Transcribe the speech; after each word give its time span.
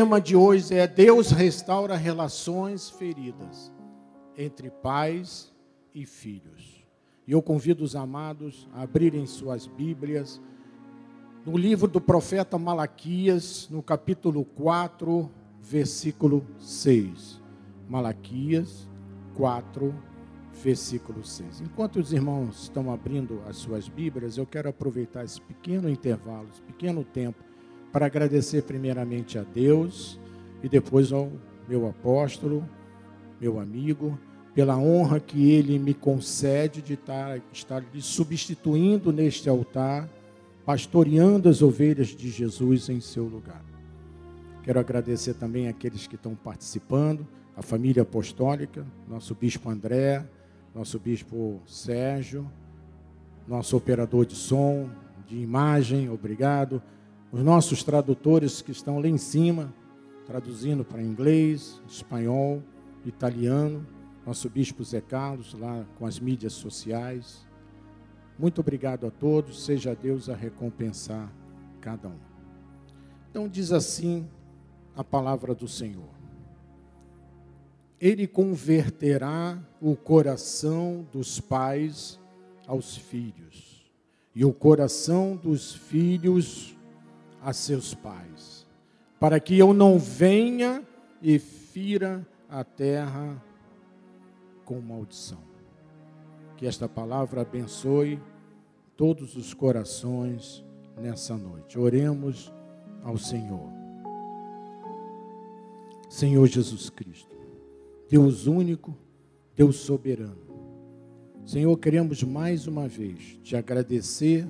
tema 0.00 0.20
de 0.20 0.36
hoje 0.36 0.76
é 0.76 0.86
Deus 0.86 1.32
restaura 1.32 1.96
relações 1.96 2.88
feridas 2.88 3.72
entre 4.36 4.70
pais 4.70 5.52
e 5.92 6.06
filhos. 6.06 6.86
E 7.26 7.32
eu 7.32 7.42
convido 7.42 7.82
os 7.82 7.96
amados 7.96 8.68
a 8.72 8.82
abrirem 8.82 9.26
suas 9.26 9.66
Bíblias 9.66 10.40
no 11.44 11.56
livro 11.56 11.88
do 11.88 12.00
profeta 12.00 12.56
Malaquias, 12.56 13.68
no 13.72 13.82
capítulo 13.82 14.44
4, 14.44 15.28
versículo 15.60 16.46
6. 16.60 17.42
Malaquias 17.88 18.88
4, 19.34 19.92
versículo 20.62 21.24
6. 21.24 21.60
Enquanto 21.62 21.96
os 21.96 22.12
irmãos 22.12 22.62
estão 22.62 22.92
abrindo 22.92 23.42
as 23.48 23.56
suas 23.56 23.88
Bíblias, 23.88 24.38
eu 24.38 24.46
quero 24.46 24.68
aproveitar 24.68 25.24
esse 25.24 25.40
pequeno 25.40 25.90
intervalo, 25.90 26.46
esse 26.52 26.62
pequeno 26.62 27.02
tempo 27.02 27.47
para 27.92 28.06
agradecer 28.06 28.62
primeiramente 28.62 29.38
a 29.38 29.42
Deus 29.42 30.18
e 30.62 30.68
depois 30.68 31.12
ao 31.12 31.30
meu 31.68 31.86
apóstolo, 31.86 32.68
meu 33.40 33.58
amigo, 33.58 34.18
pela 34.54 34.76
honra 34.76 35.20
que 35.20 35.50
ele 35.50 35.78
me 35.78 35.94
concede 35.94 36.82
de 36.82 36.94
estar, 36.94 37.40
estar 37.52 37.84
lhe 37.94 38.02
substituindo 38.02 39.12
neste 39.12 39.48
altar, 39.48 40.08
pastoreando 40.66 41.48
as 41.48 41.62
ovelhas 41.62 42.08
de 42.08 42.28
Jesus 42.28 42.88
em 42.88 43.00
seu 43.00 43.24
lugar. 43.24 43.64
Quero 44.62 44.80
agradecer 44.80 45.34
também 45.34 45.68
aqueles 45.68 46.06
que 46.06 46.16
estão 46.16 46.34
participando, 46.34 47.26
a 47.56 47.62
família 47.62 48.02
apostólica, 48.02 48.84
nosso 49.08 49.34
bispo 49.34 49.70
André, 49.70 50.26
nosso 50.74 50.98
bispo 50.98 51.60
Sérgio, 51.66 52.50
nosso 53.46 53.76
operador 53.76 54.26
de 54.26 54.34
som, 54.34 54.90
de 55.26 55.38
imagem, 55.38 56.10
obrigado 56.10 56.82
os 57.30 57.42
nossos 57.42 57.82
tradutores 57.82 58.62
que 58.62 58.70
estão 58.70 58.98
lá 58.98 59.06
em 59.06 59.18
cima, 59.18 59.72
traduzindo 60.26 60.84
para 60.84 61.02
inglês, 61.02 61.80
espanhol, 61.86 62.62
italiano, 63.04 63.86
nosso 64.26 64.48
bispo 64.48 64.82
Zé 64.82 65.00
Carlos, 65.00 65.54
lá 65.54 65.86
com 65.98 66.06
as 66.06 66.18
mídias 66.18 66.54
sociais. 66.54 67.46
Muito 68.38 68.60
obrigado 68.60 69.06
a 69.06 69.10
todos, 69.10 69.64
seja 69.64 69.94
Deus 69.94 70.28
a 70.28 70.34
recompensar 70.34 71.30
cada 71.80 72.08
um. 72.08 72.18
Então, 73.30 73.48
diz 73.48 73.72
assim 73.72 74.26
a 74.96 75.04
palavra 75.04 75.54
do 75.54 75.68
Senhor: 75.68 76.08
Ele 78.00 78.26
converterá 78.26 79.62
o 79.80 79.94
coração 79.94 81.06
dos 81.12 81.40
pais 81.40 82.18
aos 82.66 82.96
filhos, 82.96 83.90
e 84.34 84.44
o 84.44 84.52
coração 84.52 85.36
dos 85.36 85.74
filhos 85.74 86.77
a 87.48 87.52
seus 87.54 87.94
pais, 87.94 88.66
para 89.18 89.40
que 89.40 89.58
eu 89.58 89.72
não 89.72 89.98
venha 89.98 90.86
e 91.22 91.38
fira 91.38 92.28
a 92.46 92.62
terra 92.62 93.42
com 94.66 94.78
maldição. 94.82 95.38
Que 96.58 96.66
esta 96.66 96.86
palavra 96.86 97.40
abençoe 97.40 98.20
todos 98.98 99.34
os 99.34 99.54
corações 99.54 100.62
nessa 101.00 101.38
noite. 101.38 101.78
Oremos 101.78 102.52
ao 103.02 103.16
Senhor. 103.16 103.72
Senhor 106.10 106.46
Jesus 106.46 106.90
Cristo, 106.90 107.34
Deus 108.10 108.46
único, 108.46 108.94
Deus 109.56 109.76
soberano. 109.76 110.36
Senhor, 111.46 111.74
queremos 111.78 112.22
mais 112.22 112.66
uma 112.66 112.86
vez 112.86 113.38
te 113.42 113.56
agradecer 113.56 114.46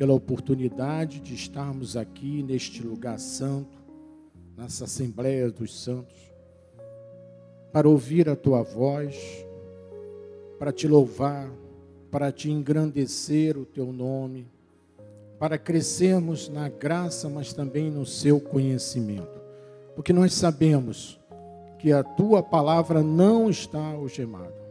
pela 0.00 0.14
oportunidade 0.14 1.20
de 1.20 1.34
estarmos 1.34 1.94
aqui 1.94 2.42
neste 2.42 2.82
lugar 2.82 3.18
santo, 3.20 3.76
nessa 4.56 4.84
Assembleia 4.84 5.50
dos 5.50 5.78
Santos, 5.78 6.16
para 7.70 7.86
ouvir 7.86 8.26
a 8.26 8.34
tua 8.34 8.62
voz, 8.62 9.14
para 10.58 10.72
te 10.72 10.88
louvar, 10.88 11.50
para 12.10 12.32
te 12.32 12.50
engrandecer 12.50 13.58
o 13.58 13.66
teu 13.66 13.92
nome, 13.92 14.48
para 15.38 15.58
crescermos 15.58 16.48
na 16.48 16.70
graça, 16.70 17.28
mas 17.28 17.52
também 17.52 17.90
no 17.90 18.06
seu 18.06 18.40
conhecimento. 18.40 19.38
Porque 19.94 20.14
nós 20.14 20.32
sabemos 20.32 21.20
que 21.78 21.92
a 21.92 22.02
tua 22.02 22.42
palavra 22.42 23.02
não 23.02 23.50
está 23.50 23.84
algemada, 23.92 24.64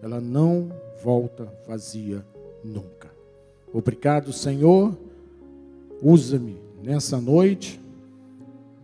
ela 0.00 0.20
não 0.20 0.70
volta 1.02 1.52
vazia 1.66 2.24
nunca. 2.62 2.97
Obrigado, 3.72 4.32
Senhor. 4.32 4.96
Usa-me 6.02 6.56
nessa 6.82 7.20
noite. 7.20 7.80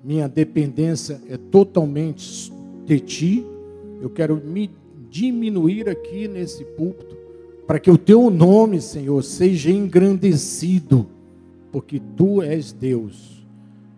Minha 0.03 0.29
dependência 0.29 1.21
é 1.29 1.37
totalmente 1.37 2.53
de 2.85 3.01
Ti. 3.01 3.47
Eu 4.01 4.11
quero 4.11 4.37
me 4.37 4.71
diminuir 5.11 5.89
aqui 5.89 6.29
nesse 6.29 6.65
púlpito 6.65 7.17
para 7.67 7.79
que 7.79 7.91
o 7.91 7.97
Teu 7.97 8.29
nome, 8.31 8.81
Senhor, 8.81 9.23
seja 9.23 9.71
engrandecido, 9.71 11.07
porque 11.73 12.01
Tu 12.17 12.43
és 12.43 12.73
Deus. 12.73 13.47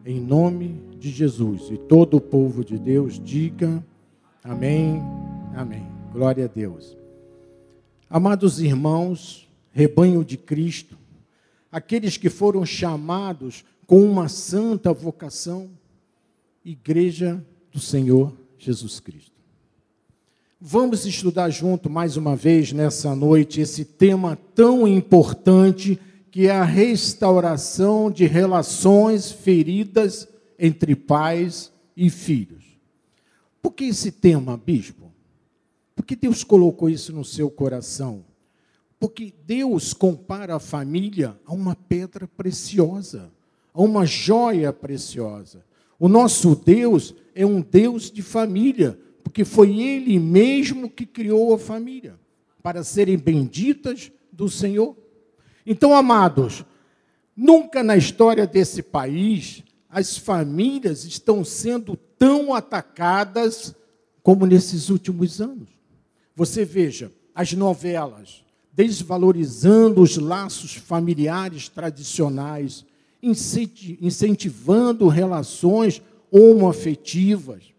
Em 0.04 0.20
nome 0.20 0.80
de 1.00 1.10
Jesus. 1.10 1.68
E 1.70 1.76
todo 1.76 2.18
o 2.18 2.20
povo 2.20 2.64
de 2.64 2.78
Deus 2.78 3.20
diga 3.22 3.84
amém, 4.44 5.02
amém. 5.54 5.86
Glória 6.12 6.44
a 6.44 6.48
Deus. 6.48 6.96
Amados 8.08 8.60
irmãos, 8.60 9.45
rebanho 9.76 10.24
de 10.24 10.38
Cristo, 10.38 10.96
aqueles 11.70 12.16
que 12.16 12.30
foram 12.30 12.64
chamados 12.64 13.62
com 13.86 14.02
uma 14.10 14.26
santa 14.26 14.90
vocação, 14.90 15.68
igreja 16.64 17.44
do 17.70 17.78
Senhor 17.78 18.32
Jesus 18.58 19.00
Cristo. 19.00 19.36
Vamos 20.58 21.04
estudar 21.04 21.50
junto 21.50 21.90
mais 21.90 22.16
uma 22.16 22.34
vez 22.34 22.72
nessa 22.72 23.14
noite 23.14 23.60
esse 23.60 23.84
tema 23.84 24.38
tão 24.54 24.88
importante 24.88 26.00
que 26.30 26.46
é 26.46 26.52
a 26.52 26.64
restauração 26.64 28.10
de 28.10 28.24
relações 28.24 29.30
feridas 29.30 30.26
entre 30.58 30.96
pais 30.96 31.70
e 31.94 32.08
filhos. 32.08 32.64
Por 33.60 33.72
que 33.72 33.84
esse 33.84 34.10
tema, 34.10 34.56
bispo? 34.56 35.12
Porque 35.94 36.16
Deus 36.16 36.42
colocou 36.42 36.88
isso 36.88 37.12
no 37.12 37.26
seu 37.26 37.50
coração 37.50 38.24
porque 39.06 39.32
Deus 39.46 39.94
compara 39.94 40.56
a 40.56 40.58
família 40.58 41.38
a 41.46 41.54
uma 41.54 41.76
pedra 41.76 42.26
preciosa, 42.26 43.30
a 43.72 43.80
uma 43.80 44.04
joia 44.04 44.72
preciosa. 44.72 45.64
O 45.96 46.08
nosso 46.08 46.56
Deus 46.56 47.14
é 47.32 47.46
um 47.46 47.60
Deus 47.60 48.10
de 48.10 48.20
família, 48.20 48.98
porque 49.22 49.44
foi 49.44 49.78
Ele 49.78 50.18
mesmo 50.18 50.90
que 50.90 51.06
criou 51.06 51.54
a 51.54 51.58
família, 51.58 52.18
para 52.64 52.82
serem 52.82 53.16
benditas 53.16 54.10
do 54.32 54.48
Senhor. 54.48 54.96
Então, 55.64 55.94
amados, 55.94 56.64
nunca 57.36 57.84
na 57.84 57.96
história 57.96 58.44
desse 58.44 58.82
país 58.82 59.62
as 59.88 60.18
famílias 60.18 61.04
estão 61.04 61.44
sendo 61.44 61.94
tão 62.18 62.52
atacadas 62.52 63.72
como 64.20 64.44
nesses 64.46 64.90
últimos 64.90 65.40
anos. 65.40 65.68
Você 66.34 66.64
veja, 66.64 67.12
as 67.32 67.52
novelas, 67.52 68.44
desvalorizando 68.76 70.02
os 70.02 70.18
laços 70.18 70.74
familiares 70.74 71.66
tradicionais, 71.66 72.84
incentivando 73.22 75.08
relações 75.08 76.02
homoafetivas. 76.30 77.72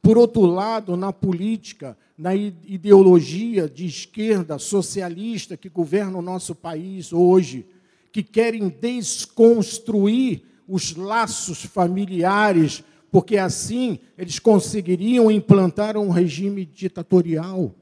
Por 0.00 0.16
outro 0.16 0.42
lado, 0.42 0.96
na 0.96 1.12
política, 1.12 1.98
na 2.16 2.36
ideologia 2.36 3.68
de 3.68 3.84
esquerda 3.84 4.56
socialista 4.56 5.56
que 5.56 5.68
governa 5.68 6.18
o 6.18 6.22
nosso 6.22 6.54
país 6.54 7.12
hoje, 7.12 7.66
que 8.12 8.22
querem 8.22 8.68
desconstruir 8.68 10.42
os 10.68 10.94
laços 10.94 11.64
familiares, 11.64 12.84
porque 13.10 13.38
assim 13.38 13.98
eles 14.16 14.38
conseguiriam 14.38 15.28
implantar 15.32 15.96
um 15.96 16.10
regime 16.10 16.64
ditatorial. 16.64 17.74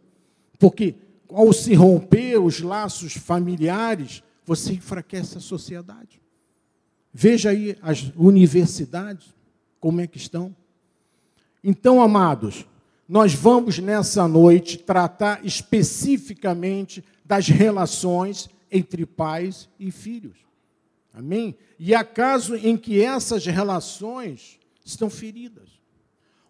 Porque 0.59 0.95
ao 1.35 1.53
se 1.53 1.75
romper 1.75 2.39
os 2.39 2.61
laços 2.61 3.15
familiares, 3.15 4.23
você 4.45 4.75
enfraquece 4.75 5.39
a 5.39 5.41
sociedade. 5.41 6.21
Veja 7.13 7.51
aí 7.51 7.77
as 7.83 8.13
universidades, 8.17 9.35
como 9.79 10.01
é 10.01 10.07
que 10.07 10.17
estão. 10.17 10.55
Então, 11.63 12.01
amados, 12.01 12.67
nós 13.09 13.35
vamos 13.35 13.79
nessa 13.79 14.27
noite 14.27 14.79
tratar 14.79 15.45
especificamente 15.45 17.05
das 17.25 17.49
relações 17.49 18.49
entre 18.71 19.05
pais 19.05 19.69
e 19.79 19.91
filhos. 19.91 20.39
Amém? 21.13 21.57
E 21.79 21.95
há 21.95 22.07
em 22.63 22.77
que 22.77 23.03
essas 23.03 23.45
relações 23.45 24.59
estão 24.85 25.11
feridas, 25.11 25.69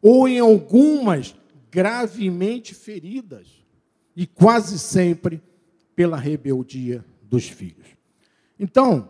ou 0.01 0.29
em 0.29 0.39
algumas 0.39 1.35
gravemente 1.71 2.75
feridas 2.75 3.62
e 4.17 4.27
quase 4.27 4.79
sempre 4.79 5.43
pela 5.95 6.17
rebeldia 6.17 7.05
dos 7.23 7.49
filhos. 7.49 7.87
Então, 8.59 9.09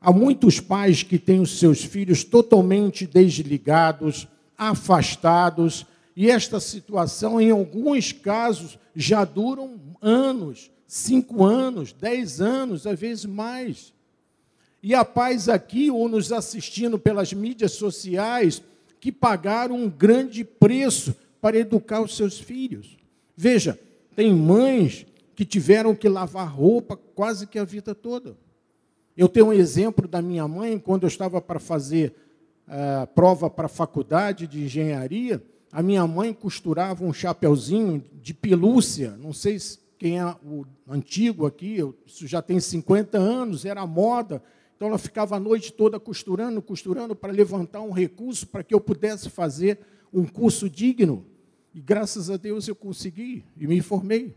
há 0.00 0.12
muitos 0.12 0.60
pais 0.60 1.02
que 1.02 1.18
têm 1.18 1.40
os 1.40 1.58
seus 1.58 1.84
filhos 1.84 2.24
totalmente 2.24 3.06
desligados, 3.06 4.26
afastados, 4.56 5.86
e 6.16 6.30
esta 6.30 6.60
situação, 6.60 7.40
em 7.40 7.50
alguns 7.50 8.12
casos, 8.12 8.78
já 8.94 9.24
duram 9.24 9.80
anos, 10.02 10.70
cinco 10.86 11.44
anos, 11.44 11.92
dez 11.92 12.40
anos, 12.40 12.86
às 12.86 12.98
vezes 12.98 13.24
mais. 13.24 13.92
E 14.82 14.94
há 14.94 15.04
pais 15.04 15.48
aqui, 15.48 15.90
ou 15.90 16.08
nos 16.08 16.32
assistindo 16.32 16.98
pelas 16.98 17.32
mídias 17.32 17.72
sociais, 17.72 18.62
que 18.98 19.12
pagaram 19.12 19.76
um 19.76 19.88
grande 19.88 20.44
preço 20.44 21.14
para 21.40 21.58
educar 21.58 22.02
os 22.02 22.16
seus 22.16 22.38
filhos. 22.38 22.96
Veja, 23.36 23.78
tem 24.20 24.34
mães 24.34 25.06
que 25.34 25.46
tiveram 25.46 25.94
que 25.94 26.06
lavar 26.06 26.46
roupa 26.46 26.94
quase 26.94 27.46
que 27.46 27.58
a 27.58 27.64
vida 27.64 27.94
toda. 27.94 28.36
Eu 29.16 29.30
tenho 29.30 29.46
um 29.46 29.52
exemplo 29.52 30.06
da 30.06 30.20
minha 30.20 30.46
mãe, 30.46 30.78
quando 30.78 31.04
eu 31.04 31.08
estava 31.08 31.40
para 31.40 31.58
fazer 31.58 32.14
uh, 32.68 33.06
prova 33.14 33.48
para 33.48 33.64
a 33.64 33.70
faculdade 33.70 34.46
de 34.46 34.62
engenharia, 34.62 35.42
a 35.72 35.82
minha 35.82 36.06
mãe 36.06 36.34
costurava 36.34 37.02
um 37.02 37.14
chapeuzinho 37.14 38.04
de 38.20 38.34
pelúcia, 38.34 39.16
não 39.16 39.32
sei 39.32 39.56
quem 39.98 40.20
é 40.20 40.36
o 40.44 40.66
antigo 40.86 41.46
aqui, 41.46 41.78
isso 42.04 42.26
já 42.26 42.42
tem 42.42 42.60
50 42.60 43.16
anos, 43.16 43.64
era 43.64 43.86
moda, 43.86 44.42
então 44.76 44.88
ela 44.88 44.98
ficava 44.98 45.36
a 45.36 45.40
noite 45.40 45.72
toda 45.72 45.98
costurando, 45.98 46.60
costurando 46.60 47.16
para 47.16 47.32
levantar 47.32 47.80
um 47.80 47.90
recurso 47.90 48.46
para 48.48 48.62
que 48.62 48.74
eu 48.74 48.80
pudesse 48.82 49.30
fazer 49.30 49.78
um 50.12 50.26
curso 50.26 50.68
digno. 50.68 51.24
E 51.74 51.80
graças 51.80 52.30
a 52.30 52.36
Deus 52.36 52.66
eu 52.66 52.74
consegui 52.74 53.44
e 53.56 53.66
me 53.66 53.80
formei. 53.80 54.34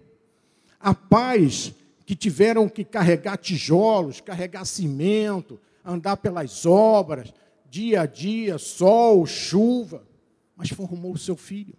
Há 0.79 0.93
pais 0.93 1.73
que 2.05 2.15
tiveram 2.15 2.67
que 2.67 2.83
carregar 2.83 3.37
tijolos, 3.37 4.21
carregar 4.21 4.65
cimento, 4.65 5.59
andar 5.83 6.17
pelas 6.17 6.65
obras, 6.65 7.33
dia 7.69 8.01
a 8.01 8.05
dia, 8.05 8.57
sol, 8.57 9.25
chuva, 9.25 10.05
mas 10.55 10.69
formou 10.69 11.13
o 11.13 11.17
seu 11.17 11.35
filho. 11.35 11.73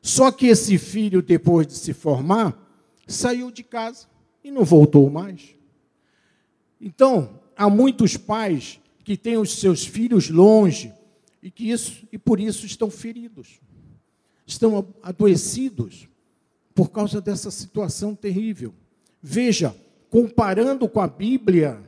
Só 0.00 0.32
que 0.32 0.46
esse 0.46 0.78
filho, 0.78 1.22
depois 1.22 1.66
de 1.66 1.74
se 1.74 1.92
formar, 1.92 2.58
saiu 3.06 3.50
de 3.50 3.62
casa 3.62 4.06
e 4.42 4.50
não 4.50 4.64
voltou 4.64 5.08
mais. 5.10 5.54
Então, 6.80 7.40
há 7.56 7.68
muitos 7.68 8.16
pais 8.16 8.80
que 9.04 9.16
têm 9.16 9.36
os 9.36 9.58
seus 9.58 9.84
filhos 9.84 10.28
longe 10.28 10.92
e 11.42 11.50
que 11.50 11.70
isso 11.70 12.06
e 12.10 12.18
por 12.18 12.40
isso 12.40 12.66
estão 12.66 12.90
feridos, 12.90 13.60
estão 14.46 14.86
adoecidos 15.02 16.08
por 16.74 16.90
causa 16.90 17.20
dessa 17.20 17.50
situação 17.50 18.14
terrível. 18.14 18.74
Veja, 19.22 19.74
comparando 20.10 20.88
com 20.88 21.00
a 21.00 21.06
Bíblia, 21.06 21.80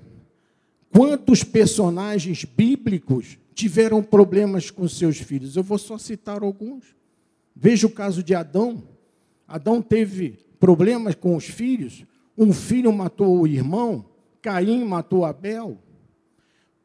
quantos 0.93 1.43
personagens 1.43 2.45
bíblicos 2.45 3.39
tiveram 3.55 4.03
problemas 4.03 4.71
com 4.71 4.87
seus 4.89 5.19
filhos? 5.19 5.57
Eu 5.57 5.63
vou 5.63 5.79
só 5.79 5.99
citar 5.99 6.43
alguns. 6.43 6.95
Veja 7.55 7.87
o 7.87 7.91
caso 7.91 8.23
de 8.23 8.35
Adão. 8.35 8.83
Adão 9.47 9.81
teve 9.83 10.39
problemas 10.59 11.15
com 11.15 11.37
os 11.37 11.45
filhos. 11.45 12.05
Um 12.37 12.53
filho 12.53 12.93
matou 12.93 13.41
o 13.41 13.47
irmão, 13.47 14.05
Caim 14.43 14.85
matou 14.85 15.25
Abel. 15.25 15.79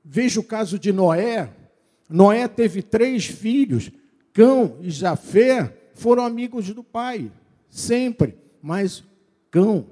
Veja 0.04 0.39
o 0.39 0.44
caso 0.44 0.80
de 0.80 0.92
Noé. 0.92 1.51
Noé 2.10 2.48
teve 2.48 2.81
três 2.81 3.25
filhos. 3.25 3.92
Cão 4.34 4.78
e 4.81 4.90
Jafé 4.90 5.76
foram 5.94 6.24
amigos 6.24 6.74
do 6.74 6.84
pai, 6.84 7.31
sempre. 7.70 8.38
Mas 8.62 9.04
Cão, 9.52 9.88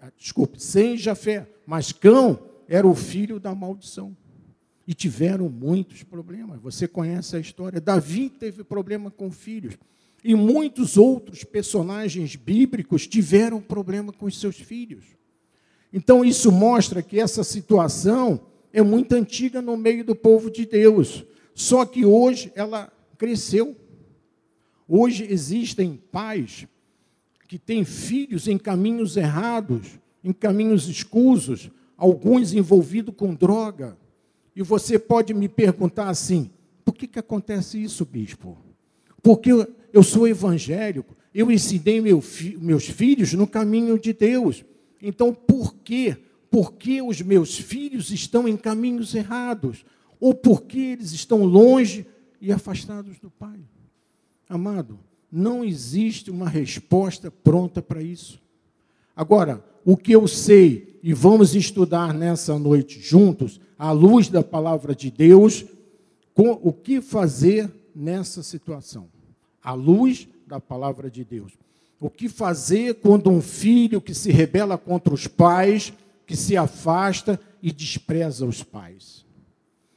ah, 0.00 0.10
desculpe, 0.16 0.62
sem 0.62 0.96
Jafé, 0.96 1.48
mas 1.66 1.92
Cão 1.92 2.38
era 2.68 2.86
o 2.86 2.94
filho 2.94 3.38
da 3.38 3.54
maldição. 3.54 4.16
E 4.86 4.94
tiveram 4.94 5.48
muitos 5.48 6.02
problemas. 6.02 6.60
Você 6.60 6.88
conhece 6.88 7.36
a 7.36 7.40
história. 7.40 7.80
Davi 7.80 8.28
teve 8.28 8.64
problema 8.64 9.10
com 9.10 9.30
filhos. 9.30 9.76
E 10.22 10.34
muitos 10.34 10.96
outros 10.96 11.44
personagens 11.44 12.34
bíblicos 12.36 13.06
tiveram 13.06 13.60
problema 13.60 14.12
com 14.12 14.26
os 14.26 14.38
seus 14.38 14.56
filhos. 14.56 15.04
Então, 15.92 16.24
isso 16.24 16.52
mostra 16.52 17.02
que 17.02 17.20
essa 17.20 17.42
situação 17.42 18.40
é 18.72 18.82
muito 18.82 19.14
antiga 19.14 19.60
no 19.62 19.76
meio 19.76 20.04
do 20.04 20.14
povo 20.14 20.50
de 20.50 20.66
Deus. 20.66 21.24
Só 21.54 21.84
que 21.84 22.04
hoje 22.04 22.52
ela 22.54 22.92
cresceu. 23.20 23.76
Hoje 24.88 25.26
existem 25.28 26.00
pais 26.10 26.66
que 27.46 27.58
têm 27.58 27.84
filhos 27.84 28.48
em 28.48 28.56
caminhos 28.56 29.14
errados, 29.14 30.00
em 30.24 30.32
caminhos 30.32 30.88
escusos, 30.88 31.70
alguns 31.98 32.54
envolvidos 32.54 33.14
com 33.14 33.34
droga. 33.34 33.98
E 34.56 34.62
você 34.62 34.98
pode 34.98 35.34
me 35.34 35.50
perguntar 35.50 36.08
assim: 36.08 36.50
por 36.82 36.94
que, 36.94 37.06
que 37.06 37.18
acontece 37.18 37.80
isso, 37.80 38.06
bispo? 38.06 38.56
Porque 39.22 39.50
eu 39.92 40.02
sou 40.02 40.26
evangélico, 40.26 41.14
eu 41.34 41.50
ensinei 41.50 42.00
meu 42.00 42.24
meus 42.58 42.86
filhos 42.86 43.34
no 43.34 43.46
caminho 43.46 43.98
de 43.98 44.14
Deus. 44.14 44.64
Então, 45.02 45.34
por 45.34 45.74
quê? 45.84 46.16
Porque 46.50 47.02
os 47.02 47.20
meus 47.20 47.58
filhos 47.58 48.10
estão 48.10 48.48
em 48.48 48.56
caminhos 48.56 49.14
errados? 49.14 49.84
Ou 50.18 50.34
porque 50.34 50.78
eles 50.78 51.12
estão 51.12 51.44
longe 51.44 52.06
e 52.40 52.52
afastados 52.52 53.18
do 53.18 53.30
Pai? 53.30 53.60
Amado, 54.48 54.98
não 55.30 55.64
existe 55.64 56.30
uma 56.30 56.48
resposta 56.48 57.30
pronta 57.30 57.80
para 57.80 58.02
isso. 58.02 58.40
Agora, 59.14 59.64
o 59.84 59.96
que 59.96 60.12
eu 60.12 60.26
sei, 60.26 60.98
e 61.02 61.12
vamos 61.12 61.54
estudar 61.54 62.12
nessa 62.12 62.58
noite 62.58 63.00
juntos, 63.00 63.60
à 63.78 63.92
luz 63.92 64.28
da 64.28 64.42
palavra 64.42 64.94
de 64.94 65.10
Deus, 65.10 65.64
com 66.34 66.58
o 66.62 66.72
que 66.72 67.00
fazer 67.00 67.70
nessa 67.94 68.42
situação. 68.42 69.08
À 69.62 69.72
luz 69.72 70.26
da 70.46 70.60
palavra 70.60 71.10
de 71.10 71.24
Deus. 71.24 71.52
O 72.00 72.08
que 72.08 72.28
fazer 72.28 72.94
quando 72.94 73.30
um 73.30 73.42
filho 73.42 74.00
que 74.00 74.14
se 74.14 74.30
rebela 74.32 74.78
contra 74.78 75.12
os 75.12 75.26
pais, 75.26 75.92
que 76.26 76.36
se 76.36 76.56
afasta 76.56 77.38
e 77.62 77.70
despreza 77.70 78.46
os 78.46 78.62
pais, 78.62 79.26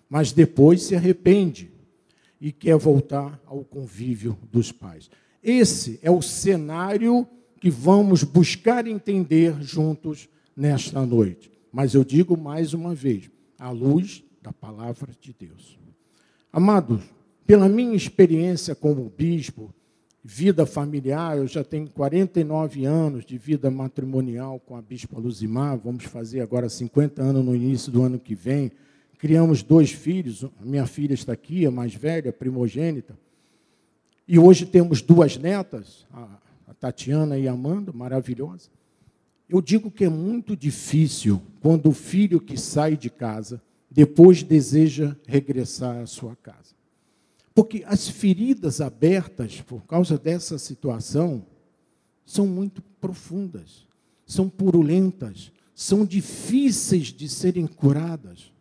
mas 0.10 0.32
depois 0.32 0.84
se 0.84 0.96
arrepende 0.96 1.73
e 2.44 2.52
quer 2.52 2.76
voltar 2.76 3.42
ao 3.46 3.64
convívio 3.64 4.38
dos 4.52 4.70
pais? 4.70 5.10
Esse 5.42 5.98
é 6.04 6.12
o 6.12 6.22
cenário 6.22 7.26
que 7.62 7.70
vamos 7.70 8.26
buscar 8.26 8.86
entender 8.86 9.56
juntos 9.62 10.28
nesta 10.54 11.06
noite. 11.06 11.50
Mas 11.72 11.94
eu 11.94 12.04
digo 12.04 12.38
mais 12.38 12.74
uma 12.74 12.94
vez, 12.94 13.32
à 13.58 13.70
luz 13.70 14.26
da 14.42 14.52
palavra 14.52 15.14
de 15.22 15.34
Deus. 15.34 15.80
Amados, 16.52 17.02
pela 17.48 17.70
minha 17.70 17.96
experiência 17.96 18.76
como 18.76 19.10
bispo, 19.18 19.74
vida 20.22 20.66
familiar, 20.66 21.38
eu 21.38 21.48
já 21.48 21.64
tenho 21.64 21.90
49 21.90 22.84
anos 22.84 23.26
de 23.26 23.38
vida 23.38 23.72
matrimonial 23.72 24.60
com 24.60 24.76
a 24.76 24.82
Bispa 24.82 25.18
Luzimar, 25.18 25.78
vamos 25.78 26.04
fazer 26.04 26.42
agora 26.42 26.68
50 26.68 27.22
anos 27.22 27.46
no 27.46 27.56
início 27.56 27.90
do 27.90 28.04
ano 28.04 28.20
que 28.20 28.36
vem. 28.36 28.70
Criamos 29.24 29.64
dois 29.64 29.90
filhos, 29.90 30.46
minha 30.60 30.86
filha 30.86 31.14
está 31.14 31.32
aqui, 31.32 31.66
a 31.66 31.72
mais 31.72 31.96
velha, 31.96 32.34
primogênita. 32.34 33.18
E 34.28 34.38
hoje 34.38 34.66
temos 34.66 35.02
duas 35.02 35.38
netas, 35.38 36.06
a 36.12 36.74
Tatiana 36.74 37.38
e 37.38 37.48
a 37.48 37.54
Amanda, 37.54 37.94
maravilhosas. 37.94 38.70
Eu 39.48 39.62
digo 39.62 39.90
que 39.90 40.04
é 40.04 40.10
muito 40.10 40.58
difícil 40.58 41.42
quando 41.62 41.88
o 41.88 41.94
filho 41.94 42.42
que 42.42 42.60
sai 42.60 42.98
de 42.98 43.10
casa 43.10 43.62
depois 43.90 44.44
deseja 44.44 45.16
regressar 45.26 46.00
à 46.00 46.06
sua 46.06 46.36
casa. 46.36 46.76
Porque 47.56 47.82
as 47.88 48.10
feridas 48.10 48.82
abertas 48.82 49.62
por 49.62 49.86
causa 49.86 50.18
dessa 50.18 50.58
situação 50.58 51.46
são 52.26 52.46
muito 52.46 52.82
profundas, 53.00 53.88
são 54.26 54.50
purulentas, 54.50 55.50
são 55.74 56.06
difíceis 56.06 57.08
de 57.08 57.30
serem 57.30 57.66
curadas. 57.66 58.52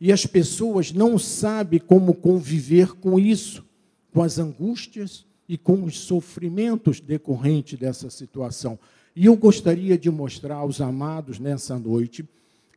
E 0.00 0.12
as 0.12 0.26
pessoas 0.26 0.92
não 0.92 1.18
sabem 1.18 1.78
como 1.78 2.14
conviver 2.14 2.94
com 2.96 3.18
isso, 3.18 3.64
com 4.12 4.22
as 4.22 4.38
angústias 4.38 5.24
e 5.48 5.56
com 5.56 5.84
os 5.84 5.98
sofrimentos 5.98 7.00
decorrentes 7.00 7.78
dessa 7.78 8.10
situação. 8.10 8.78
E 9.14 9.26
eu 9.26 9.36
gostaria 9.36 9.96
de 9.96 10.10
mostrar 10.10 10.56
aos 10.56 10.80
amados 10.80 11.38
nessa 11.38 11.78
noite 11.78 12.24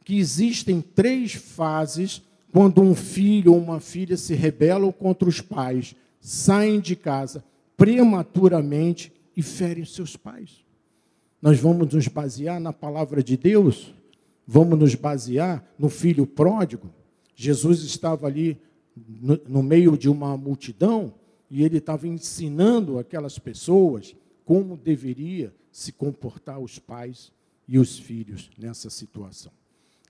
que 0.05 0.17
existem 0.17 0.81
três 0.81 1.33
fases 1.33 2.21
quando 2.51 2.81
um 2.81 2.95
filho 2.95 3.53
ou 3.53 3.59
uma 3.59 3.79
filha 3.79 4.17
se 4.17 4.33
rebelam 4.33 4.91
contra 4.91 5.27
os 5.27 5.41
pais, 5.41 5.95
saem 6.19 6.79
de 6.79 6.95
casa 6.95 7.43
prematuramente 7.77 9.11
e 9.35 9.41
ferem 9.41 9.85
seus 9.85 10.15
pais. 10.15 10.65
Nós 11.41 11.59
vamos 11.59 11.93
nos 11.93 12.07
basear 12.07 12.59
na 12.59 12.73
palavra 12.73 13.23
de 13.23 13.37
Deus? 13.37 13.93
Vamos 14.45 14.77
nos 14.79 14.95
basear 14.95 15.63
no 15.77 15.89
filho 15.89 16.25
pródigo? 16.25 16.89
Jesus 17.41 17.83
estava 17.83 18.27
ali 18.27 18.59
no, 18.97 19.39
no 19.47 19.63
meio 19.63 19.97
de 19.97 20.09
uma 20.09 20.35
multidão 20.35 21.13
e 21.49 21.63
ele 21.63 21.77
estava 21.77 22.05
ensinando 22.05 22.99
aquelas 22.99 23.39
pessoas 23.39 24.13
como 24.43 24.75
deveria 24.75 25.55
se 25.71 25.93
comportar 25.93 26.59
os 26.59 26.77
pais 26.77 27.31
e 27.65 27.79
os 27.79 27.97
filhos 27.97 28.49
nessa 28.57 28.89
situação. 28.89 29.53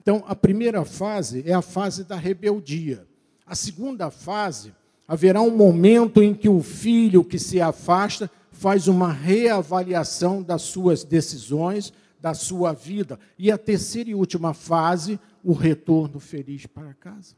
Então, 0.01 0.23
a 0.25 0.35
primeira 0.35 0.83
fase 0.83 1.43
é 1.45 1.53
a 1.53 1.61
fase 1.61 2.03
da 2.03 2.15
rebeldia. 2.15 3.05
A 3.45 3.53
segunda 3.53 4.09
fase, 4.09 4.73
haverá 5.07 5.39
um 5.39 5.55
momento 5.55 6.23
em 6.23 6.33
que 6.33 6.49
o 6.49 6.63
filho 6.63 7.23
que 7.23 7.37
se 7.37 7.61
afasta 7.61 8.27
faz 8.51 8.87
uma 8.87 9.13
reavaliação 9.13 10.41
das 10.41 10.63
suas 10.63 11.03
decisões, 11.03 11.93
da 12.19 12.33
sua 12.33 12.73
vida. 12.73 13.19
E 13.37 13.51
a 13.51 13.57
terceira 13.57 14.09
e 14.09 14.15
última 14.15 14.53
fase, 14.53 15.19
o 15.43 15.53
retorno 15.53 16.19
feliz 16.19 16.65
para 16.65 16.93
casa. 16.93 17.35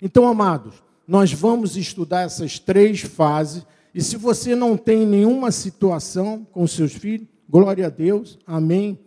Então, 0.00 0.26
amados, 0.26 0.82
nós 1.06 1.32
vamos 1.32 1.76
estudar 1.76 2.22
essas 2.22 2.58
três 2.58 3.00
fases. 3.00 3.64
E 3.94 4.02
se 4.02 4.16
você 4.16 4.54
não 4.54 4.76
tem 4.76 5.06
nenhuma 5.06 5.50
situação 5.50 6.46
com 6.50 6.66
seus 6.66 6.92
filhos, 6.92 7.28
glória 7.48 7.86
a 7.86 7.90
Deus, 7.90 8.38
amém. 8.46 8.98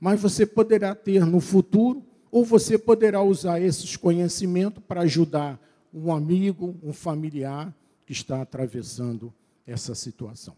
Mas 0.00 0.20
você 0.20 0.44
poderá 0.44 0.94
ter 0.94 1.24
no 1.24 1.40
futuro, 1.40 2.02
ou 2.30 2.44
você 2.44 2.76
poderá 2.76 3.22
usar 3.22 3.60
esses 3.60 3.96
conhecimentos 3.96 4.82
para 4.86 5.02
ajudar 5.02 5.60
um 5.92 6.12
amigo, 6.12 6.76
um 6.82 6.92
familiar 6.92 7.72
que 8.04 8.12
está 8.12 8.42
atravessando 8.42 9.32
essa 9.64 9.94
situação. 9.94 10.56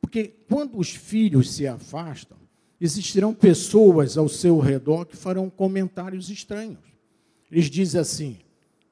Porque 0.00 0.32
quando 0.48 0.78
os 0.78 0.90
filhos 0.90 1.52
se 1.52 1.66
afastam, 1.66 2.38
existirão 2.80 3.34
pessoas 3.34 4.16
ao 4.16 4.28
seu 4.28 4.58
redor 4.58 5.04
que 5.06 5.16
farão 5.16 5.48
comentários 5.48 6.30
estranhos. 6.30 6.78
Eles 7.50 7.70
dizem 7.70 8.00
assim: 8.00 8.38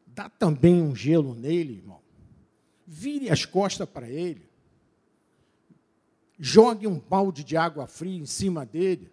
dá 0.07 0.29
também 0.29 0.81
um 0.83 0.95
gelo 0.95 1.35
nele, 1.35 1.75
irmão. 1.75 2.01
Vire 2.87 3.31
as 3.31 3.45
costas 3.45 3.89
para 3.89 4.09
ele. 4.09 4.49
Jogue 6.39 6.87
um 6.87 6.99
balde 6.99 7.45
de 7.45 7.57
água 7.57 7.87
fria 7.87 8.19
em 8.19 8.27
cima 8.27 8.67
dele. 8.67 9.11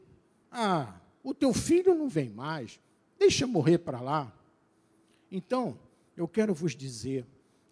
Ah, 0.52 0.96
o 1.24 1.34
teu 1.34 1.54
filho 1.54 1.94
não 1.94 2.10
vem 2.10 2.30
mais. 2.30 2.80
Deixa 3.18 3.46
morrer 3.46 3.78
para 3.78 4.02
lá. 4.02 4.34
Então, 5.32 5.78
eu 6.18 6.28
quero 6.28 6.54
vos 6.54 6.76
dizer 6.76 7.26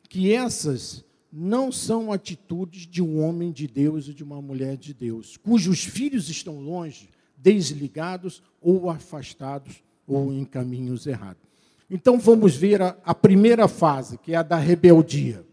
que 0.07 0.33
essas 0.33 1.03
não 1.31 1.71
são 1.71 2.11
atitudes 2.11 2.87
de 2.87 3.01
um 3.01 3.23
homem 3.23 3.51
de 3.51 3.67
Deus 3.67 4.07
e 4.07 4.13
de 4.13 4.23
uma 4.23 4.41
mulher 4.41 4.75
de 4.77 4.93
Deus, 4.93 5.37
cujos 5.37 5.83
filhos 5.83 6.29
estão 6.29 6.59
longe, 6.59 7.09
desligados 7.37 8.41
ou 8.61 8.89
afastados 8.89 9.83
ou 10.07 10.33
em 10.33 10.43
caminhos 10.43 11.05
errados. 11.05 11.41
Então 11.89 12.19
vamos 12.19 12.55
ver 12.55 12.81
a, 12.81 12.97
a 13.03 13.15
primeira 13.15 13.67
fase, 13.67 14.17
que 14.17 14.33
é 14.33 14.37
a 14.37 14.43
da 14.43 14.57
rebeldia. 14.57 15.45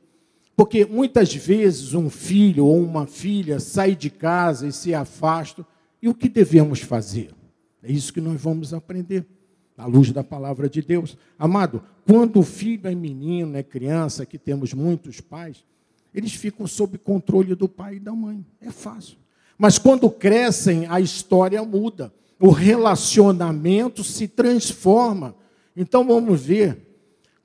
Porque 0.56 0.86
muitas 0.86 1.34
vezes 1.34 1.92
um 1.92 2.08
filho 2.08 2.66
ou 2.66 2.82
uma 2.82 3.06
filha 3.06 3.60
sai 3.60 3.94
de 3.94 4.08
casa 4.08 4.66
e 4.66 4.72
se 4.72 4.94
afasta, 4.94 5.66
e 6.00 6.08
o 6.08 6.14
que 6.14 6.28
devemos 6.28 6.80
fazer? 6.80 7.30
É 7.82 7.92
isso 7.92 8.12
que 8.12 8.20
nós 8.20 8.40
vamos 8.40 8.72
aprender 8.72 9.26
à 9.76 9.86
luz 9.86 10.10
da 10.10 10.24
palavra 10.24 10.68
de 10.68 10.80
Deus. 10.80 11.16
Amado, 11.38 11.82
quando 12.06 12.40
o 12.40 12.42
filho 12.42 12.88
é 12.88 12.94
menino, 12.94 13.56
é 13.56 13.62
criança, 13.62 14.24
que 14.24 14.38
temos 14.38 14.72
muitos 14.72 15.20
pais, 15.20 15.64
eles 16.14 16.32
ficam 16.32 16.66
sob 16.66 16.96
controle 16.96 17.54
do 17.54 17.68
pai 17.68 17.96
e 17.96 18.00
da 18.00 18.12
mãe. 18.12 18.44
É 18.60 18.70
fácil. 18.70 19.18
Mas 19.58 19.78
quando 19.78 20.10
crescem, 20.10 20.86
a 20.86 21.00
história 21.00 21.62
muda. 21.62 22.12
O 22.38 22.50
relacionamento 22.50 24.02
se 24.04 24.28
transforma. 24.28 25.34
Então 25.76 26.06
vamos 26.06 26.40
ver 26.40 26.86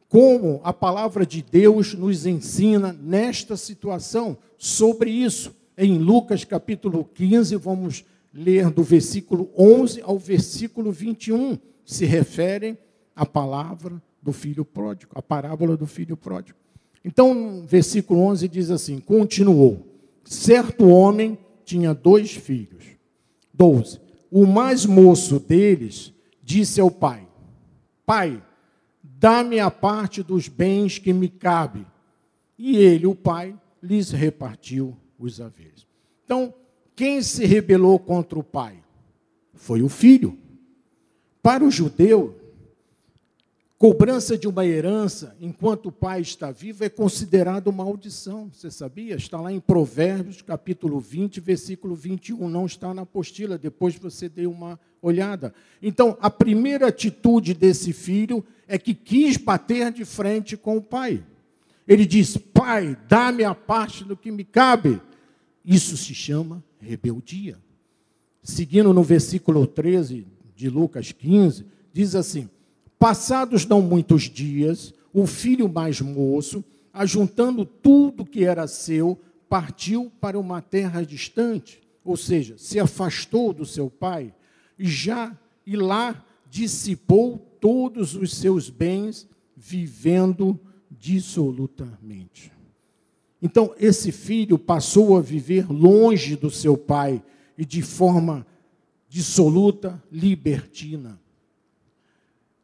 como 0.08 0.60
a 0.64 0.74
palavra 0.74 1.26
de 1.26 1.42
Deus 1.42 1.94
nos 1.94 2.26
ensina 2.26 2.92
nesta 2.92 3.56
situação 3.56 4.38
sobre 4.58 5.10
isso. 5.10 5.56
Em 5.78 5.98
Lucas 5.98 6.44
capítulo 6.44 7.06
15, 7.14 7.56
vamos 7.56 8.04
ler 8.34 8.70
do 8.70 8.84
versículo 8.84 9.50
11 9.58 10.02
ao 10.02 10.18
versículo 10.20 10.92
21 10.92 11.58
se 11.92 12.06
referem 12.06 12.78
à 13.14 13.26
palavra 13.26 14.02
do 14.22 14.32
filho 14.32 14.64
pródigo, 14.64 15.12
à 15.14 15.22
parábola 15.22 15.76
do 15.76 15.86
filho 15.86 16.16
pródigo. 16.16 16.58
Então, 17.04 17.66
versículo 17.68 18.22
11 18.22 18.48
diz 18.48 18.72
assim: 18.72 18.98
Continuou. 19.02 19.86
Certo 20.24 20.88
homem 20.88 21.38
tinha 21.66 21.94
dois 21.94 22.32
filhos. 22.32 22.86
12. 23.54 24.00
O 24.32 24.46
mais 24.46 24.86
moço 24.86 25.38
deles 25.38 26.14
disse 26.42 26.80
ao 26.80 26.90
pai: 26.90 27.28
Pai, 28.06 28.42
dá-me 29.04 29.60
a 29.60 29.70
parte 29.70 30.24
dos 30.24 30.48
bens 30.48 30.98
que 30.98 31.12
me 31.12 31.28
cabe. 31.28 31.86
E 32.58 32.78
ele, 32.78 33.06
o 33.06 33.14
pai, 33.14 33.54
lhes 33.84 34.12
repartiu 34.12 34.96
os 35.20 35.42
haveres. 35.42 35.86
Então, 36.24 36.54
quem 36.96 37.22
se 37.22 37.46
rebelou 37.46 38.00
contra 38.00 38.40
o 38.40 38.44
pai? 38.44 38.82
Foi 39.54 39.82
o 39.82 39.90
filho. 39.90 40.38
Para 41.42 41.64
o 41.64 41.72
judeu, 41.72 42.40
cobrança 43.76 44.38
de 44.38 44.48
uma 44.48 44.64
herança 44.64 45.36
enquanto 45.42 45.88
o 45.88 45.92
pai 45.92 46.22
está 46.22 46.52
vivo 46.52 46.84
é 46.84 46.90
considerado 46.90 47.74
maldição. 47.74 48.52
Você 48.54 48.70
sabia? 48.70 49.16
Está 49.16 49.42
lá 49.42 49.52
em 49.52 49.60
Provérbios, 49.60 50.44
capítulo 50.44 51.00
20, 51.00 51.40
versículo 51.40 51.96
21. 51.96 52.48
Não 52.48 52.68
está 52.68 52.94
na 52.94 53.02
apostila, 53.02 53.58
depois 53.58 53.96
você 53.96 54.30
dê 54.30 54.46
uma 54.46 54.80
olhada. 55.02 55.52
Então, 55.82 56.16
a 56.22 56.30
primeira 56.30 56.90
atitude 56.90 57.56
desse 57.56 57.92
filho 57.92 58.46
é 58.68 58.78
que 58.78 58.94
quis 58.94 59.36
bater 59.36 59.92
de 59.92 60.06
frente 60.06 60.56
com 60.56 60.78
o 60.78 60.82
pai. 60.82 61.24
Ele 61.88 62.06
diz: 62.06 62.38
Pai, 62.38 62.96
dá-me 63.10 63.44
a 63.44 63.56
parte 63.56 64.04
do 64.04 64.16
que 64.16 64.30
me 64.30 64.44
cabe. 64.44 65.02
Isso 65.66 65.98
se 65.98 66.14
chama 66.14 66.64
rebeldia. 66.80 67.58
Seguindo 68.44 68.94
no 68.94 69.02
versículo 69.02 69.66
13 69.66 70.28
de 70.62 70.70
Lucas 70.70 71.12
15, 71.12 71.66
diz 71.92 72.14
assim: 72.14 72.48
Passados 73.00 73.66
não 73.66 73.82
muitos 73.82 74.30
dias, 74.30 74.94
o 75.12 75.26
filho 75.26 75.68
mais 75.68 76.00
moço, 76.00 76.64
ajuntando 76.94 77.66
tudo 77.66 78.24
que 78.24 78.46
era 78.46 78.68
seu, 78.68 79.20
partiu 79.50 80.12
para 80.22 80.38
uma 80.38 80.62
terra 80.62 81.04
distante, 81.04 81.82
ou 82.06 82.16
seja, 82.16 82.60
se 82.60 82.80
afastou 82.80 83.52
do 83.52 83.66
seu 83.66 83.90
pai, 83.90 84.32
e 84.78 84.86
já 84.86 85.36
e 85.66 85.76
lá 85.76 86.24
dissipou 86.48 87.40
todos 87.60 88.16
os 88.16 88.36
seus 88.36 88.70
bens, 88.70 89.28
vivendo 89.58 90.60
dissolutamente. 90.92 92.52
Então, 93.42 93.74
esse 93.80 94.12
filho 94.12 94.60
passou 94.60 95.18
a 95.18 95.22
viver 95.22 95.72
longe 95.72 96.36
do 96.36 96.52
seu 96.52 96.78
pai 96.78 97.24
e 97.58 97.66
de 97.66 97.82
forma 97.82 98.46
dissoluta, 99.12 100.02
libertina. 100.10 101.20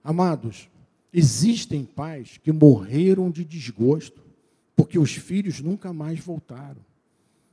Amados, 0.02 0.70
existem 1.12 1.84
pais 1.84 2.40
que 2.42 2.54
morreram 2.54 3.30
de 3.30 3.44
desgosto, 3.44 4.24
porque 4.74 4.98
os 4.98 5.12
filhos 5.12 5.60
nunca 5.60 5.92
mais 5.92 6.22
voltaram. 6.22 6.80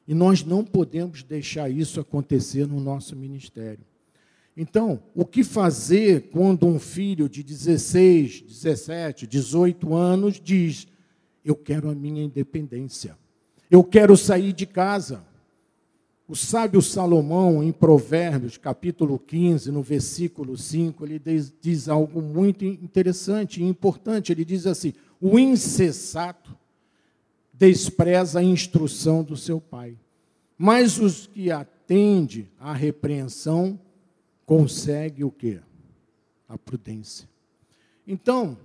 E 0.07 0.15
nós 0.15 0.45
não 0.45 0.63
podemos 0.63 1.25
deixar 1.25 1.69
isso 1.69 1.99
acontecer 1.99 2.69
no 2.69 2.79
nosso 2.79 3.17
ministério. 3.17 3.85
Então, 4.57 5.03
o 5.13 5.25
que 5.25 5.43
fazer 5.43 6.31
quando 6.31 6.65
um 6.65 6.79
filho 6.79 7.29
de 7.29 7.43
16, 7.43 8.43
17, 8.43 9.27
18 9.27 9.93
anos 9.93 10.41
diz: 10.41 10.87
Eu 11.45 11.57
quero 11.57 11.91
a 11.91 11.95
minha 11.97 12.23
independência, 12.23 13.19
eu 13.69 13.83
quero 13.83 14.17
sair 14.17 14.53
de 14.53 14.67
casa? 14.67 15.34
O 16.27 16.35
sábio 16.35 16.81
Salomão, 16.81 17.63
em 17.63 17.71
Provérbios, 17.71 18.57
capítulo 18.57 19.19
15, 19.19 19.71
no 19.71 19.83
versículo 19.83 20.57
5, 20.57 21.05
ele 21.05 21.21
diz 21.61 21.89
algo 21.89 22.23
muito 22.23 22.65
interessante 22.65 23.61
e 23.61 23.65
importante. 23.65 24.33
Ele 24.33 24.45
diz 24.45 24.67
assim: 24.67 24.95
O 25.21 25.39
insensato 25.39 26.57
despreza 27.53 28.41
a 28.41 28.43
instrução 28.43 29.23
do 29.23 29.37
seu 29.37 29.61
pai, 29.61 29.99
mas 30.57 30.99
os 30.99 31.27
que 31.27 31.51
atende 31.51 32.51
à 32.59 32.73
repreensão 32.73 33.79
consegue 34.47 35.25
o 35.25 35.31
quê? 35.31 35.61
A 36.49 36.57
prudência. 36.57 37.29
Então, 38.07 38.57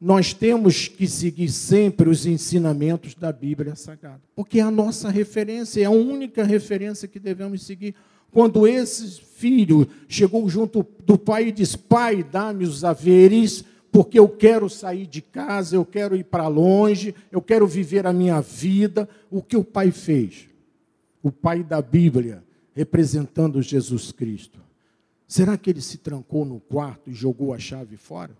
nós 0.00 0.34
temos 0.34 0.88
que 0.88 1.06
seguir 1.06 1.48
sempre 1.48 2.08
os 2.08 2.26
ensinamentos 2.26 3.14
da 3.14 3.32
Bíblia 3.32 3.74
Sagrada, 3.74 4.20
porque 4.34 4.58
é 4.58 4.62
a 4.62 4.70
nossa 4.70 5.08
referência, 5.08 5.82
é 5.82 5.84
a 5.84 5.90
única 5.90 6.44
referência 6.44 7.08
que 7.08 7.18
devemos 7.18 7.62
seguir. 7.62 7.94
Quando 8.30 8.66
esse 8.66 9.20
filho 9.20 9.88
chegou 10.08 10.48
junto 10.48 10.84
do 11.06 11.16
pai 11.16 11.48
e 11.48 11.52
disse: 11.52 11.78
Pai, 11.78 12.22
dá-me 12.22 12.64
os 12.64 12.84
haveres, 12.84 13.64
porque 13.92 14.18
eu 14.18 14.28
quero 14.28 14.68
sair 14.68 15.06
de 15.06 15.22
casa, 15.22 15.76
eu 15.76 15.84
quero 15.84 16.16
ir 16.16 16.24
para 16.24 16.48
longe, 16.48 17.14
eu 17.30 17.40
quero 17.40 17.66
viver 17.66 18.06
a 18.06 18.12
minha 18.12 18.40
vida. 18.40 19.08
O 19.30 19.40
que 19.40 19.56
o 19.56 19.64
pai 19.64 19.92
fez? 19.92 20.48
O 21.22 21.30
pai 21.30 21.62
da 21.62 21.80
Bíblia, 21.80 22.42
representando 22.74 23.62
Jesus 23.62 24.10
Cristo. 24.10 24.60
Será 25.26 25.56
que 25.56 25.70
ele 25.70 25.80
se 25.80 25.98
trancou 25.98 26.44
no 26.44 26.60
quarto 26.60 27.08
e 27.08 27.14
jogou 27.14 27.54
a 27.54 27.58
chave 27.58 27.96
fora? 27.96 28.36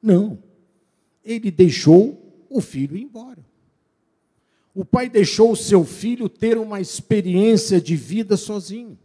Não 0.00 0.38
ele 1.24 1.50
deixou 1.50 2.46
o 2.50 2.60
filho 2.60 2.96
embora. 2.96 3.44
O 4.74 4.84
pai 4.84 5.08
deixou 5.08 5.52
o 5.52 5.56
seu 5.56 5.84
filho 5.84 6.28
ter 6.28 6.58
uma 6.58 6.80
experiência 6.80 7.80
de 7.80 7.96
vida 7.96 8.36
sozinho. 8.36 8.98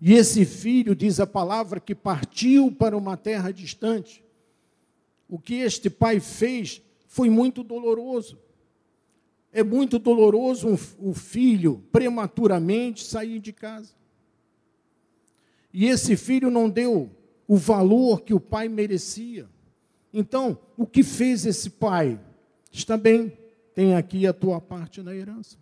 E 0.00 0.12
esse 0.12 0.44
filho, 0.44 0.94
diz 0.94 1.18
a 1.18 1.26
palavra, 1.26 1.80
que 1.80 1.94
partiu 1.94 2.70
para 2.70 2.96
uma 2.96 3.16
terra 3.16 3.50
distante. 3.50 4.22
O 5.28 5.38
que 5.38 5.54
este 5.54 5.90
pai 5.90 6.20
fez 6.20 6.80
foi 7.06 7.28
muito 7.30 7.64
doloroso. 7.64 8.38
É 9.52 9.62
muito 9.64 9.98
doloroso 9.98 10.68
um, 10.68 10.78
o 11.10 11.14
filho 11.14 11.82
prematuramente 11.90 13.02
sair 13.02 13.40
de 13.40 13.52
casa. 13.52 13.94
E 15.72 15.86
esse 15.86 16.16
filho 16.16 16.50
não 16.50 16.68
deu 16.68 17.10
o 17.46 17.56
valor 17.56 18.20
que 18.20 18.34
o 18.34 18.40
pai 18.40 18.68
merecia. 18.68 19.48
Então, 20.12 20.58
o 20.76 20.86
que 20.86 21.02
fez 21.02 21.44
esse 21.44 21.70
pai? 21.70 22.18
Está 22.72 22.96
bem, 22.96 23.32
tem 23.74 23.94
aqui 23.94 24.26
a 24.26 24.32
tua 24.32 24.60
parte 24.60 25.02
na 25.02 25.14
herança. 25.14 25.56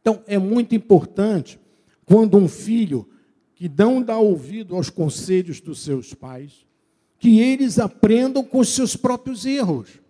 Então, 0.00 0.22
é 0.26 0.38
muito 0.38 0.74
importante 0.74 1.58
quando 2.04 2.36
um 2.36 2.48
filho 2.48 3.08
que 3.54 3.68
não 3.68 4.02
dá 4.02 4.18
ouvido 4.18 4.76
aos 4.76 4.90
conselhos 4.90 5.60
dos 5.60 5.80
seus 5.80 6.12
pais, 6.12 6.66
que 7.18 7.40
eles 7.40 7.78
aprendam 7.78 8.44
com 8.44 8.58
os 8.58 8.68
seus 8.68 8.94
próprios 8.94 9.46
erros. 9.46 10.00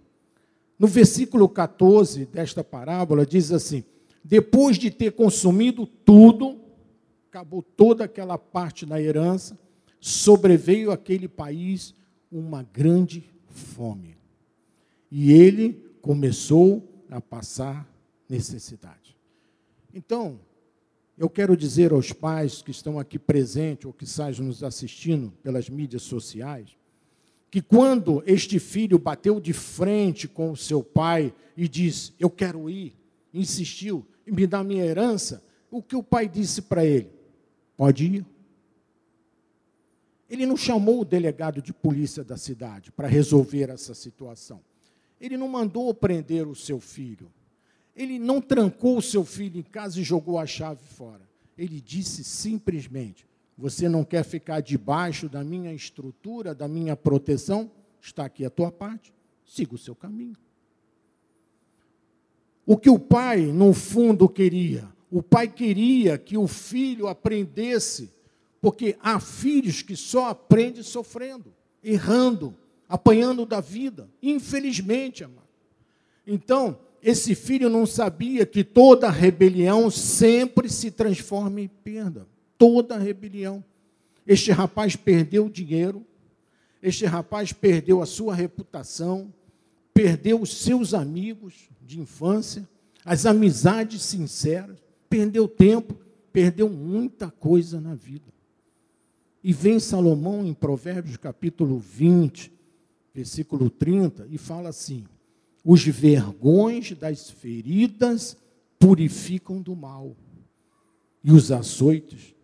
No 0.78 0.86
versículo 0.86 1.48
14 1.48 2.26
desta 2.26 2.62
parábola, 2.64 3.24
diz 3.24 3.52
assim: 3.52 3.84
depois 4.22 4.76
de 4.76 4.90
ter 4.90 5.12
consumido 5.12 5.86
tudo, 5.86 6.60
acabou 7.30 7.62
toda 7.62 8.04
aquela 8.04 8.36
parte 8.36 8.84
da 8.84 9.00
herança, 9.00 9.58
sobreveio 10.00 10.90
àquele 10.90 11.28
país 11.28 11.94
uma 12.38 12.62
grande 12.62 13.24
fome. 13.48 14.16
E 15.10 15.32
ele 15.32 15.72
começou 16.02 17.04
a 17.10 17.20
passar 17.20 17.88
necessidade. 18.28 19.16
Então, 19.94 20.38
eu 21.16 21.30
quero 21.30 21.56
dizer 21.56 21.92
aos 21.92 22.12
pais 22.12 22.60
que 22.60 22.70
estão 22.70 22.98
aqui 22.98 23.18
presentes 23.18 23.86
ou 23.86 23.92
que 23.92 24.04
estão 24.04 24.30
nos 24.40 24.62
assistindo 24.62 25.32
pelas 25.42 25.70
mídias 25.70 26.02
sociais, 26.02 26.76
que 27.50 27.62
quando 27.62 28.22
este 28.26 28.58
filho 28.58 28.98
bateu 28.98 29.40
de 29.40 29.54
frente 29.54 30.28
com 30.28 30.50
o 30.50 30.56
seu 30.56 30.82
pai 30.82 31.32
e 31.56 31.66
disse: 31.66 32.12
Eu 32.18 32.28
quero 32.28 32.68
ir, 32.68 32.94
insistiu 33.32 34.04
em 34.26 34.32
me 34.32 34.46
dar 34.46 34.62
minha 34.62 34.84
herança, 34.84 35.42
o 35.70 35.80
que 35.82 35.96
o 35.96 36.02
pai 36.02 36.28
disse 36.28 36.62
para 36.62 36.84
ele? 36.84 37.10
Pode 37.76 38.04
ir. 38.04 38.26
Ele 40.28 40.44
não 40.44 40.56
chamou 40.56 41.00
o 41.00 41.04
delegado 41.04 41.62
de 41.62 41.72
polícia 41.72 42.24
da 42.24 42.36
cidade 42.36 42.90
para 42.90 43.06
resolver 43.06 43.70
essa 43.70 43.94
situação. 43.94 44.60
Ele 45.20 45.36
não 45.36 45.48
mandou 45.48 45.92
prender 45.94 46.46
o 46.46 46.54
seu 46.54 46.80
filho. 46.80 47.30
Ele 47.94 48.18
não 48.18 48.40
trancou 48.40 48.98
o 48.98 49.02
seu 49.02 49.24
filho 49.24 49.58
em 49.58 49.62
casa 49.62 50.00
e 50.00 50.04
jogou 50.04 50.38
a 50.38 50.46
chave 50.46 50.84
fora. 50.84 51.26
Ele 51.56 51.80
disse 51.80 52.22
simplesmente: 52.22 53.26
Você 53.56 53.88
não 53.88 54.04
quer 54.04 54.24
ficar 54.24 54.60
debaixo 54.60 55.28
da 55.28 55.42
minha 55.42 55.72
estrutura, 55.72 56.54
da 56.54 56.68
minha 56.68 56.94
proteção? 56.94 57.70
Está 58.00 58.26
aqui 58.26 58.44
a 58.44 58.50
tua 58.50 58.70
parte, 58.70 59.14
siga 59.44 59.74
o 59.74 59.78
seu 59.78 59.94
caminho. 59.94 60.36
O 62.66 62.76
que 62.76 62.90
o 62.90 62.98
pai, 62.98 63.46
no 63.46 63.72
fundo, 63.72 64.28
queria? 64.28 64.88
O 65.10 65.22
pai 65.22 65.48
queria 65.48 66.18
que 66.18 66.36
o 66.36 66.48
filho 66.48 67.06
aprendesse, 67.06 68.12
porque 68.60 68.96
há 69.00 69.20
filhos 69.20 69.82
que 69.82 69.96
só 69.96 70.30
aprendem 70.30 70.82
sofrendo, 70.82 71.52
errando, 71.82 72.54
apanhando 72.88 73.44
da 73.44 73.60
vida, 73.60 74.08
infelizmente, 74.22 75.24
amado. 75.24 75.46
Então, 76.26 76.78
esse 77.02 77.34
filho 77.34 77.68
não 77.68 77.86
sabia 77.86 78.44
que 78.44 78.64
toda 78.64 79.10
rebelião 79.10 79.90
sempre 79.90 80.68
se 80.68 80.90
transforma 80.90 81.60
em 81.60 81.68
perda. 81.68 82.26
Toda 82.58 82.98
rebelião. 82.98 83.62
Este 84.26 84.50
rapaz 84.50 84.96
perdeu 84.96 85.48
dinheiro, 85.48 86.04
este 86.82 87.06
rapaz 87.06 87.52
perdeu 87.52 88.02
a 88.02 88.06
sua 88.06 88.34
reputação, 88.34 89.32
perdeu 89.94 90.40
os 90.40 90.56
seus 90.56 90.94
amigos 90.94 91.68
de 91.80 92.00
infância, 92.00 92.68
as 93.04 93.24
amizades 93.24 94.02
sinceras, 94.02 94.76
perdeu 95.08 95.46
tempo, 95.46 95.96
perdeu 96.32 96.68
muita 96.68 97.30
coisa 97.30 97.80
na 97.80 97.94
vida. 97.94 98.35
E 99.46 99.52
vem 99.52 99.78
Salomão 99.78 100.44
em 100.44 100.52
Provérbios 100.52 101.16
capítulo 101.16 101.78
20, 101.78 102.52
versículo 103.14 103.70
30, 103.70 104.26
e 104.28 104.36
fala 104.36 104.70
assim: 104.70 105.04
os 105.64 105.86
vergões 105.86 106.90
das 106.96 107.30
feridas 107.30 108.36
purificam 108.76 109.62
do 109.62 109.76
mal, 109.76 110.16
e 111.22 111.30
os 111.30 111.52
açoites, 111.52 112.34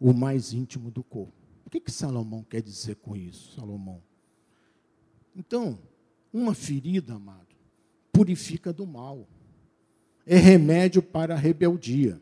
o 0.00 0.14
mais 0.14 0.54
íntimo 0.54 0.90
do 0.90 1.02
corpo. 1.02 1.34
O 1.66 1.68
que, 1.68 1.78
que 1.78 1.92
Salomão 1.92 2.42
quer 2.42 2.62
dizer 2.62 2.96
com 2.96 3.14
isso, 3.14 3.52
Salomão? 3.54 4.02
Então, 5.36 5.78
uma 6.32 6.54
ferida, 6.54 7.16
amado, 7.16 7.54
purifica 8.10 8.72
do 8.72 8.86
mal. 8.86 9.28
É 10.24 10.38
remédio 10.38 11.02
para 11.02 11.34
a 11.34 11.38
rebeldia. 11.38 12.18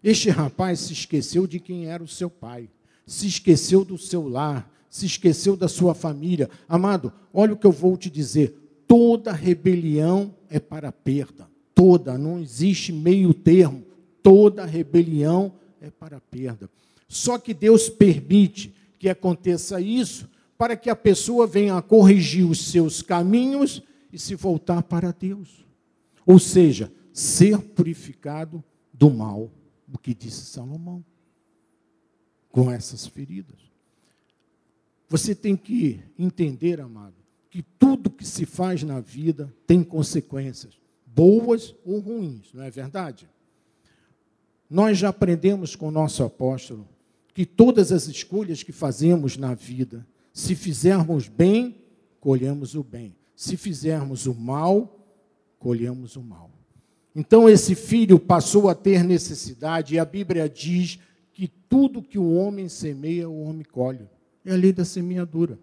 Este 0.00 0.30
rapaz 0.30 0.78
se 0.78 0.92
esqueceu 0.92 1.44
de 1.44 1.58
quem 1.58 1.86
era 1.86 2.04
o 2.04 2.06
seu 2.06 2.30
pai, 2.30 2.70
se 3.06 3.26
esqueceu 3.26 3.84
do 3.84 3.98
seu 3.98 4.28
lar, 4.28 4.70
se 4.88 5.06
esqueceu 5.06 5.56
da 5.56 5.68
sua 5.68 5.94
família. 5.94 6.48
Amado, 6.68 7.12
olha 7.32 7.52
o 7.52 7.56
que 7.56 7.66
eu 7.66 7.72
vou 7.72 7.96
te 7.96 8.08
dizer 8.10 8.64
toda 8.86 9.32
rebelião 9.32 10.34
é 10.48 10.60
para 10.60 10.92
perda. 10.92 11.48
Toda, 11.74 12.16
não 12.16 12.38
existe 12.38 12.92
meio 12.92 13.34
termo. 13.34 13.84
Toda 14.22 14.64
rebelião 14.64 15.52
é 15.80 15.90
para 15.90 16.20
perda. 16.20 16.70
Só 17.08 17.38
que 17.38 17.52
Deus 17.52 17.88
permite 17.88 18.74
que 18.98 19.08
aconteça 19.08 19.80
isso 19.80 20.28
para 20.56 20.76
que 20.76 20.88
a 20.88 20.96
pessoa 20.96 21.46
venha 21.46 21.76
a 21.76 21.82
corrigir 21.82 22.48
os 22.48 22.70
seus 22.70 23.02
caminhos 23.02 23.82
e 24.12 24.18
se 24.18 24.34
voltar 24.34 24.82
para 24.84 25.12
Deus. 25.12 25.66
Ou 26.24 26.38
seja, 26.38 26.92
ser 27.12 27.58
purificado 27.58 28.62
do 28.92 29.10
mal, 29.10 29.50
o 29.92 29.98
que 29.98 30.14
disse 30.14 30.46
Salomão, 30.46 31.04
com 32.54 32.70
essas 32.70 33.04
feridas. 33.04 33.58
Você 35.08 35.34
tem 35.34 35.56
que 35.56 36.00
entender, 36.16 36.80
amado, 36.80 37.16
que 37.50 37.62
tudo 37.62 38.08
que 38.08 38.24
se 38.24 38.46
faz 38.46 38.84
na 38.84 39.00
vida 39.00 39.52
tem 39.66 39.82
consequências, 39.82 40.78
boas 41.04 41.74
ou 41.84 41.98
ruins, 41.98 42.52
não 42.54 42.62
é 42.62 42.70
verdade? 42.70 43.28
Nós 44.70 44.98
já 44.98 45.08
aprendemos 45.08 45.74
com 45.74 45.88
o 45.88 45.90
nosso 45.90 46.22
apóstolo 46.22 46.88
que 47.34 47.44
todas 47.44 47.90
as 47.90 48.06
escolhas 48.06 48.62
que 48.62 48.70
fazemos 48.70 49.36
na 49.36 49.52
vida, 49.52 50.06
se 50.32 50.54
fizermos 50.54 51.26
bem, 51.26 51.82
colhemos 52.20 52.76
o 52.76 52.84
bem. 52.84 53.16
Se 53.34 53.56
fizermos 53.56 54.26
o 54.26 54.34
mal, 54.34 55.04
colhemos 55.58 56.14
o 56.14 56.22
mal. 56.22 56.52
Então 57.16 57.48
esse 57.48 57.74
filho 57.74 58.16
passou 58.16 58.68
a 58.68 58.76
ter 58.76 59.02
necessidade, 59.02 59.96
e 59.96 59.98
a 59.98 60.04
Bíblia 60.04 60.48
diz 60.48 61.00
que 61.34 61.48
tudo 61.68 62.00
que 62.00 62.18
o 62.18 62.32
homem 62.32 62.68
semeia, 62.68 63.28
o 63.28 63.42
homem 63.42 63.64
colhe. 63.64 64.08
É 64.44 64.52
a 64.52 64.56
lei 64.56 64.72
da 64.72 64.84
semeadura. 64.84 65.58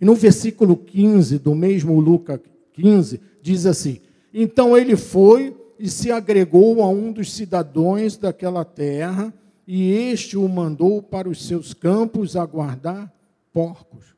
E 0.00 0.04
no 0.04 0.14
versículo 0.14 0.76
15 0.76 1.38
do 1.38 1.54
mesmo 1.54 2.00
Lucas 2.00 2.40
15, 2.72 3.20
diz 3.42 3.66
assim: 3.66 4.00
Então 4.32 4.76
ele 4.76 4.96
foi 4.96 5.54
e 5.78 5.88
se 5.88 6.10
agregou 6.10 6.82
a 6.82 6.88
um 6.88 7.12
dos 7.12 7.30
cidadãos 7.32 8.16
daquela 8.16 8.64
terra, 8.64 9.32
e 9.66 9.92
este 9.92 10.36
o 10.36 10.48
mandou 10.48 11.02
para 11.02 11.28
os 11.28 11.46
seus 11.46 11.74
campos 11.74 12.34
a 12.34 12.46
guardar 12.46 13.12
porcos. 13.52 14.14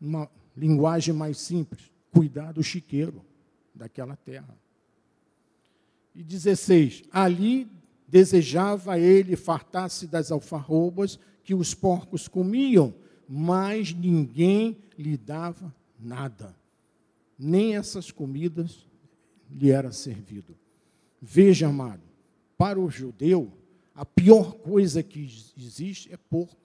Uma 0.00 0.28
linguagem 0.56 1.14
mais 1.14 1.38
simples, 1.38 1.82
cuidar 2.12 2.52
do 2.52 2.62
chiqueiro 2.62 3.24
daquela 3.74 4.16
terra. 4.16 4.58
E 6.14 6.22
16: 6.22 7.04
Ali 7.12 7.68
desejava 8.08 8.98
ele 8.98 9.36
fartar-se 9.36 10.06
das 10.06 10.32
alfarrobas 10.32 11.18
que 11.44 11.54
os 11.54 11.74
porcos 11.74 12.26
comiam, 12.26 12.94
mas 13.28 13.92
ninguém 13.92 14.76
lhe 14.98 15.16
dava 15.16 15.74
nada. 16.00 16.56
Nem 17.38 17.76
essas 17.76 18.10
comidas 18.10 18.86
lhe 19.50 19.70
era 19.70 19.92
servido. 19.92 20.56
Veja, 21.20 21.68
amado, 21.68 22.02
para 22.56 22.80
o 22.80 22.90
judeu, 22.90 23.52
a 23.94 24.04
pior 24.04 24.54
coisa 24.54 25.02
que 25.02 25.20
existe 25.56 26.12
é 26.12 26.16
porco. 26.16 26.56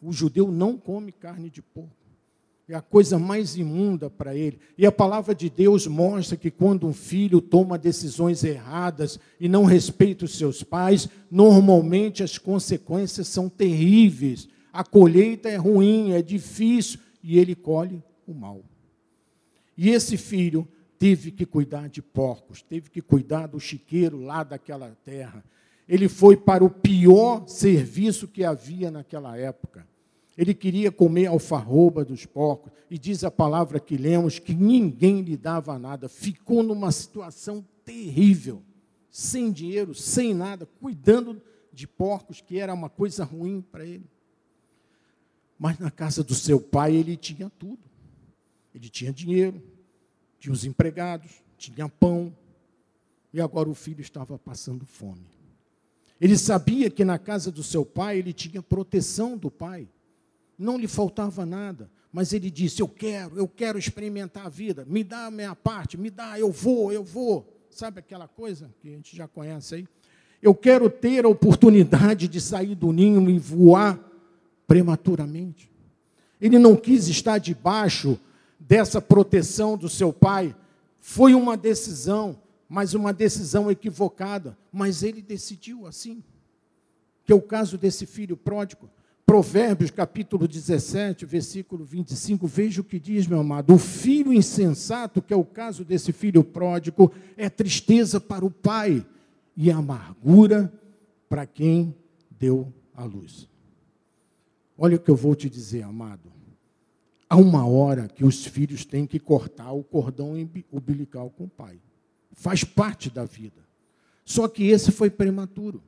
O 0.00 0.12
judeu 0.12 0.50
não 0.50 0.76
come 0.76 1.10
carne 1.10 1.50
de 1.50 1.62
porco. 1.62 2.03
É 2.68 2.74
a 2.74 2.80
coisa 2.80 3.18
mais 3.18 3.56
imunda 3.56 4.08
para 4.08 4.34
ele. 4.34 4.58
E 4.78 4.86
a 4.86 4.92
palavra 4.92 5.34
de 5.34 5.50
Deus 5.50 5.86
mostra 5.86 6.36
que 6.36 6.50
quando 6.50 6.86
um 6.86 6.94
filho 6.94 7.40
toma 7.40 7.76
decisões 7.76 8.42
erradas 8.42 9.18
e 9.38 9.48
não 9.48 9.64
respeita 9.64 10.24
os 10.24 10.38
seus 10.38 10.62
pais, 10.62 11.08
normalmente 11.30 12.22
as 12.22 12.38
consequências 12.38 13.28
são 13.28 13.48
terríveis 13.48 14.48
a 14.74 14.82
colheita 14.82 15.48
é 15.48 15.54
ruim, 15.54 16.10
é 16.14 16.20
difícil, 16.20 16.98
e 17.22 17.38
ele 17.38 17.54
colhe 17.54 18.02
o 18.26 18.34
mal. 18.34 18.60
E 19.76 19.88
esse 19.90 20.16
filho 20.16 20.66
teve 20.98 21.30
que 21.30 21.46
cuidar 21.46 21.88
de 21.88 22.02
porcos, 22.02 22.60
teve 22.60 22.90
que 22.90 23.00
cuidar 23.00 23.46
do 23.46 23.60
chiqueiro 23.60 24.20
lá 24.20 24.42
daquela 24.42 24.90
terra. 25.04 25.44
Ele 25.88 26.08
foi 26.08 26.36
para 26.36 26.64
o 26.64 26.70
pior 26.70 27.46
serviço 27.46 28.26
que 28.26 28.42
havia 28.42 28.90
naquela 28.90 29.38
época. 29.38 29.86
Ele 30.36 30.52
queria 30.52 30.90
comer 30.90 31.26
alfarroba 31.26 32.04
dos 32.04 32.26
porcos, 32.26 32.72
e 32.90 32.98
diz 32.98 33.24
a 33.24 33.30
palavra 33.30 33.78
que 33.78 33.96
lemos 33.96 34.38
que 34.38 34.54
ninguém 34.54 35.20
lhe 35.22 35.36
dava 35.36 35.78
nada. 35.78 36.08
Ficou 36.08 36.62
numa 36.62 36.90
situação 36.90 37.64
terrível, 37.84 38.62
sem 39.10 39.52
dinheiro, 39.52 39.94
sem 39.94 40.34
nada, 40.34 40.66
cuidando 40.80 41.40
de 41.72 41.86
porcos, 41.86 42.40
que 42.40 42.58
era 42.58 42.74
uma 42.74 42.88
coisa 42.88 43.24
ruim 43.24 43.60
para 43.60 43.84
ele. 43.84 44.06
Mas 45.58 45.78
na 45.78 45.90
casa 45.90 46.22
do 46.24 46.34
seu 46.34 46.60
pai 46.60 46.94
ele 46.94 47.16
tinha 47.16 47.50
tudo. 47.50 47.82
Ele 48.74 48.88
tinha 48.88 49.12
dinheiro, 49.12 49.62
tinha 50.38 50.52
os 50.52 50.64
empregados, 50.64 51.30
tinha 51.56 51.88
pão, 51.88 52.36
e 53.32 53.40
agora 53.40 53.68
o 53.68 53.74
filho 53.74 54.00
estava 54.00 54.38
passando 54.38 54.84
fome. 54.84 55.26
Ele 56.20 56.36
sabia 56.36 56.90
que 56.90 57.04
na 57.04 57.18
casa 57.18 57.50
do 57.50 57.62
seu 57.62 57.84
pai 57.84 58.18
ele 58.18 58.32
tinha 58.32 58.62
proteção 58.62 59.36
do 59.36 59.50
pai, 59.50 59.88
não 60.58 60.78
lhe 60.78 60.86
faltava 60.88 61.44
nada, 61.44 61.90
mas 62.12 62.32
ele 62.32 62.50
disse: 62.50 62.80
Eu 62.80 62.88
quero, 62.88 63.36
eu 63.36 63.48
quero 63.48 63.78
experimentar 63.78 64.46
a 64.46 64.48
vida, 64.48 64.84
me 64.86 65.02
dá 65.02 65.26
a 65.26 65.30
minha 65.30 65.54
parte, 65.54 65.96
me 65.96 66.10
dá, 66.10 66.38
eu 66.38 66.50
vou, 66.50 66.92
eu 66.92 67.02
vou. 67.02 67.52
Sabe 67.70 67.98
aquela 67.98 68.28
coisa 68.28 68.70
que 68.80 68.88
a 68.88 68.92
gente 68.92 69.16
já 69.16 69.26
conhece 69.26 69.74
aí? 69.74 69.88
Eu 70.40 70.54
quero 70.54 70.88
ter 70.88 71.24
a 71.24 71.28
oportunidade 71.28 72.28
de 72.28 72.40
sair 72.40 72.74
do 72.74 72.92
ninho 72.92 73.28
e 73.28 73.38
voar 73.38 73.98
prematuramente. 74.66 75.72
Ele 76.40 76.58
não 76.58 76.76
quis 76.76 77.08
estar 77.08 77.38
debaixo 77.38 78.20
dessa 78.60 79.00
proteção 79.00 79.76
do 79.76 79.88
seu 79.88 80.12
pai. 80.12 80.54
Foi 81.00 81.34
uma 81.34 81.56
decisão, 81.56 82.38
mas 82.68 82.94
uma 82.94 83.12
decisão 83.12 83.70
equivocada. 83.70 84.56
Mas 84.70 85.02
ele 85.02 85.22
decidiu 85.22 85.86
assim. 85.86 86.22
Que 87.24 87.32
é 87.32 87.34
o 87.34 87.40
caso 87.40 87.78
desse 87.78 88.04
filho 88.04 88.36
pródigo. 88.36 88.90
Provérbios 89.26 89.90
capítulo 89.90 90.46
17, 90.46 91.24
versículo 91.24 91.82
25, 91.82 92.46
veja 92.46 92.82
o 92.82 92.84
que 92.84 93.00
diz, 93.00 93.26
meu 93.26 93.40
amado. 93.40 93.72
O 93.72 93.78
filho 93.78 94.32
insensato, 94.32 95.22
que 95.22 95.32
é 95.32 95.36
o 95.36 95.44
caso 95.44 95.82
desse 95.82 96.12
filho 96.12 96.44
pródigo, 96.44 97.10
é 97.36 97.48
tristeza 97.48 98.20
para 98.20 98.44
o 98.44 98.50
pai 98.50 99.04
e 99.56 99.70
amargura 99.70 100.70
para 101.28 101.46
quem 101.46 101.94
deu 102.30 102.70
a 102.94 103.04
luz. 103.04 103.48
Olha 104.76 104.96
o 104.96 105.00
que 105.00 105.10
eu 105.10 105.16
vou 105.16 105.34
te 105.34 105.48
dizer, 105.48 105.82
amado. 105.82 106.30
Há 107.28 107.36
uma 107.36 107.66
hora 107.66 108.06
que 108.08 108.24
os 108.24 108.44
filhos 108.44 108.84
têm 108.84 109.06
que 109.06 109.18
cortar 109.18 109.72
o 109.72 109.82
cordão 109.82 110.34
umbilical 110.70 111.30
com 111.30 111.44
o 111.44 111.48
pai. 111.48 111.80
Faz 112.32 112.62
parte 112.62 113.08
da 113.08 113.24
vida. 113.24 113.64
Só 114.22 114.46
que 114.48 114.64
esse 114.64 114.92
foi 114.92 115.08
prematuro. 115.08 115.82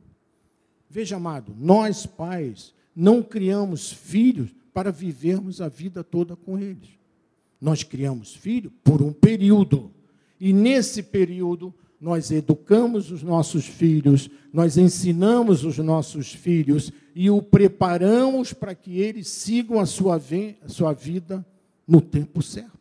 Veja, 0.88 1.16
amado, 1.16 1.55
nós 1.59 2.07
pais 2.07 2.75
não 2.96 3.22
criamos 3.22 3.92
filhos 3.92 4.50
para 4.72 4.90
vivermos 4.90 5.61
a 5.61 5.68
vida 5.68 6.02
toda 6.02 6.35
com 6.35 6.59
eles. 6.59 6.88
Nós 7.61 7.82
criamos 7.82 8.35
filho 8.35 8.72
por 8.82 9.02
um 9.02 9.12
período. 9.12 9.90
E 10.40 10.52
nesse 10.52 11.02
período 11.02 11.74
nós 12.00 12.30
educamos 12.30 13.11
os 13.11 13.22
nossos 13.22 13.66
filhos, 13.66 14.30
nós 14.52 14.76
ensinamos 14.76 15.64
os 15.64 15.78
nossos 15.78 16.32
filhos 16.32 16.92
e 17.14 17.30
o 17.30 17.42
preparamos 17.42 18.52
para 18.52 18.74
que 18.74 19.00
eles 19.00 19.28
sigam 19.28 19.78
a 19.80 19.87
sua, 19.87 20.20
a 20.62 20.68
sua 20.68 20.92
vida 20.92 21.44
no 21.87 22.00
tempo 22.00 22.42
certo. 22.42 22.76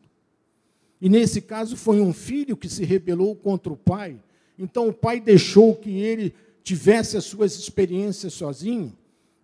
E 0.99 1.09
nesse 1.09 1.41
caso 1.41 1.77
foi 1.77 2.01
um 2.01 2.13
filho 2.13 2.57
que 2.57 2.67
se 2.67 2.83
rebelou 2.83 3.35
contra 3.35 3.71
o 3.71 3.77
pai. 3.77 4.19
Então 4.57 4.87
o 4.87 4.93
pai 4.93 5.19
deixou 5.19 5.75
que 5.75 5.91
ele 5.91 6.33
tivesse 6.63 7.15
as 7.15 7.25
suas 7.25 7.57
experiências 7.57 8.33
sozinho. 8.33 8.95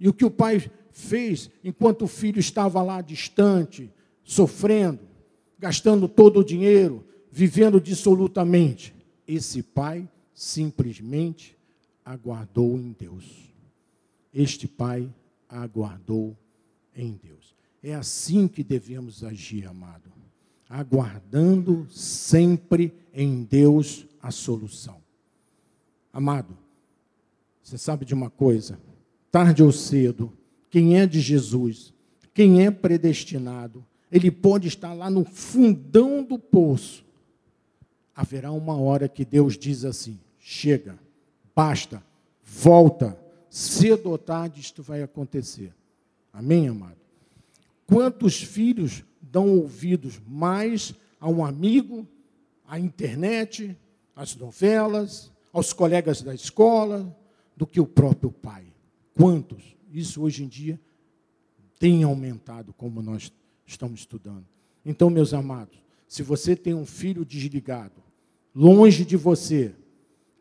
E 0.01 0.09
o 0.09 0.13
que 0.13 0.25
o 0.25 0.31
pai 0.31 0.59
fez, 0.89 1.51
enquanto 1.63 2.05
o 2.05 2.07
filho 2.07 2.39
estava 2.39 2.81
lá 2.81 3.01
distante, 3.01 3.87
sofrendo, 4.23 4.99
gastando 5.59 6.09
todo 6.09 6.39
o 6.39 6.43
dinheiro, 6.43 7.05
vivendo 7.31 7.79
dissolutamente, 7.79 8.95
esse 9.27 9.61
pai 9.61 10.09
simplesmente 10.33 11.55
aguardou 12.03 12.79
em 12.79 12.95
Deus. 12.97 13.53
Este 14.33 14.67
pai 14.67 15.07
aguardou 15.47 16.35
em 16.95 17.13
Deus. 17.23 17.53
É 17.83 17.93
assim 17.93 18.47
que 18.47 18.63
devemos 18.63 19.23
agir, 19.23 19.67
amado. 19.67 20.11
Aguardando 20.67 21.85
sempre 21.91 22.91
em 23.13 23.43
Deus 23.43 24.07
a 24.19 24.31
solução. 24.31 24.99
Amado, 26.11 26.57
você 27.61 27.77
sabe 27.77 28.03
de 28.03 28.15
uma 28.15 28.31
coisa? 28.31 28.79
Tarde 29.31 29.63
ou 29.63 29.71
cedo, 29.71 30.31
quem 30.69 30.99
é 30.99 31.07
de 31.07 31.21
Jesus, 31.21 31.93
quem 32.33 32.65
é 32.65 32.69
predestinado, 32.69 33.85
ele 34.11 34.29
pode 34.29 34.67
estar 34.67 34.93
lá 34.93 35.09
no 35.09 35.23
fundão 35.23 36.21
do 36.21 36.37
poço, 36.37 37.05
haverá 38.13 38.51
uma 38.51 38.75
hora 38.75 39.07
que 39.07 39.23
Deus 39.23 39.57
diz 39.57 39.85
assim: 39.85 40.19
chega, 40.37 40.99
basta, 41.55 42.03
volta, 42.43 43.17
cedo 43.49 44.09
ou 44.09 44.17
tarde 44.17 44.59
isto 44.59 44.83
vai 44.83 45.01
acontecer. 45.01 45.73
Amém, 46.33 46.67
amado? 46.67 46.97
Quantos 47.87 48.41
filhos 48.41 49.03
dão 49.21 49.57
ouvidos 49.57 50.19
mais 50.27 50.93
a 51.19 51.29
um 51.29 51.43
amigo, 51.43 52.07
à 52.67 52.79
internet, 52.79 53.77
às 54.15 54.35
novelas, 54.35 55.31
aos 55.53 55.71
colegas 55.71 56.21
da 56.21 56.33
escola, 56.33 57.15
do 57.55 57.65
que 57.65 57.79
o 57.79 57.85
próprio 57.85 58.31
pai? 58.31 58.70
Quantos? 59.15 59.75
Isso 59.93 60.21
hoje 60.21 60.43
em 60.43 60.47
dia 60.47 60.79
tem 61.79 62.03
aumentado, 62.03 62.73
como 62.73 63.01
nós 63.01 63.31
estamos 63.65 64.01
estudando. 64.01 64.45
Então, 64.85 65.09
meus 65.09 65.33
amados, 65.33 65.77
se 66.07 66.21
você 66.23 66.55
tem 66.55 66.73
um 66.73 66.85
filho 66.85 67.25
desligado, 67.25 68.01
longe 68.53 69.03
de 69.05 69.17
você, 69.17 69.73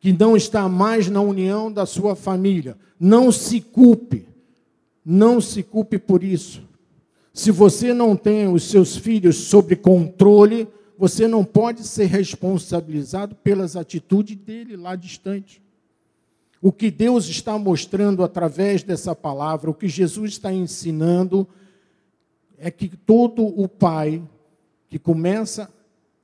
que 0.00 0.12
não 0.12 0.37
está 0.37 0.68
mais 0.68 1.09
na 1.09 1.20
união 1.20 1.70
da 1.70 1.87
sua 1.87 2.16
família, 2.16 2.76
não 2.98 3.30
se 3.30 3.61
culpe, 3.61 4.26
não 5.04 5.40
se 5.40 5.62
culpe 5.62 5.98
por 5.98 6.24
isso. 6.24 6.62
Se 7.33 7.50
você 7.50 7.94
não 7.94 8.16
tem 8.16 8.48
os 8.48 8.64
seus 8.64 8.96
filhos 8.96 9.37
sob 9.37 9.76
controle, 9.76 10.66
você 10.98 11.26
não 11.26 11.44
pode 11.44 11.87
ser 11.87 12.06
responsabilizado 12.06 13.35
pelas 13.37 13.76
atitudes 13.76 14.37
dele 14.37 14.76
lá 14.76 14.96
distante. 14.96 15.62
O 16.60 16.70
que 16.70 16.90
Deus 16.90 17.26
está 17.26 17.58
mostrando 17.58 18.22
através 18.22 18.82
dessa 18.82 19.14
palavra, 19.14 19.70
o 19.70 19.74
que 19.74 19.88
Jesus 19.88 20.32
está 20.32 20.52
ensinando, 20.52 21.48
é 22.58 22.70
que 22.70 22.88
todo 22.88 23.44
o 23.44 23.66
pai 23.66 24.22
que 24.88 24.98
começa 24.98 25.70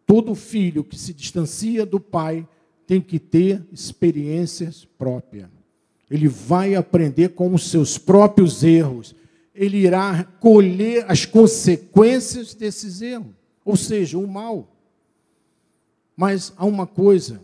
Todo 0.07 0.37
filho 0.37 0.85
que 0.85 0.97
se 0.97 1.13
distancia 1.13 1.85
do 1.85 1.99
pai 1.99 2.49
tem 2.87 3.01
que 3.01 3.19
ter 3.19 3.67
experiências 3.73 4.85
próprias. 4.97 5.49
Ele 6.09 6.29
vai 6.29 6.77
aprender 6.77 7.31
com 7.31 7.53
os 7.53 7.69
seus 7.69 7.99
próprios 7.99 8.63
erros. 8.63 9.17
Ele 9.53 9.79
irá 9.79 10.23
colher 10.39 11.05
as 11.09 11.25
consequências 11.27 12.55
desses 12.55 13.03
erros, 13.03 13.35
ou 13.65 13.77
seja, 13.77 14.17
o 14.17 14.29
mal. 14.29 14.73
Mas 16.17 16.53
há 16.57 16.65
uma 16.65 16.87
coisa, 16.87 17.43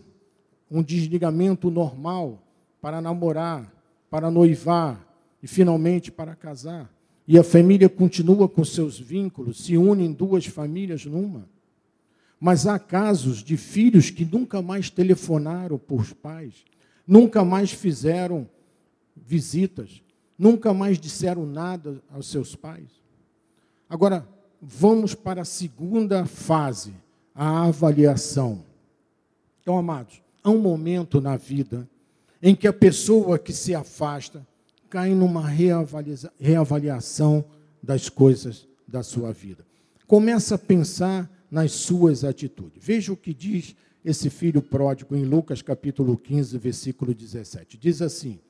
um 0.71 0.81
desligamento 0.81 1.69
normal 1.69 2.41
para 2.83 2.99
namorar, 2.99 3.73
para 4.09 4.29
noivar 4.29 5.07
e 5.41 5.47
finalmente 5.47 6.11
para 6.11 6.35
casar. 6.35 6.93
E 7.25 7.39
a 7.39 7.43
família 7.43 7.87
continua 7.87 8.49
com 8.49 8.65
seus 8.65 8.99
vínculos, 8.99 9.63
se 9.63 9.77
unem 9.77 10.11
duas 10.11 10.45
famílias 10.47 11.05
numa. 11.05 11.47
Mas 12.37 12.67
há 12.67 12.77
casos 12.77 13.41
de 13.41 13.55
filhos 13.55 14.09
que 14.09 14.25
nunca 14.25 14.61
mais 14.61 14.89
telefonaram 14.89 15.77
para 15.77 15.95
os 15.95 16.11
pais, 16.11 16.65
nunca 17.07 17.45
mais 17.45 17.71
fizeram 17.71 18.49
visitas, 19.15 20.03
nunca 20.37 20.73
mais 20.73 20.99
disseram 20.99 21.45
nada 21.45 22.03
aos 22.11 22.27
seus 22.27 22.53
pais. 22.53 23.01
Agora, 23.87 24.27
vamos 24.61 25.15
para 25.15 25.43
a 25.43 25.45
segunda 25.45 26.25
fase, 26.25 26.93
a 27.33 27.63
avaliação. 27.63 28.65
Então, 29.61 29.77
amados, 29.77 30.21
há 30.43 30.49
um 30.49 30.59
momento 30.59 31.21
na 31.21 31.37
vida 31.37 31.87
em 32.45 32.53
que 32.53 32.67
a 32.67 32.73
pessoa 32.73 33.39
que 33.39 33.53
se 33.53 33.73
afasta 33.73 34.45
cai 34.89 35.15
numa 35.15 35.47
reavaliação 36.37 37.45
das 37.81 38.09
coisas 38.09 38.67
da 38.85 39.01
sua 39.01 39.31
vida. 39.31 39.65
Começa 40.05 40.55
a 40.55 40.57
pensar 40.57 41.31
nas 41.49 41.71
suas 41.71 42.25
atitudes. 42.25 42.83
Veja 42.83 43.13
o 43.13 43.17
que 43.17 43.33
diz 43.33 43.77
esse 44.03 44.29
filho 44.29 44.61
pródigo 44.61 45.15
em 45.15 45.23
Lucas 45.23 45.61
capítulo 45.61 46.17
15, 46.17 46.57
versículo 46.57 47.13
17. 47.13 47.77
Diz 47.77 48.01
assim: 48.01 48.41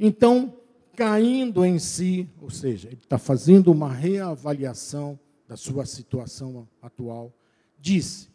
Então, 0.00 0.56
caindo 0.96 1.62
em 1.66 1.78
si, 1.78 2.26
ou 2.40 2.48
seja, 2.48 2.88
ele 2.88 3.00
está 3.02 3.18
fazendo 3.18 3.70
uma 3.70 3.92
reavaliação 3.92 5.18
da 5.46 5.56
sua 5.56 5.84
situação 5.84 6.66
atual, 6.80 7.30
disse: 7.78 8.28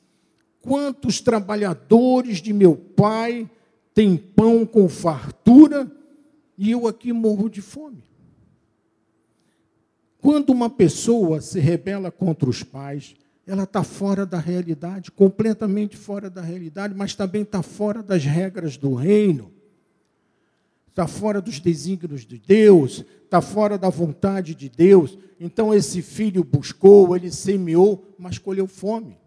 Quantos 0.61 1.19
trabalhadores 1.19 2.43
de 2.43 2.53
meu 2.53 2.75
pai 2.75 3.49
têm 3.99 4.15
pão 4.15 4.65
com 4.65 4.88
fartura 4.88 5.91
e 6.57 6.71
eu 6.71 6.88
aqui 6.88 7.12
morro 7.12 7.49
de 7.49 7.62
fome? 7.62 8.01
Quando 10.21 10.51
uma 10.51 10.69
pessoa 10.69 11.41
se 11.41 11.59
rebela 11.59 12.09
contra 12.09 12.49
os 12.49 12.63
pais, 12.63 13.13
ela 13.45 13.63
está 13.63 13.83
fora 13.83 14.25
da 14.25 14.39
realidade, 14.39 15.12
completamente 15.12 15.97
fora 15.97 16.29
da 16.29 16.41
realidade, 16.41 16.95
mas 16.95 17.13
também 17.13 17.41
está 17.41 17.62
fora 17.62 18.01
das 18.01 18.23
regras 18.23 18.77
do 18.77 18.93
reino, 18.93 19.51
está 20.88 21.05
fora 21.05 21.41
dos 21.41 21.59
desígnios 21.59 22.25
de 22.25 22.38
Deus, 22.38 23.03
está 23.25 23.41
fora 23.41 23.77
da 23.77 23.89
vontade 23.89 24.55
de 24.55 24.69
Deus. 24.69 25.17
Então 25.38 25.73
esse 25.73 26.01
filho 26.01 26.41
buscou, 26.41 27.17
ele 27.17 27.29
semeou, 27.29 28.15
mas 28.17 28.38
colheu 28.38 28.65
fome. 28.65 29.17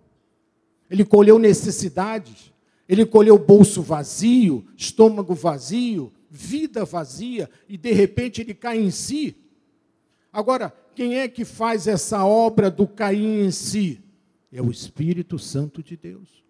Ele 0.91 1.05
colheu 1.05 1.39
necessidades, 1.39 2.52
ele 2.93 3.07
colheu 3.07 3.39
bolso 3.39 3.81
vazio, 3.81 4.67
estômago 4.77 5.35
vazio, 5.35 6.13
vida 6.31 6.85
vazia, 6.85 7.49
e 7.67 7.79
de 7.79 7.91
repente 7.91 8.43
ele 8.43 8.53
cai 8.53 8.79
em 8.79 8.91
si. 8.91 9.35
Agora, 10.31 10.71
quem 10.95 11.17
é 11.17 11.27
que 11.27 11.43
faz 11.43 11.87
essa 11.87 12.23
obra 12.23 12.71
do 12.71 12.87
cair 12.87 13.47
em 13.47 13.51
si? 13.51 13.99
É 14.53 14.61
o 14.61 14.71
Espírito 14.71 15.39
Santo 15.39 15.83
de 15.83 15.97
Deus. 15.97 16.45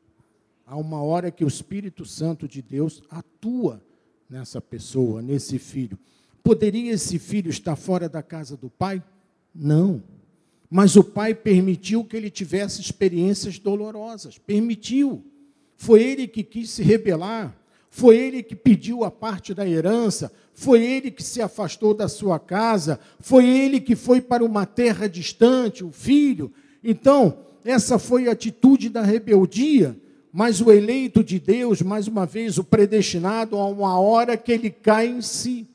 Há 0.67 0.77
uma 0.77 1.01
hora 1.01 1.31
que 1.31 1.45
o 1.45 1.49
Espírito 1.49 2.05
Santo 2.05 2.49
de 2.49 2.61
Deus 2.61 3.05
atua 3.09 3.81
nessa 4.29 4.61
pessoa, 4.61 5.23
nesse 5.23 5.61
filho. 5.61 5.97
Poderia 6.43 6.91
esse 6.91 7.21
filho 7.21 7.51
estar 7.51 7.77
fora 7.77 8.09
da 8.09 8.21
casa 8.21 8.57
do 8.57 8.69
pai? 8.69 9.01
Não. 9.55 10.03
Mas 10.69 10.97
o 10.97 11.05
pai 11.05 11.37
permitiu 11.37 12.05
que 12.05 12.17
ele 12.17 12.31
tivesse 12.31 12.81
experiências 12.81 13.61
dolorosas. 13.61 14.39
Permitiu. 14.39 15.25
Foi 15.83 16.01
ele 16.01 16.29
que 16.29 16.45
quis 16.45 16.71
se 16.71 16.81
rebelar. 16.81 17.59
Foi 17.91 18.17
ele 18.17 18.41
que 18.41 18.55
pediu 18.55 19.03
a 19.03 19.11
parte 19.11 19.53
da 19.53 19.69
herança. 19.69 20.33
Foi 20.55 20.81
ele 20.81 21.11
que 21.11 21.25
se 21.25 21.43
afastou 21.43 21.93
da 21.93 22.07
sua 22.07 22.39
casa. 22.39 23.01
Foi 23.19 23.45
ele 23.45 23.81
que 23.81 23.97
foi 23.97 24.21
para 24.21 24.45
uma 24.45 24.65
terra 24.65 25.09
distante, 25.09 25.83
o 25.83 25.91
filho. 25.91 26.53
Então, 26.85 27.37
essa 27.65 27.99
foi 27.99 28.29
a 28.29 28.31
atitude 28.31 28.89
da 28.91 29.03
rebeldia, 29.03 29.99
mas 30.33 30.61
o 30.61 30.71
eleito 30.71 31.25
de 31.25 31.41
Deus, 31.41 31.83
mais 31.83 32.07
uma 32.07 32.27
vez, 32.27 32.59
o 32.59 32.63
predestinado, 32.63 33.57
a 33.57 33.67
uma 33.67 33.99
hora 33.99 34.37
que 34.37 34.53
ele 34.53 34.71
cai 34.71 35.09
em 35.09 35.21
si. 35.21 35.67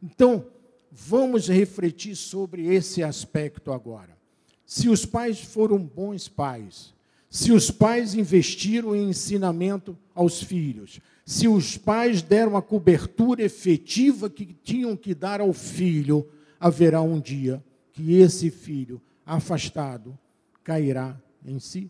Então, 0.00 0.46
vamos 0.88 1.48
refletir 1.48 2.14
sobre 2.14 2.72
esse 2.72 3.02
aspecto 3.02 3.72
agora. 3.72 4.16
Se 4.64 4.88
os 4.88 5.04
pais 5.04 5.40
foram 5.40 5.78
bons 5.78 6.28
pais, 6.28 6.94
se 7.30 7.52
os 7.52 7.70
pais 7.70 8.16
investiram 8.16 8.94
em 8.94 9.10
ensinamento 9.10 9.96
aos 10.12 10.42
filhos, 10.42 11.00
se 11.24 11.46
os 11.46 11.78
pais 11.78 12.22
deram 12.22 12.56
a 12.56 12.62
cobertura 12.62 13.40
efetiva 13.40 14.28
que 14.28 14.46
tinham 14.64 14.96
que 14.96 15.14
dar 15.14 15.40
ao 15.40 15.52
filho, 15.52 16.28
haverá 16.58 17.00
um 17.00 17.20
dia 17.20 17.64
que 17.92 18.14
esse 18.14 18.50
filho 18.50 19.00
afastado 19.24 20.18
cairá 20.64 21.16
em 21.44 21.60
si. 21.60 21.88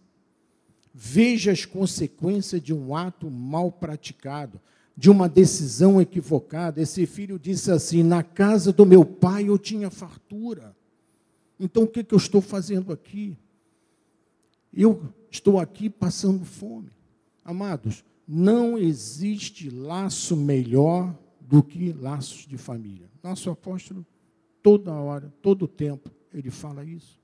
Veja 0.93 1.53
as 1.53 1.65
consequências 1.65 2.61
de 2.61 2.75
um 2.75 2.95
ato 2.95 3.31
mal 3.31 3.73
praticado, 3.73 4.61
de 4.95 5.09
uma 5.09 5.27
decisão 5.27 6.03
equivocada. 6.03 6.83
Esse 6.83 7.07
filho 7.07 7.39
disse 7.39 7.71
assim: 7.71 8.03
Na 8.03 8.23
casa 8.23 8.73
do 8.75 8.85
meu 8.85 9.07
pai 9.07 9.49
eu 9.49 9.57
tinha 9.57 9.89
fartura. 9.89 10.77
Então 11.59 11.85
o 11.85 11.89
que, 11.89 12.05
que 12.05 12.13
eu 12.13 12.19
estou 12.19 12.43
fazendo 12.43 12.93
aqui? 12.93 13.39
Eu 14.73 15.03
estou 15.31 15.59
aqui 15.59 15.89
passando 15.89 16.45
fome. 16.45 16.91
Amados, 17.45 18.05
não 18.27 18.79
existe 18.79 19.71
laço 19.71 20.37
melhor 20.37 21.17
do 21.41 21.63
que 21.63 21.93
laços 21.93 22.47
de 22.47 22.57
família. 22.57 23.09
Nosso 23.23 23.51
apóstolo, 23.51 24.07
toda 24.63 24.93
hora, 24.93 25.33
todo 25.43 25.67
tempo, 25.67 26.11
ele 26.33 26.51
fala 26.51 26.85
isso. 26.85 27.19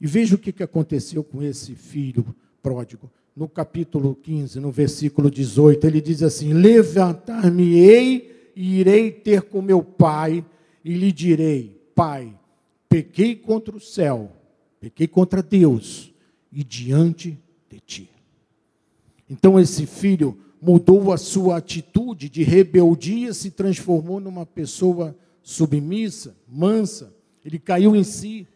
E 0.00 0.06
veja 0.06 0.34
o 0.34 0.38
que 0.38 0.62
aconteceu 0.62 1.24
com 1.24 1.42
esse 1.42 1.74
filho 1.74 2.34
pródigo. 2.62 3.10
No 3.34 3.48
capítulo 3.48 4.16
15, 4.16 4.58
no 4.58 4.70
versículo 4.70 5.30
18, 5.30 5.86
ele 5.86 6.00
diz 6.00 6.22
assim: 6.22 6.52
Levantar-me-ei 6.52 8.50
e 8.56 8.80
irei 8.80 9.12
ter 9.12 9.42
com 9.42 9.62
meu 9.62 9.82
pai, 9.82 10.44
e 10.84 10.94
lhe 10.94 11.12
direi: 11.12 11.80
Pai, 11.94 12.36
pequei 12.88 13.36
contra 13.36 13.76
o 13.76 13.80
céu, 13.80 14.32
pequei 14.80 15.06
contra 15.06 15.42
Deus, 15.42 16.12
e 16.52 16.64
diante 16.64 17.38
de 17.70 17.80
ti. 17.80 18.10
Então 19.28 19.58
esse 19.58 19.86
filho 19.86 20.38
mudou 20.60 21.12
a 21.12 21.16
sua 21.16 21.58
atitude 21.58 22.28
de 22.28 22.42
rebeldia, 22.42 23.32
se 23.32 23.50
transformou 23.50 24.20
numa 24.20 24.44
pessoa 24.44 25.16
submissa, 25.42 26.36
mansa, 26.48 27.14
ele 27.44 27.58
caiu 27.58 27.94
em 27.94 28.04
si 28.04 28.46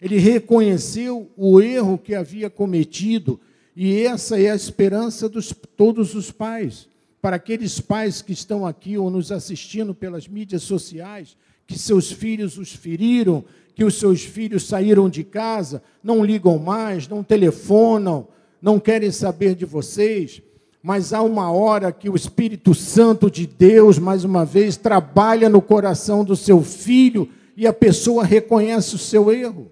ele 0.00 0.18
reconheceu 0.18 1.30
o 1.36 1.60
erro 1.60 1.98
que 1.98 2.14
havia 2.14 2.48
cometido, 2.48 3.38
e 3.76 4.00
essa 4.02 4.40
é 4.40 4.50
a 4.50 4.54
esperança 4.54 5.28
de 5.28 5.54
todos 5.76 6.14
os 6.14 6.30
pais. 6.30 6.88
Para 7.20 7.36
aqueles 7.36 7.80
pais 7.80 8.22
que 8.22 8.32
estão 8.32 8.66
aqui 8.66 8.96
ou 8.96 9.10
nos 9.10 9.30
assistindo 9.30 9.94
pelas 9.94 10.26
mídias 10.26 10.62
sociais, 10.62 11.36
que 11.70 11.78
seus 11.78 12.10
filhos 12.10 12.58
os 12.58 12.74
feriram, 12.74 13.44
que 13.76 13.84
os 13.84 13.96
seus 13.96 14.24
filhos 14.24 14.66
saíram 14.66 15.08
de 15.08 15.22
casa, 15.22 15.80
não 16.02 16.24
ligam 16.24 16.58
mais, 16.58 17.06
não 17.06 17.22
telefonam, 17.22 18.26
não 18.60 18.80
querem 18.80 19.12
saber 19.12 19.54
de 19.54 19.64
vocês, 19.64 20.42
mas 20.82 21.12
há 21.12 21.22
uma 21.22 21.52
hora 21.52 21.92
que 21.92 22.10
o 22.10 22.16
Espírito 22.16 22.74
Santo 22.74 23.30
de 23.30 23.46
Deus, 23.46 24.00
mais 24.00 24.24
uma 24.24 24.44
vez, 24.44 24.76
trabalha 24.76 25.48
no 25.48 25.62
coração 25.62 26.24
do 26.24 26.34
seu 26.34 26.60
filho 26.60 27.28
e 27.56 27.68
a 27.68 27.72
pessoa 27.72 28.24
reconhece 28.24 28.96
o 28.96 28.98
seu 28.98 29.30
erro. 29.30 29.70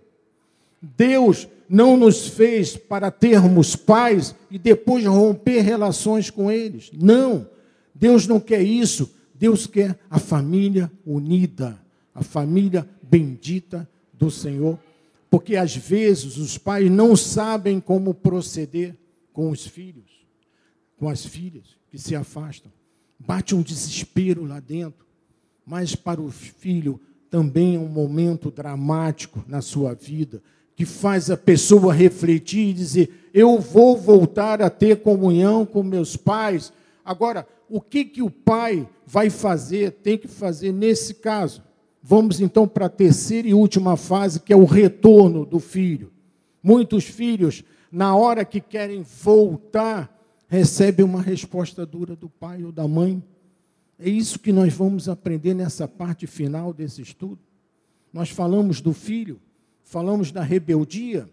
Deus 0.80 1.48
não 1.68 1.96
nos 1.96 2.28
fez 2.28 2.76
para 2.76 3.10
termos 3.10 3.74
pais 3.74 4.36
e 4.48 4.56
depois 4.56 5.04
romper 5.04 5.62
relações 5.62 6.30
com 6.30 6.48
eles. 6.48 6.92
Não. 6.92 7.48
Deus 7.92 8.28
não 8.28 8.38
quer 8.38 8.62
isso. 8.62 9.10
Deus 9.34 9.66
quer 9.66 9.96
a 10.10 10.18
família 10.18 10.90
unida, 11.06 11.78
a 12.18 12.22
família 12.22 12.88
bendita 13.00 13.88
do 14.12 14.30
Senhor. 14.30 14.78
Porque 15.30 15.54
às 15.54 15.76
vezes 15.76 16.36
os 16.36 16.58
pais 16.58 16.90
não 16.90 17.14
sabem 17.14 17.80
como 17.80 18.12
proceder 18.12 18.96
com 19.32 19.50
os 19.50 19.66
filhos, 19.66 20.26
com 20.96 21.08
as 21.08 21.24
filhas 21.24 21.76
que 21.90 21.98
se 21.98 22.16
afastam. 22.16 22.72
Bate 23.18 23.54
um 23.54 23.62
desespero 23.62 24.44
lá 24.44 24.58
dentro. 24.58 25.06
Mas 25.64 25.94
para 25.94 26.20
o 26.20 26.30
filho 26.30 27.00
também 27.30 27.76
é 27.76 27.78
um 27.78 27.88
momento 27.88 28.50
dramático 28.50 29.44
na 29.46 29.60
sua 29.60 29.94
vida 29.94 30.42
que 30.74 30.84
faz 30.84 31.30
a 31.30 31.36
pessoa 31.36 31.92
refletir 31.92 32.68
e 32.68 32.72
dizer: 32.72 33.30
eu 33.32 33.60
vou 33.60 33.96
voltar 33.96 34.62
a 34.62 34.70
ter 34.70 35.02
comunhão 35.02 35.66
com 35.66 35.82
meus 35.82 36.16
pais. 36.16 36.72
Agora, 37.04 37.46
o 37.68 37.80
que, 37.80 38.04
que 38.04 38.22
o 38.22 38.30
pai 38.30 38.88
vai 39.04 39.28
fazer, 39.28 39.92
tem 39.92 40.16
que 40.16 40.28
fazer 40.28 40.72
nesse 40.72 41.14
caso? 41.14 41.67
Vamos 42.02 42.40
então 42.40 42.66
para 42.66 42.86
a 42.86 42.90
terceira 42.90 43.48
e 43.48 43.54
última 43.54 43.96
fase, 43.96 44.40
que 44.40 44.52
é 44.52 44.56
o 44.56 44.64
retorno 44.64 45.44
do 45.44 45.58
filho. 45.58 46.12
Muitos 46.62 47.04
filhos, 47.04 47.64
na 47.90 48.14
hora 48.14 48.44
que 48.44 48.60
querem 48.60 49.02
voltar, 49.02 50.16
recebem 50.46 51.04
uma 51.04 51.20
resposta 51.20 51.84
dura 51.84 52.16
do 52.16 52.28
pai 52.28 52.64
ou 52.64 52.72
da 52.72 52.86
mãe. 52.88 53.22
É 53.98 54.08
isso 54.08 54.38
que 54.38 54.52
nós 54.52 54.72
vamos 54.72 55.08
aprender 55.08 55.54
nessa 55.54 55.88
parte 55.88 56.26
final 56.26 56.72
desse 56.72 57.02
estudo. 57.02 57.40
Nós 58.12 58.30
falamos 58.30 58.80
do 58.80 58.92
filho, 58.92 59.40
falamos 59.82 60.32
da 60.32 60.42
rebeldia, 60.42 61.28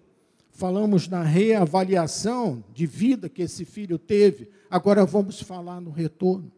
falamos 0.50 1.08
na 1.08 1.22
reavaliação 1.22 2.64
de 2.74 2.86
vida 2.86 3.30
que 3.30 3.42
esse 3.42 3.66
filho 3.66 3.98
teve, 4.00 4.50
agora 4.70 5.06
vamos 5.06 5.42
falar 5.42 5.80
no 5.80 5.92
retorno. 5.92 6.52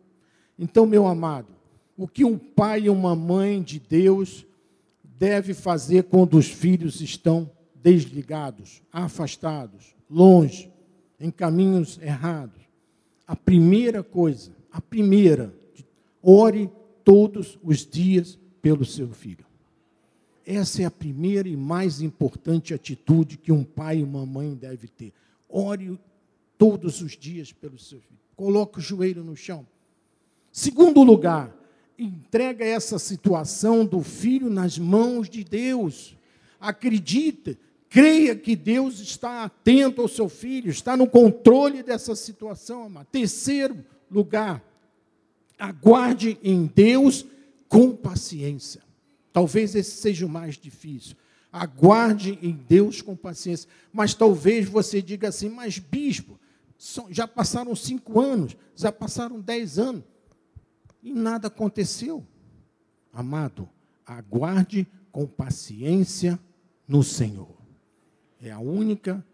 Então, 0.58 0.86
meu 0.86 1.06
amado, 1.06 1.48
o 1.98 2.08
que 2.08 2.24
um 2.24 2.38
pai 2.38 2.84
e 2.84 2.90
uma 2.90 3.16
mãe 3.16 3.62
de 3.62 3.80
Deus 3.80 4.46
deve 5.04 5.54
fazer 5.54 6.04
quando 6.04 6.38
os 6.38 6.48
filhos 6.48 7.02
estão 7.02 7.50
desligados, 7.74 8.84
afastados, 8.92 9.96
longe, 10.10 10.72
em 11.20 11.32
caminhos 11.32 12.00
errados? 12.00 12.62
A 13.26 13.36
primeira 13.36 14.04
coisa, 14.04 14.52
a 14.72 14.80
primeira, 14.80 15.54
ore 16.22 16.70
todos 17.04 17.58
os 17.64 17.86
dias 17.86 18.38
pelo 18.62 18.86
seu 18.86 19.10
filho. 19.10 19.46
Essa 20.46 20.84
é 20.84 20.86
a 20.86 20.92
primeira 20.92 21.50
e 21.50 21.58
mais 21.58 22.00
importante 22.00 22.74
atitude 22.74 23.38
que 23.38 23.52
um 23.52 23.64
pai 23.64 24.00
e 24.00 24.04
uma 24.04 24.26
mãe 24.26 24.56
deve 24.56 24.88
ter. 24.88 25.12
Ore 25.50 26.00
todos 26.58 27.02
os 27.02 27.18
dias 27.18 27.52
pelo 27.52 27.78
seu 27.78 28.00
filho. 28.00 28.20
Coloque 28.36 28.78
o 28.78 28.82
joelho 28.82 29.24
no 29.24 29.36
chão. 29.36 29.66
Segundo 30.52 31.04
lugar, 31.04 31.54
entrega 31.98 32.64
essa 32.64 33.00
situação 33.00 33.86
do 33.86 34.02
filho 34.02 34.50
nas 34.50 34.78
mãos 34.78 35.30
de 35.30 35.44
Deus. 35.44 36.16
Acredite, 36.60 37.58
creia 37.90 38.36
que 38.36 38.56
Deus 38.56 39.00
está 39.00 39.44
atento 39.44 40.02
ao 40.02 40.08
seu 40.08 40.30
filho, 40.30 40.70
está 40.70 40.96
no 40.96 41.08
controle 41.08 41.82
dessa 41.82 42.16
situação, 42.16 42.84
amado. 42.84 43.08
Terceiro 43.12 43.84
lugar, 44.10 44.64
aguarde 45.58 46.38
em 46.44 46.66
Deus 46.66 47.26
com 47.68 47.96
paciência. 47.96 48.82
Talvez 49.34 49.76
esse 49.76 49.98
seja 49.98 50.26
o 50.26 50.30
mais 50.30 50.58
difícil. 50.58 51.16
Aguarde 51.52 52.38
em 52.42 52.54
Deus 52.68 53.02
com 53.02 53.16
paciência. 53.16 53.70
Mas 53.92 54.14
talvez 54.14 54.68
você 54.68 55.02
diga 55.02 55.30
assim, 55.30 55.50
mas 55.50 55.80
bispo, 55.80 56.40
já 57.10 57.28
passaram 57.28 57.76
cinco 57.76 58.20
anos, 58.20 58.56
já 58.76 58.92
passaram 58.92 59.40
dez 59.40 59.80
anos, 59.80 60.04
e 61.08 61.14
nada 61.14 61.48
aconteceu. 61.48 62.26
Amado, 63.14 63.68
aguarde 64.06 64.88
com 65.12 65.26
paciência 65.26 66.40
no 66.88 67.04
Senhor. 67.04 67.56
É 68.42 68.52
a 68.52 68.60
única 68.60 69.26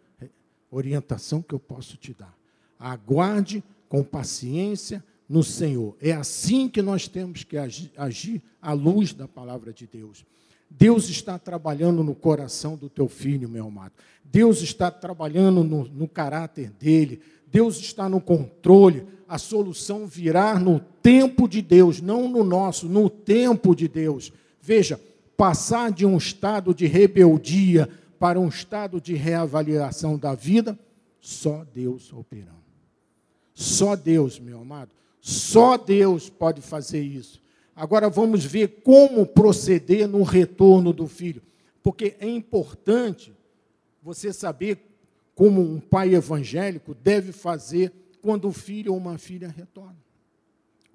orientação 0.69 1.41
que 1.41 1.53
eu 1.53 1.59
posso 1.59 1.97
te 1.97 2.13
dar. 2.13 2.35
Aguarde 2.79 3.63
com 3.89 4.03
paciência 4.03 5.03
no 5.27 5.43
Senhor. 5.43 5.95
É 6.01 6.11
assim 6.11 6.67
que 6.69 6.81
nós 6.81 7.07
temos 7.07 7.43
que 7.43 7.57
agir, 7.57 7.91
agir 7.97 8.41
à 8.61 8.73
luz 8.73 9.13
da 9.13 9.27
palavra 9.27 9.73
de 9.73 9.87
Deus. 9.87 10.25
Deus 10.69 11.09
está 11.09 11.37
trabalhando 11.37 12.03
no 12.03 12.15
coração 12.15 12.75
do 12.75 12.89
teu 12.89 13.07
filho, 13.07 13.47
meu 13.47 13.67
amado. 13.67 13.93
Deus 14.23 14.61
está 14.61 14.89
trabalhando 14.89 15.63
no, 15.63 15.83
no 15.85 16.07
caráter 16.07 16.71
dele. 16.71 17.21
Deus 17.53 17.77
está 17.77 18.09
no 18.09 18.19
controle. 18.19 19.05
A 19.27 19.37
solução 19.37 20.07
virá 20.07 20.57
no 20.57 20.79
tempo 20.79 21.47
de 21.47 21.61
Deus, 21.61 22.01
não 22.01 22.27
no 22.27 22.43
nosso, 22.43 22.89
no 22.89 23.11
tempo 23.11 23.75
de 23.75 23.87
Deus. 23.87 24.33
Veja, 24.59 24.99
passar 25.37 25.91
de 25.91 26.03
um 26.03 26.17
estado 26.17 26.73
de 26.73 26.87
rebeldia 26.87 27.87
para 28.17 28.39
um 28.39 28.47
estado 28.47 28.99
de 28.99 29.13
reavaliação 29.13 30.17
da 30.17 30.33
vida, 30.33 30.77
só 31.19 31.63
Deus 31.71 32.11
operando. 32.11 32.63
Só 33.53 33.95
Deus, 33.95 34.39
meu 34.39 34.61
amado. 34.61 34.89
Só 35.21 35.77
Deus 35.77 36.29
pode 36.29 36.59
fazer 36.59 37.03
isso. 37.03 37.39
Agora 37.75 38.09
vamos 38.09 38.43
ver 38.43 38.81
como 38.83 39.27
proceder 39.27 40.07
no 40.07 40.23
retorno 40.23 40.91
do 40.91 41.07
filho. 41.07 41.41
Porque 41.83 42.15
é 42.19 42.27
importante 42.27 43.31
você 44.01 44.33
saber 44.33 44.92
como 45.35 45.61
um 45.61 45.79
pai 45.79 46.13
evangélico 46.13 46.93
deve 46.93 47.31
fazer 47.31 47.91
quando 48.21 48.47
o 48.47 48.53
filho 48.53 48.93
ou 48.93 48.97
uma 48.97 49.17
filha 49.17 49.47
retorna. 49.47 49.97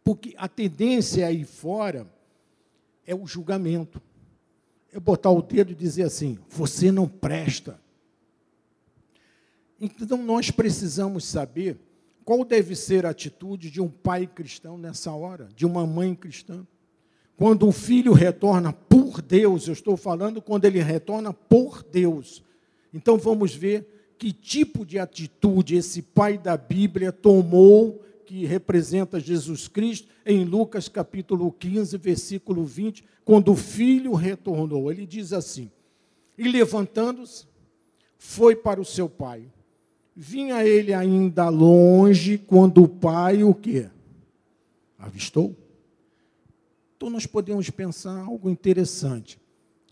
Porque 0.03 0.35
a 0.38 0.48
tendência 0.48 1.27
aí 1.27 1.44
fora 1.44 2.07
é 3.07 3.14
o 3.14 3.27
julgamento. 3.27 4.01
É 4.92 4.98
botar 4.98 5.31
o 5.31 5.42
dedo 5.42 5.72
e 5.72 5.74
dizer 5.74 6.05
assim: 6.05 6.38
você 6.48 6.90
não 6.90 7.07
presta. 7.07 7.79
Então 9.81 10.22
nós 10.22 10.51
precisamos 10.51 11.24
saber 11.24 11.79
qual 12.24 12.44
deve 12.44 12.74
ser 12.74 13.07
a 13.07 13.11
atitude 13.11 13.70
de 13.70 13.81
um 13.81 13.88
pai 13.88 14.27
cristão 14.27 14.77
nessa 14.77 15.12
hora, 15.12 15.48
de 15.55 15.64
uma 15.64 15.87
mãe 15.87 16.14
cristã? 16.14 16.66
Quando 17.37 17.68
o 17.68 17.72
filho 17.72 18.12
retorna 18.12 18.72
por 18.72 19.22
Deus, 19.22 19.66
eu 19.66 19.72
estou 19.72 19.96
falando 19.96 20.42
quando 20.42 20.64
ele 20.64 20.81
retorna 20.81 21.33
por 21.33 21.83
Deus. 21.83 22.42
Então 22.92 23.16
vamos 23.16 23.55
ver 23.55 23.98
que 24.19 24.33
tipo 24.33 24.85
de 24.85 24.99
atitude 24.99 25.77
esse 25.77 26.03
pai 26.03 26.37
da 26.37 26.57
Bíblia 26.57 27.13
tomou, 27.13 28.05
que 28.27 28.45
representa 28.45 29.21
Jesus 29.21 29.69
Cristo, 29.69 30.09
em 30.27 30.45
Lucas 30.45 30.89
capítulo 30.89 31.51
15, 31.53 31.97
versículo 31.97 32.65
20, 32.65 33.05
quando 33.25 33.53
o 33.53 33.57
filho 33.57 34.13
retornou. 34.13 34.91
Ele 34.91 35.07
diz 35.07 35.33
assim: 35.33 35.71
E 36.37 36.49
levantando-se, 36.49 37.47
foi 38.19 38.57
para 38.57 38.81
o 38.81 38.85
seu 38.85 39.09
pai 39.09 39.49
Vinha 40.21 40.67
ele 40.67 40.93
ainda 40.93 41.49
longe 41.49 42.39
quando 42.39 42.83
o 42.83 42.89
pai 42.89 43.45
o 43.45 43.55
quê? 43.55 43.89
Avistou. 44.99 45.57
Então 46.97 47.09
nós 47.09 47.25
podemos 47.25 47.71
pensar 47.71 48.25
algo 48.25 48.51
interessante. 48.51 49.39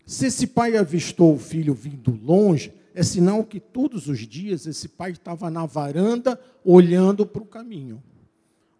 Se 0.05 0.25
esse 0.25 0.45
pai 0.45 0.75
avistou 0.75 1.33
o 1.33 1.39
filho 1.39 1.73
vindo 1.73 2.19
longe, 2.21 2.73
é 2.99 3.03
sinal 3.03 3.43
que 3.43 3.59
todos 3.59 4.07
os 4.07 4.19
dias 4.19 4.65
esse 4.65 4.87
pai 4.87 5.11
estava 5.11 5.49
na 5.49 5.65
varanda 5.65 6.39
olhando 6.63 7.25
para 7.25 7.41
o 7.41 7.45
caminho, 7.45 8.01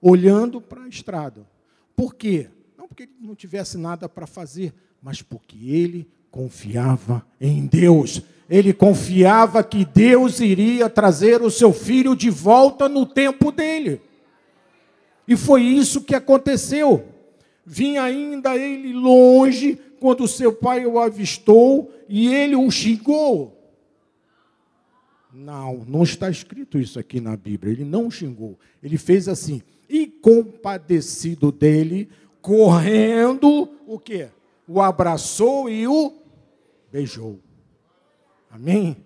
olhando 0.01 0.59
para 0.59 0.83
a 0.83 0.87
estrada. 0.87 1.45
Por 1.95 2.15
quê? 2.15 2.49
Não 2.77 2.87
porque 2.87 3.03
ele 3.03 3.11
não 3.19 3.35
tivesse 3.35 3.77
nada 3.77 4.09
para 4.09 4.25
fazer, 4.25 4.73
mas 5.01 5.21
porque 5.21 5.69
ele 5.69 6.07
confiava 6.31 7.25
em 7.39 7.65
Deus 7.65 8.23
ele 8.49 8.73
confiava 8.73 9.63
que 9.63 9.83
Deus 9.83 10.39
iria 10.39 10.89
trazer 10.89 11.41
o 11.41 11.51
seu 11.51 11.73
filho 11.73 12.15
de 12.15 12.29
volta 12.29 12.87
no 12.87 13.05
tempo 13.05 13.51
dele. 13.51 14.01
E 15.27 15.35
foi 15.35 15.63
isso 15.63 16.01
que 16.01 16.15
aconteceu. 16.15 17.05
Vinha 17.65 18.03
ainda 18.03 18.55
ele 18.55 18.93
longe 18.93 19.77
quando 19.99 20.27
seu 20.27 20.53
pai 20.53 20.85
o 20.85 20.97
avistou 20.97 21.91
e 22.07 22.33
ele 22.33 22.55
o 22.55 22.71
xingou. 22.71 23.56
Não, 25.39 25.85
não 25.87 26.01
está 26.01 26.31
escrito 26.31 26.79
isso 26.79 26.97
aqui 26.97 27.21
na 27.21 27.37
Bíblia. 27.37 27.71
Ele 27.71 27.85
não 27.85 28.09
xingou. 28.09 28.57
Ele 28.81 28.97
fez 28.97 29.27
assim. 29.27 29.61
E 29.87 30.07
compadecido 30.07 31.51
dele, 31.51 32.09
correndo, 32.41 33.69
o 33.85 33.99
quê? 33.99 34.29
O 34.67 34.81
abraçou 34.81 35.69
e 35.69 35.87
o 35.87 36.11
beijou. 36.91 37.39
Amém? 38.49 38.97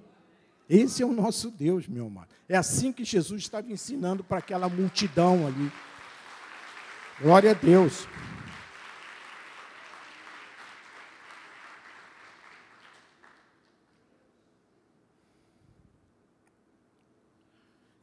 Esse 0.70 1.04
é 1.04 1.06
o 1.06 1.12
nosso 1.12 1.52
Deus, 1.52 1.86
meu 1.86 2.08
amado. 2.08 2.30
É 2.48 2.56
assim 2.56 2.94
que 2.94 3.04
Jesus 3.04 3.42
estava 3.42 3.70
ensinando 3.70 4.24
para 4.24 4.38
aquela 4.38 4.70
multidão 4.70 5.46
ali. 5.46 5.70
Glória 7.22 7.52
a 7.52 7.54
Deus. 7.54 8.08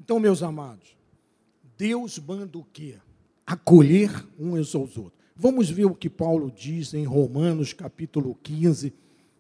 Então, 0.08 0.18
meus 0.18 0.42
amados, 0.42 0.96
Deus 1.76 2.18
manda 2.18 2.56
o 2.56 2.64
quê? 2.72 2.94
Acolher 3.46 4.10
uns 4.40 4.74
aos 4.74 4.96
outros. 4.96 5.20
Vamos 5.36 5.68
ver 5.68 5.84
o 5.84 5.94
que 5.94 6.08
Paulo 6.08 6.50
diz 6.50 6.94
em 6.94 7.04
Romanos 7.04 7.74
capítulo 7.74 8.34
15, 8.42 8.94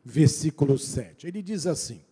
versículo 0.04 0.78
7. 0.78 1.26
Ele 1.26 1.40
diz 1.40 1.66
assim: 1.66 2.02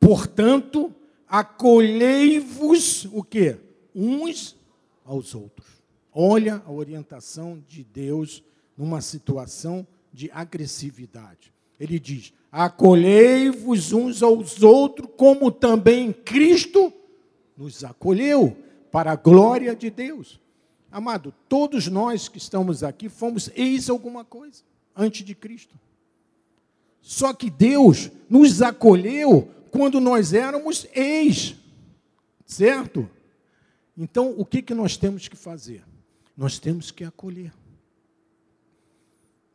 Portanto, 0.00 0.94
acolhei-vos 1.28 3.04
o 3.12 3.22
quê? 3.22 3.58
Uns 3.94 4.56
aos 5.04 5.34
outros. 5.34 5.68
Olha 6.10 6.62
a 6.64 6.72
orientação 6.72 7.62
de 7.68 7.84
Deus 7.84 8.42
numa 8.78 9.02
situação 9.02 9.86
de 10.10 10.30
agressividade. 10.32 11.52
Ele 11.78 11.98
diz: 11.98 12.32
Acolhei-vos 12.50 13.92
uns 13.92 14.22
aos 14.22 14.62
outros, 14.62 15.10
como 15.18 15.52
também 15.52 16.14
Cristo 16.14 16.94
nos 17.60 17.84
acolheu, 17.84 18.56
para 18.90 19.12
a 19.12 19.16
glória 19.16 19.76
de 19.76 19.90
Deus. 19.90 20.40
Amado, 20.90 21.32
todos 21.46 21.86
nós 21.88 22.26
que 22.26 22.38
estamos 22.38 22.82
aqui 22.82 23.08
fomos 23.08 23.50
ex 23.54 23.90
alguma 23.90 24.24
coisa 24.24 24.62
antes 24.96 25.24
de 25.24 25.34
Cristo. 25.34 25.78
Só 27.02 27.34
que 27.34 27.50
Deus 27.50 28.10
nos 28.30 28.62
acolheu 28.62 29.48
quando 29.70 30.00
nós 30.00 30.32
éramos 30.32 30.86
ex, 30.94 31.54
certo? 32.46 33.08
Então, 33.96 34.34
o 34.38 34.44
que, 34.44 34.62
que 34.62 34.74
nós 34.74 34.96
temos 34.96 35.28
que 35.28 35.36
fazer? 35.36 35.84
Nós 36.34 36.58
temos 36.58 36.90
que 36.90 37.04
acolher. 37.04 37.52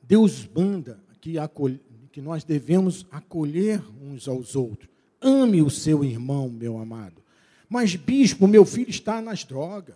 Deus 0.04 0.48
manda 0.56 1.00
que, 1.20 1.39
acolhe, 1.39 1.82
que 2.12 2.22
nós 2.22 2.44
devemos 2.44 3.06
acolher 3.10 3.84
uns 4.00 4.28
aos 4.28 4.56
outros. 4.56 4.88
Ame 5.20 5.63
o 5.63 5.72
seu 5.72 6.06
irmão, 6.06 6.48
meu 6.50 6.78
amado. 6.78 7.25
Mas, 7.69 7.95
bispo, 7.95 8.47
meu 8.47 8.65
filho 8.65 8.89
está 8.89 9.21
nas 9.21 9.43
drogas. 9.43 9.95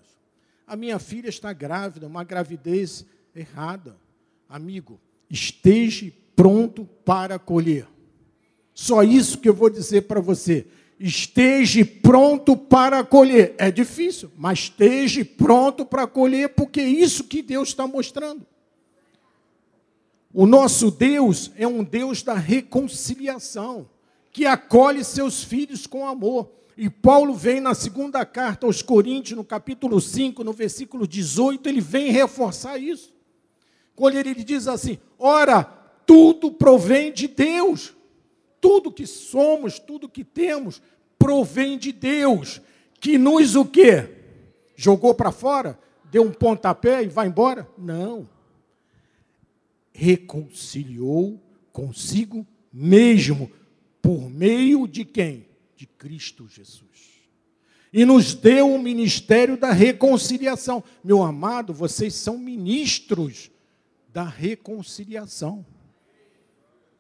A 0.66 0.76
minha 0.76 1.00
filha 1.00 1.30
está 1.30 1.52
grávida, 1.54 2.08
uma 2.08 2.24
gravidez 2.24 3.06
errada. 3.36 3.98
Amigo, 4.48 5.00
esteja 5.30 6.12
pronto 6.36 6.86
para 7.04 7.38
colher. 7.40 7.88
Só 8.74 9.04
isso 9.04 9.40
que 9.40 9.50
eu 9.50 9.54
vou 9.54 9.70
dizer 9.70 10.04
para 10.04 10.22
você. 10.22 10.68
Esteja 11.00 11.86
pronto 11.86 12.56
para 12.56 13.04
colher. 13.04 13.56
É 13.58 13.72
difícil, 13.72 14.32
mas 14.38 14.60
esteja 14.60 15.24
pronto 15.26 15.86
para 15.86 16.06
colher, 16.08 16.50
porque 16.50 16.82
é 16.82 16.88
isso 16.88 17.24
que 17.24 17.42
Deus 17.42 17.70
está 17.70 17.88
mostrando. 17.88 18.46
O 20.34 20.46
nosso 20.46 20.92
Deus 20.92 21.52
é 21.56 21.68
um 21.68 21.84
Deus 21.84 22.22
da 22.22 22.36
reconciliação, 22.36 23.90
que 24.32 24.46
acolhe 24.46 25.04
seus 25.04 25.44
filhos 25.44 25.88
com 25.88 26.08
amor. 26.08 26.59
E 26.82 26.90
Paulo 26.90 27.34
vem 27.34 27.60
na 27.60 27.76
segunda 27.76 28.26
carta 28.26 28.66
aos 28.66 28.82
Coríntios, 28.82 29.36
no 29.36 29.44
capítulo 29.44 30.00
5, 30.00 30.46
no 30.46 30.54
versículo 30.54 31.06
18, 31.06 31.68
ele 31.68 31.82
vem 31.82 32.10
reforçar 32.10 32.78
isso. 32.78 33.14
Quando 33.94 34.16
ele 34.16 34.34
diz 34.34 34.66
assim: 34.66 34.98
Ora, 35.18 35.62
tudo 36.06 36.50
provém 36.50 37.12
de 37.12 37.28
Deus. 37.28 37.94
Tudo 38.62 38.94
que 38.94 39.06
somos, 39.06 39.78
tudo 39.78 40.08
que 40.08 40.24
temos, 40.24 40.82
provém 41.18 41.78
de 41.78 41.92
Deus, 41.92 42.62
que 43.02 43.18
nos 43.18 43.58
o 43.58 43.66
quê? 43.66 44.10
Jogou 44.74 45.14
para 45.14 45.34
fora? 45.34 45.78
Deu 46.06 46.24
um 46.24 46.32
pontapé 46.32 47.04
e 47.04 47.10
vai 47.10 47.28
embora? 47.28 47.70
Não. 47.78 48.26
Reconciliou 49.92 51.44
consigo 51.74 52.48
mesmo 52.72 53.52
por 54.02 54.30
meio 54.30 54.88
de 54.88 55.04
quem? 55.04 55.49
De 55.80 55.88
Cristo 55.88 56.46
Jesus. 56.46 57.22
E 57.94 58.04
nos 58.04 58.34
deu 58.34 58.70
o 58.70 58.78
ministério 58.78 59.56
da 59.56 59.72
reconciliação. 59.72 60.84
Meu 61.02 61.24
amado, 61.24 61.74
vocês 61.74 62.14
são 62.16 62.38
ministros 62.38 63.50
da 64.12 64.26
reconciliação. 64.26 65.66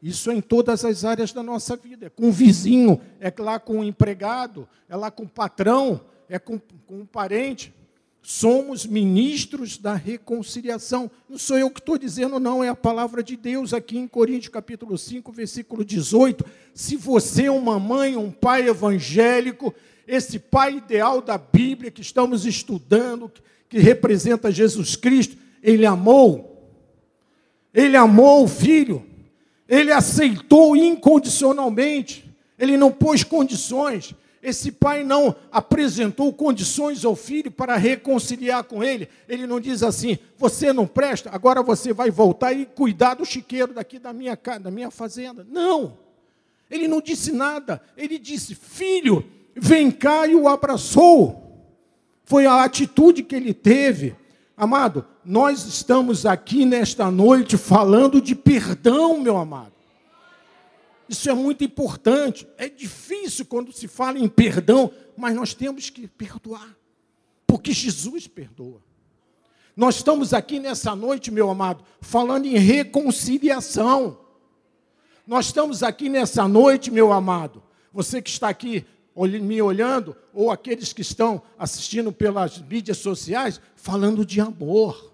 Isso 0.02 0.32
é 0.32 0.36
em 0.36 0.40
todas 0.40 0.86
as 0.86 1.04
áreas 1.04 1.34
da 1.34 1.44
nossa 1.44 1.76
vida. 1.76 2.06
É 2.06 2.10
com 2.10 2.30
o 2.30 2.32
vizinho, 2.32 3.02
é 3.20 3.34
lá 3.38 3.60
com 3.60 3.82
o 3.82 3.84
empregado, 3.84 4.66
é 4.88 4.96
lá 4.96 5.12
com 5.12 5.24
o 5.24 5.30
patrão, 5.30 6.00
é 6.30 6.40
com, 6.40 6.58
com 6.58 7.02
o 7.02 7.06
parente. 7.06 7.74
Somos 8.22 8.86
ministros 8.86 9.78
da 9.78 9.96
reconciliação. 9.96 11.10
Não 11.28 11.38
sou 11.38 11.58
eu 11.58 11.72
que 11.72 11.80
estou 11.80 11.98
dizendo, 11.98 12.40
não, 12.40 12.64
é 12.64 12.70
a 12.70 12.76
palavra 12.76 13.24
de 13.24 13.36
Deus 13.36 13.74
aqui 13.74 13.98
em 13.98 14.08
Coríntios 14.08 14.52
capítulo 14.52 14.98
5, 14.98 15.32
versículo 15.32 15.84
18. 15.84 16.46
Se 16.74 16.96
você 16.96 17.46
é 17.46 17.52
uma 17.52 17.80
mãe, 17.80 18.16
um 18.16 18.32
pai 18.32 18.68
evangélico, 18.68 19.74
esse 20.08 20.38
pai 20.38 20.78
ideal 20.78 21.22
da 21.22 21.38
Bíblia 21.38 21.92
que 21.92 22.02
estamos 22.02 22.46
estudando, 22.46 23.32
que 23.70 23.80
representa 23.80 24.52
Jesus 24.52 24.96
Cristo, 24.96 25.38
ele 25.64 25.86
amou. 25.86 26.50
Ele 27.74 27.96
amou 27.96 28.44
o 28.44 28.48
filho. 28.48 29.06
Ele 29.68 29.92
aceitou 29.92 30.76
incondicionalmente. 30.76 32.30
Ele 32.58 32.76
não 32.76 32.92
pôs 32.92 33.24
condições. 33.24 34.14
Esse 34.42 34.72
pai 34.72 35.04
não 35.04 35.36
apresentou 35.52 36.32
condições 36.32 37.04
ao 37.04 37.16
filho 37.16 37.52
para 37.52 37.76
reconciliar 37.76 38.64
com 38.64 38.84
ele. 38.84 39.10
Ele 39.28 39.46
não 39.46 39.60
diz 39.60 39.84
assim: 39.84 40.18
você 40.38 40.72
não 40.72 40.88
presta, 40.88 41.30
agora 41.32 41.62
você 41.62 41.92
vai 41.92 42.10
voltar 42.10 42.54
e 42.54 42.66
cuidar 42.66 43.16
do 43.16 43.26
chiqueiro 43.26 43.74
daqui 43.74 44.00
da 44.00 44.14
minha 44.14 44.38
casa, 44.38 44.62
da 44.62 44.72
minha 44.72 44.90
fazenda. 44.90 45.46
Não. 45.50 45.98
Ele 46.72 46.88
não 46.88 47.02
disse 47.02 47.32
nada. 47.32 47.82
Ele 47.98 48.18
disse: 48.18 48.56
filho, 48.56 49.26
vem 49.56 49.92
cá 49.92 50.26
e 50.26 50.36
o 50.36 50.48
abraçou. 50.48 51.46
Foi 52.24 52.46
a 52.46 52.64
atitude 52.64 53.24
que 53.24 53.36
ele 53.36 53.54
teve. 53.54 54.16
Amado, 54.56 55.06
nós 55.26 55.66
estamos 55.66 56.26
aqui 56.26 56.66
nesta 56.66 57.10
noite 57.10 57.58
falando 57.58 58.22
de 58.22 58.36
perdão, 58.36 59.20
meu 59.20 59.38
amado. 59.38 59.79
Isso 61.10 61.28
é 61.28 61.34
muito 61.34 61.64
importante. 61.64 62.48
É 62.56 62.70
difícil 62.70 63.44
quando 63.44 63.74
se 63.74 63.88
fala 63.88 64.20
em 64.20 64.30
perdão, 64.30 64.92
mas 65.18 65.36
nós 65.36 65.56
temos 65.56 65.90
que 65.90 66.08
perdoar, 66.08 66.78
porque 67.48 67.74
Jesus 67.74 68.28
perdoa. 68.28 68.80
Nós 69.76 69.96
estamos 69.96 70.36
aqui 70.36 70.60
nessa 70.60 70.96
noite, 70.96 71.32
meu 71.32 71.50
amado, 71.50 71.84
falando 72.00 72.46
em 72.46 72.58
reconciliação. 72.58 74.20
Nós 75.26 75.48
estamos 75.48 75.82
aqui 75.82 76.10
nessa 76.10 76.48
noite, 76.48 76.92
meu 76.92 77.12
amado, 77.12 77.64
você 77.92 78.22
que 78.22 78.30
está 78.30 78.50
aqui 78.50 78.86
me 79.42 79.62
olhando, 79.62 80.16
ou 80.32 80.52
aqueles 80.52 80.94
que 80.94 81.02
estão 81.02 81.42
assistindo 81.58 82.12
pelas 82.12 82.60
mídias 82.60 83.00
sociais, 83.00 83.60
falando 83.76 84.24
de 84.24 84.40
amor. 84.40 85.12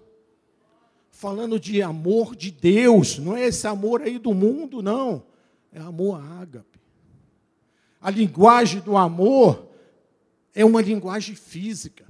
Falando 1.10 1.58
de 1.58 1.80
amor 1.80 2.36
de 2.36 2.50
Deus, 2.50 3.18
não 3.18 3.34
é 3.34 3.46
esse 3.46 3.66
amor 3.66 4.02
aí 4.02 4.18
do 4.18 4.34
mundo, 4.34 4.82
não 4.82 5.24
é 5.76 5.80
amor 5.80 6.18
ágape. 6.40 6.80
A 8.00 8.10
linguagem 8.10 8.80
do 8.80 8.96
amor 8.96 9.68
é 10.54 10.64
uma 10.64 10.80
linguagem 10.80 11.34
física. 11.34 12.06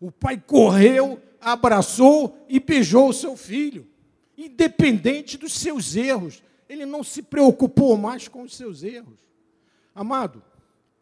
O 0.00 0.10
pai 0.10 0.36
correu, 0.44 1.22
abraçou 1.40 2.44
e 2.48 2.58
beijou 2.58 3.10
o 3.10 3.12
seu 3.12 3.36
filho, 3.36 3.86
independente 4.36 5.38
dos 5.38 5.52
seus 5.52 5.94
erros. 5.94 6.42
Ele 6.68 6.84
não 6.84 7.04
se 7.04 7.22
preocupou 7.22 7.96
mais 7.96 8.26
com 8.26 8.42
os 8.42 8.56
seus 8.56 8.82
erros. 8.82 9.20
Amado, 9.94 10.42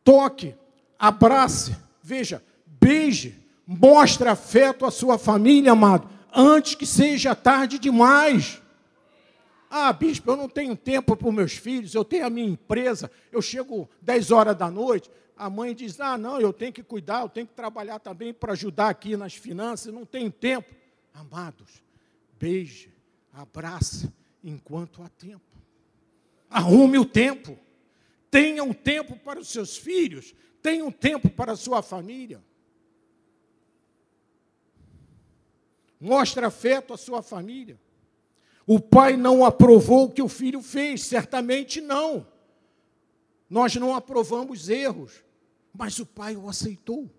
toque, 0.04 0.54
abrace, 0.98 1.74
veja, 2.02 2.44
beije, 2.66 3.42
mostre 3.66 4.28
afeto 4.28 4.84
à 4.84 4.90
sua 4.90 5.16
família, 5.16 5.72
amado, 5.72 6.10
antes 6.30 6.74
que 6.74 6.84
seja 6.84 7.34
tarde 7.34 7.78
demais. 7.78 8.61
Ah, 9.74 9.90
bispo, 9.90 10.30
eu 10.30 10.36
não 10.36 10.50
tenho 10.50 10.76
tempo 10.76 11.16
para 11.16 11.26
os 11.26 11.34
meus 11.34 11.54
filhos, 11.54 11.94
eu 11.94 12.04
tenho 12.04 12.26
a 12.26 12.30
minha 12.30 12.46
empresa, 12.46 13.10
eu 13.32 13.40
chego 13.40 13.88
10 14.02 14.30
horas 14.30 14.54
da 14.54 14.70
noite, 14.70 15.10
a 15.34 15.48
mãe 15.48 15.74
diz: 15.74 15.98
Ah, 15.98 16.18
não, 16.18 16.38
eu 16.38 16.52
tenho 16.52 16.74
que 16.74 16.82
cuidar, 16.82 17.22
eu 17.22 17.28
tenho 17.30 17.46
que 17.46 17.54
trabalhar 17.54 17.98
também 17.98 18.34
para 18.34 18.52
ajudar 18.52 18.90
aqui 18.90 19.16
nas 19.16 19.32
finanças, 19.32 19.90
não 19.90 20.04
tenho 20.04 20.30
tempo. 20.30 20.74
Amados, 21.14 21.82
beije, 22.38 22.92
abrace 23.32 24.12
enquanto 24.44 25.02
há 25.02 25.08
tempo. 25.08 25.56
Arrume 26.50 26.98
o 26.98 27.06
tempo. 27.06 27.58
Tenha 28.30 28.62
um 28.62 28.74
tempo 28.74 29.18
para 29.20 29.40
os 29.40 29.48
seus 29.48 29.78
filhos, 29.78 30.34
tenha 30.60 30.84
um 30.84 30.92
tempo 30.92 31.30
para 31.30 31.52
a 31.52 31.56
sua 31.56 31.80
família. 31.80 32.44
Mostre 35.98 36.44
afeto 36.44 36.92
à 36.92 36.98
sua 36.98 37.22
família. 37.22 37.80
O 38.66 38.78
pai 38.78 39.16
não 39.16 39.44
aprovou 39.44 40.04
o 40.04 40.10
que 40.10 40.22
o 40.22 40.28
filho 40.28 40.62
fez, 40.62 41.04
certamente 41.04 41.80
não. 41.80 42.26
Nós 43.50 43.74
não 43.76 43.94
aprovamos 43.94 44.68
erros, 44.68 45.22
mas 45.74 45.98
o 45.98 46.06
pai 46.06 46.36
o 46.36 46.48
aceitou. 46.48 47.10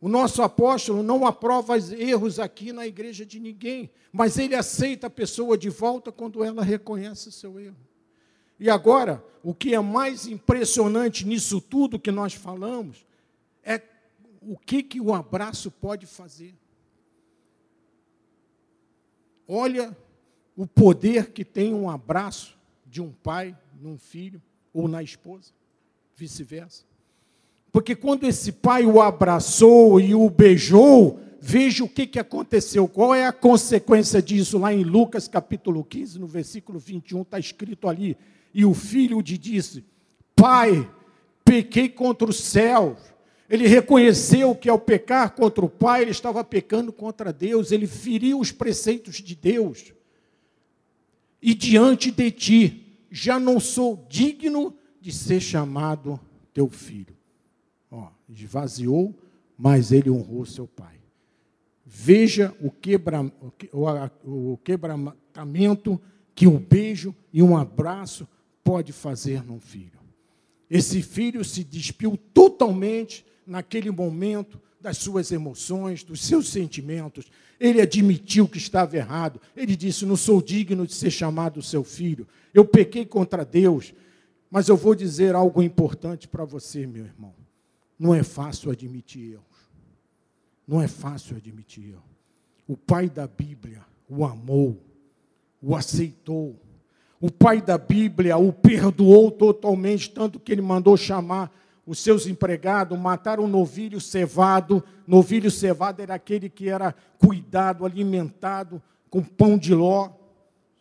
O 0.00 0.08
nosso 0.08 0.42
apóstolo 0.42 1.02
não 1.02 1.26
aprova 1.26 1.76
erros 1.76 2.38
aqui 2.38 2.72
na 2.72 2.86
igreja 2.86 3.26
de 3.26 3.40
ninguém, 3.40 3.90
mas 4.12 4.38
ele 4.38 4.54
aceita 4.54 5.08
a 5.08 5.10
pessoa 5.10 5.58
de 5.58 5.68
volta 5.68 6.12
quando 6.12 6.44
ela 6.44 6.62
reconhece 6.62 7.32
seu 7.32 7.58
erro. 7.58 7.76
E 8.60 8.70
agora, 8.70 9.24
o 9.42 9.52
que 9.52 9.74
é 9.74 9.80
mais 9.80 10.26
impressionante 10.26 11.26
nisso 11.26 11.60
tudo 11.60 11.98
que 11.98 12.10
nós 12.10 12.34
falamos 12.34 13.04
é 13.64 13.82
o 14.40 14.56
que, 14.56 14.82
que 14.82 15.00
o 15.00 15.12
abraço 15.12 15.70
pode 15.70 16.06
fazer. 16.06 16.54
Olha 19.48 19.96
o 20.54 20.66
poder 20.66 21.32
que 21.32 21.42
tem 21.42 21.72
um 21.72 21.88
abraço 21.88 22.58
de 22.86 23.00
um 23.00 23.10
pai 23.10 23.56
num 23.80 23.96
filho 23.96 24.42
ou 24.74 24.86
na 24.86 25.02
esposa, 25.02 25.52
vice-versa. 26.14 26.84
Porque 27.72 27.96
quando 27.96 28.24
esse 28.24 28.52
pai 28.52 28.84
o 28.84 29.00
abraçou 29.00 29.98
e 30.00 30.14
o 30.14 30.28
beijou, 30.28 31.18
veja 31.40 31.82
o 31.82 31.88
que, 31.88 32.06
que 32.06 32.18
aconteceu. 32.18 32.86
Qual 32.86 33.14
é 33.14 33.26
a 33.26 33.32
consequência 33.32 34.20
disso? 34.20 34.58
Lá 34.58 34.72
em 34.72 34.84
Lucas 34.84 35.28
capítulo 35.28 35.82
15, 35.82 36.18
no 36.18 36.26
versículo 36.26 36.78
21, 36.78 37.22
está 37.22 37.38
escrito 37.38 37.88
ali. 37.88 38.16
E 38.52 38.64
o 38.64 38.74
filho 38.74 39.20
lhe 39.20 39.38
disse: 39.38 39.84
Pai, 40.34 40.90
pequei 41.44 41.88
contra 41.88 42.28
o 42.28 42.32
céu 42.32 42.96
ele 43.48 43.66
reconheceu 43.66 44.54
que 44.54 44.68
ao 44.68 44.78
pecar 44.78 45.34
contra 45.34 45.64
o 45.64 45.70
Pai, 45.70 46.02
ele 46.02 46.10
estava 46.10 46.44
pecando 46.44 46.92
contra 46.92 47.32
Deus, 47.32 47.72
ele 47.72 47.86
feriu 47.86 48.38
os 48.38 48.52
preceitos 48.52 49.16
de 49.16 49.34
Deus. 49.34 49.92
E 51.40 51.54
diante 51.54 52.10
de 52.10 52.30
ti, 52.30 52.98
já 53.10 53.38
não 53.38 53.58
sou 53.58 54.06
digno 54.08 54.76
de 55.00 55.10
ser 55.12 55.40
chamado 55.40 56.20
teu 56.52 56.68
filho. 56.68 57.16
Ó, 57.90 58.08
esvaziou, 58.28 59.14
mas 59.56 59.92
ele 59.92 60.10
honrou 60.10 60.44
seu 60.44 60.66
pai. 60.66 60.98
Veja 61.86 62.54
o, 62.60 62.70
quebra, 62.70 63.32
o, 63.72 64.58
quebrantamento 64.58 65.98
que 66.34 66.46
um 66.46 66.58
beijo 66.58 67.14
e 67.32 67.42
um 67.42 67.56
abraço 67.56 68.28
pode 68.62 68.92
fazer 68.92 69.42
num 69.42 69.58
filho. 69.58 69.98
Esse 70.68 71.00
filho 71.00 71.42
se 71.42 71.64
despiu 71.64 72.18
totalmente 72.34 73.24
naquele 73.48 73.90
momento 73.90 74.60
das 74.80 74.98
suas 74.98 75.32
emoções, 75.32 76.04
dos 76.04 76.24
seus 76.24 76.48
sentimentos. 76.48 77.26
Ele 77.58 77.80
admitiu 77.80 78.46
que 78.46 78.58
estava 78.58 78.96
errado. 78.96 79.40
Ele 79.56 79.74
disse: 79.74 80.06
Não 80.06 80.16
sou 80.16 80.40
digno 80.40 80.86
de 80.86 80.94
ser 80.94 81.10
chamado 81.10 81.62
seu 81.62 81.82
filho. 81.82 82.26
Eu 82.54 82.64
pequei 82.64 83.04
contra 83.04 83.44
Deus. 83.44 83.92
Mas 84.50 84.68
eu 84.68 84.76
vou 84.76 84.94
dizer 84.94 85.34
algo 85.34 85.62
importante 85.62 86.26
para 86.26 86.44
você, 86.44 86.86
meu 86.86 87.04
irmão. 87.04 87.34
Não 87.98 88.14
é 88.14 88.22
fácil 88.22 88.70
admitir 88.70 89.32
erros. 89.32 89.44
Não 90.66 90.80
é 90.80 90.88
fácil 90.88 91.36
admitir 91.36 91.90
erros. 91.90 92.02
O 92.66 92.76
pai 92.76 93.10
da 93.10 93.26
Bíblia 93.26 93.84
o 94.08 94.24
amou, 94.24 94.82
o 95.60 95.76
aceitou. 95.76 96.58
O 97.20 97.30
pai 97.30 97.60
da 97.60 97.76
Bíblia 97.76 98.36
o 98.38 98.52
perdoou 98.52 99.30
totalmente, 99.30 100.10
tanto 100.10 100.38
que 100.38 100.52
ele 100.52 100.62
mandou 100.62 100.96
chamar 100.96 101.52
os 101.88 102.00
seus 102.00 102.26
empregados, 102.26 102.98
mataram 102.98 103.44
um 103.44 103.48
novilho 103.48 103.98
cevado. 103.98 104.84
Novilho 105.06 105.50
cevado 105.50 106.02
era 106.02 106.14
aquele 106.14 106.50
que 106.50 106.68
era 106.68 106.94
cuidado, 107.18 107.86
alimentado 107.86 108.82
com 109.08 109.22
pão 109.22 109.56
de 109.56 109.74
ló, 109.74 110.10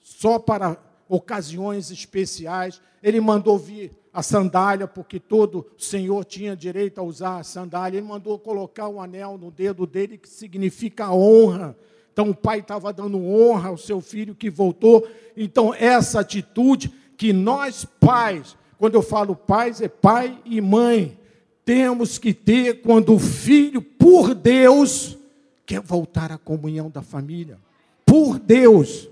só 0.01 0.37
para 0.37 0.77
ocasiões 1.07 1.91
especiais. 1.91 2.81
Ele 3.01 3.21
mandou 3.21 3.57
vir 3.57 3.97
a 4.11 4.21
sandália, 4.21 4.85
porque 4.85 5.17
todo 5.17 5.65
senhor 5.77 6.25
tinha 6.25 6.57
direito 6.57 6.99
a 6.99 7.03
usar 7.03 7.37
a 7.37 7.43
sandália. 7.43 7.99
Ele 7.99 8.05
mandou 8.05 8.37
colocar 8.37 8.89
um 8.89 8.99
anel 8.99 9.37
no 9.37 9.49
dedo 9.49 9.87
dele, 9.87 10.17
que 10.17 10.27
significa 10.27 11.09
honra. 11.09 11.73
Então 12.11 12.31
o 12.31 12.35
pai 12.35 12.59
estava 12.59 12.91
dando 12.91 13.23
honra 13.23 13.69
ao 13.69 13.77
seu 13.77 14.01
filho 14.01 14.35
que 14.35 14.49
voltou. 14.49 15.07
Então, 15.37 15.73
essa 15.73 16.19
atitude 16.19 16.91
que 17.15 17.31
nós, 17.31 17.85
pais, 17.85 18.57
Quando 18.77 18.95
eu 18.95 19.01
falo 19.01 19.35
pais, 19.35 19.81
é 19.81 19.87
pai 19.87 20.39
e 20.45 20.61
mãe. 20.61 21.17
Temos 21.65 22.17
que 22.17 22.33
ter 22.33 22.81
quando 22.81 23.13
o 23.13 23.19
filho, 23.19 23.81
por 23.81 24.33
Deus, 24.33 25.17
quer 25.65 25.81
voltar 25.81 26.31
à 26.31 26.37
comunhão 26.37 26.89
da 26.89 27.01
família. 27.01 27.59
Por 28.05 28.39
Deus. 28.39 29.09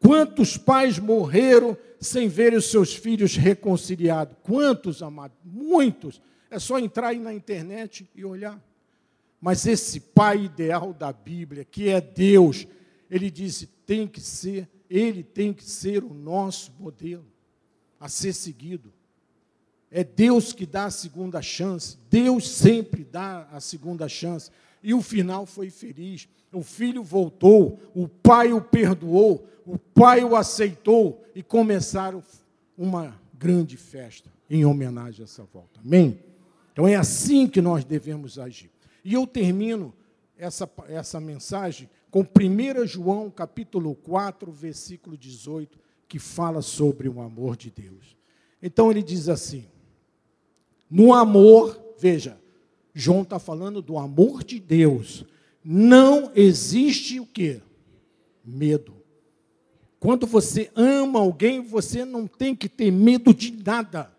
Quantos 0.00 0.56
pais 0.56 0.98
morreram 0.98 1.76
sem 2.00 2.28
ver 2.28 2.54
os 2.54 2.70
seus 2.70 2.94
filhos 2.94 3.36
reconciliados? 3.36 4.36
Quantos, 4.42 5.02
amados? 5.02 5.36
Muitos. 5.44 6.20
É 6.50 6.58
só 6.58 6.78
entrar 6.78 7.08
aí 7.08 7.18
na 7.18 7.34
internet 7.34 8.08
e 8.14 8.24
olhar. 8.24 8.60
Mas 9.40 9.66
esse 9.66 10.00
pai 10.00 10.44
ideal 10.44 10.92
da 10.92 11.12
Bíblia, 11.12 11.64
que 11.64 11.88
é 11.88 12.00
Deus, 12.00 12.66
ele 13.10 13.30
disse: 13.30 13.66
tem 13.86 14.06
que 14.06 14.20
ser, 14.20 14.68
ele 14.88 15.22
tem 15.22 15.52
que 15.52 15.64
ser 15.64 16.02
o 16.02 16.12
nosso 16.12 16.72
modelo 16.78 17.24
a 17.98 18.08
ser 18.08 18.32
seguido. 18.32 18.92
É 19.90 20.04
Deus 20.04 20.52
que 20.52 20.66
dá 20.66 20.84
a 20.84 20.90
segunda 20.90 21.40
chance, 21.40 21.96
Deus 22.10 22.48
sempre 22.48 23.04
dá 23.04 23.48
a 23.50 23.60
segunda 23.60 24.08
chance. 24.08 24.50
E 24.82 24.92
o 24.94 25.02
final 25.02 25.46
foi 25.46 25.70
feliz. 25.70 26.28
O 26.52 26.62
filho 26.62 27.02
voltou, 27.02 27.78
o 27.94 28.08
pai 28.08 28.52
o 28.52 28.60
perdoou, 28.60 29.46
o 29.66 29.78
pai 29.78 30.24
o 30.24 30.36
aceitou 30.36 31.24
e 31.34 31.42
começaram 31.42 32.22
uma 32.76 33.18
grande 33.34 33.76
festa 33.76 34.30
em 34.48 34.64
homenagem 34.64 35.22
a 35.22 35.24
essa 35.24 35.44
volta. 35.44 35.80
Amém? 35.80 36.20
Então 36.72 36.86
é 36.86 36.96
assim 36.96 37.46
que 37.46 37.60
nós 37.60 37.84
devemos 37.84 38.38
agir. 38.38 38.70
E 39.04 39.14
eu 39.14 39.26
termino 39.26 39.92
essa, 40.36 40.70
essa 40.88 41.20
mensagem 41.20 41.88
com 42.10 42.20
1 42.20 42.86
João 42.86 43.30
capítulo 43.30 43.94
4, 43.94 44.50
versículo 44.50 45.16
18, 45.16 45.78
que 46.08 46.18
fala 46.18 46.62
sobre 46.62 47.08
o 47.08 47.20
amor 47.20 47.56
de 47.56 47.70
Deus. 47.70 48.16
Então 48.62 48.90
ele 48.90 49.02
diz 49.02 49.28
assim: 49.28 49.66
no 50.90 51.12
amor, 51.12 51.78
veja, 51.98 52.40
João 52.94 53.22
está 53.22 53.38
falando 53.38 53.82
do 53.82 53.98
amor 53.98 54.42
de 54.42 54.58
Deus. 54.58 55.24
Não 55.62 56.32
existe 56.34 57.20
o 57.20 57.26
que? 57.26 57.60
Medo. 58.42 58.94
Quando 60.00 60.26
você 60.26 60.70
ama 60.74 61.18
alguém, 61.18 61.60
você 61.60 62.04
não 62.04 62.26
tem 62.26 62.54
que 62.54 62.68
ter 62.68 62.90
medo 62.90 63.34
de 63.34 63.52
nada. 63.64 64.10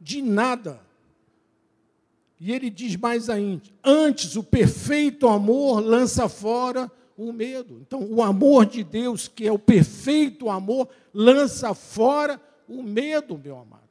De 0.00 0.22
nada. 0.22 0.80
E 2.40 2.52
ele 2.52 2.70
diz 2.70 2.96
mais 2.96 3.28
ainda: 3.28 3.64
antes, 3.84 4.34
o 4.34 4.42
perfeito 4.42 5.28
amor 5.28 5.80
lança 5.80 6.28
fora 6.28 6.90
o 7.16 7.32
medo. 7.32 7.78
Então, 7.80 8.02
o 8.10 8.22
amor 8.22 8.66
de 8.66 8.82
Deus, 8.82 9.28
que 9.28 9.46
é 9.46 9.52
o 9.52 9.58
perfeito 9.58 10.48
amor, 10.48 10.88
lança 11.12 11.74
fora 11.74 12.40
o 12.68 12.82
medo, 12.82 13.38
meu 13.38 13.58
amado. 13.58 13.82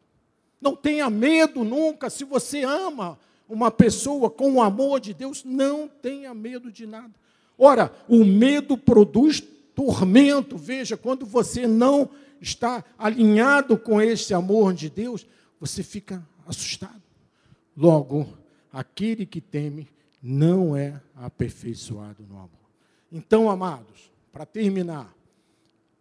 Não 0.60 0.76
tenha 0.76 1.10
medo 1.10 1.64
nunca, 1.64 2.10
se 2.10 2.24
você 2.24 2.64
ama 2.64 3.18
uma 3.50 3.70
pessoa 3.70 4.30
com 4.30 4.54
o 4.54 4.62
amor 4.62 5.00
de 5.00 5.14
Deus, 5.14 5.44
não 5.44 5.88
tenha 5.88 6.34
medo 6.34 6.72
de 6.72 6.88
nada. 6.88 7.14
Ora, 7.58 7.92
o 8.08 8.24
medo 8.24 8.78
produz 8.78 9.44
tormento. 9.76 10.58
Veja, 10.58 10.96
quando 10.96 11.26
você 11.26 11.68
não 11.68 12.10
está 12.40 12.84
alinhado 12.98 13.78
com 13.78 14.02
esse 14.02 14.34
amor 14.34 14.74
de 14.74 14.90
Deus, 14.90 15.28
você 15.60 15.84
fica 15.84 16.26
assustado. 16.48 17.02
Logo, 17.76 18.28
aquele 18.72 19.26
que 19.26 19.42
teme 19.42 19.88
não 20.22 20.76
é 20.76 21.02
aperfeiçoado 21.16 22.24
no 22.28 22.38
amor. 22.38 22.61
Então, 23.12 23.49
amados, 23.49 24.09
para 24.32 24.45
terminar, 24.45 25.14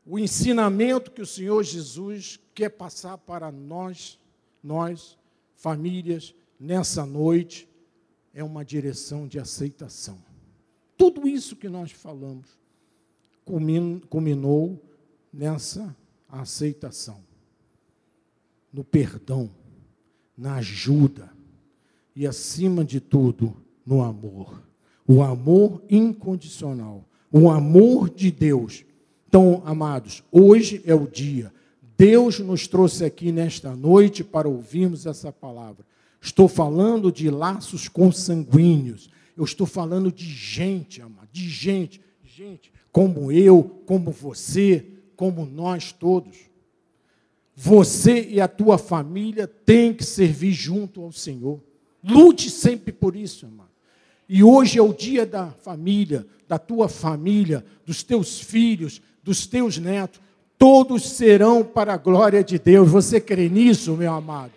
o 0.07 0.19
ensinamento 0.19 1.11
que 1.11 1.21
o 1.21 1.27
Senhor 1.27 1.63
Jesus 1.65 2.39
quer 2.55 2.71
passar 2.71 3.19
para 3.19 3.51
nós, 3.51 4.19
nós, 4.63 5.19
famílias, 5.57 6.35
nessa 6.59 7.05
noite, 7.05 7.69
é 8.33 8.45
uma 8.45 8.65
direção 8.65 9.27
de 9.27 9.39
aceitação. 9.39 10.23
Tudo 10.97 11.27
isso 11.27 11.57
que 11.57 11.69
nós 11.69 11.91
falamos 11.91 12.59
culminou 14.09 14.81
nessa 15.33 15.97
aceitação, 16.29 17.25
no 18.73 18.85
perdão, 18.85 19.51
na 20.37 20.57
ajuda 20.57 21.33
e, 22.15 22.27
acima 22.27 22.85
de 22.85 23.01
tudo, 23.01 23.57
no 23.85 24.03
amor 24.03 24.70
o 25.11 25.25
amor 25.25 25.83
incondicional, 25.91 27.05
o 27.33 27.51
amor 27.51 28.09
de 28.09 28.31
Deus. 28.31 28.85
Então, 29.29 29.61
amados, 29.65 30.23
hoje 30.31 30.81
é 30.87 30.95
o 30.95 31.05
dia. 31.05 31.53
Deus 31.99 32.39
nos 32.39 32.69
trouxe 32.69 33.05
aqui 33.05 33.33
nesta 33.33 33.75
noite 33.75 34.23
para 34.23 34.49
ouvirmos 34.49 35.07
essa 35.07 35.33
palavra. 35.33 35.85
Estou 36.21 36.47
falando 36.47 37.11
de 37.11 37.29
laços 37.29 37.89
consanguíneos. 37.89 39.11
Eu 39.37 39.43
estou 39.43 39.67
falando 39.67 40.13
de 40.13 40.27
gente, 40.27 41.03
amado, 41.03 41.29
de 41.33 41.49
gente, 41.49 42.01
gente 42.23 42.73
como 42.93 43.33
eu, 43.33 43.83
como 43.87 44.13
você, 44.13 44.87
como 45.17 45.45
nós 45.45 45.91
todos. 45.91 46.39
Você 47.57 48.29
e 48.29 48.41
a 48.41 48.47
tua 48.47 48.79
família 48.79 49.49
têm 49.49 49.93
que 49.93 50.05
servir 50.05 50.53
junto 50.53 51.03
ao 51.03 51.11
Senhor. 51.11 51.61
Lute 52.01 52.49
sempre 52.49 52.93
por 52.93 53.17
isso, 53.17 53.45
amado. 53.45 53.70
E 54.33 54.45
hoje 54.45 54.79
é 54.79 54.83
o 54.83 54.93
dia 54.93 55.27
da 55.27 55.49
família, 55.49 56.25
da 56.47 56.57
tua 56.57 56.89
família, 56.89 57.65
dos 57.85 58.05
teus 58.05 58.41
filhos, 58.41 59.03
dos 59.25 59.45
teus 59.45 59.77
netos. 59.77 60.21
Todos 60.57 61.11
serão 61.11 61.65
para 61.65 61.95
a 61.95 61.97
glória 61.97 62.45
de 62.45 62.57
Deus. 62.57 62.89
Você 62.89 63.21
crê 63.21 63.49
nisso, 63.49 63.97
meu 63.97 64.13
amado? 64.13 64.53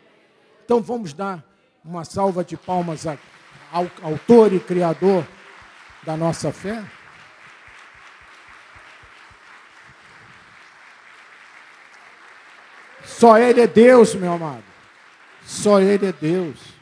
Então 0.63 0.80
vamos 0.80 1.11
dar 1.11 1.43
uma 1.84 2.05
salva 2.05 2.43
de 2.43 2.55
palmas 2.55 3.07
ao 3.07 3.89
autor 4.03 4.53
e 4.53 4.59
criador 4.59 5.28
da 6.05 6.15
nossa 6.15 6.51
fé. 6.51 6.84
Só 13.03 13.39
Ele 13.39 13.61
é 13.61 13.65
Deus, 13.65 14.13
meu 14.13 14.34
amado. 14.34 14.63
Só 15.43 15.82
Ele 15.82 16.05
é 16.05 16.13
Deus. 16.13 16.72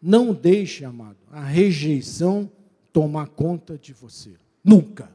Não 0.00 0.32
deixe, 0.32 0.84
amado, 0.84 1.18
a 1.30 1.42
rejeição 1.42 2.50
tomar 2.92 3.28
conta 3.28 3.76
de 3.76 3.92
você. 3.92 4.34
Nunca. 4.62 5.10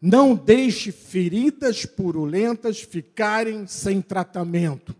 Não 0.00 0.34
deixe 0.34 0.92
feridas 0.92 1.84
purulentas 1.84 2.80
ficarem 2.80 3.66
sem 3.66 4.00
tratamento. 4.00 4.94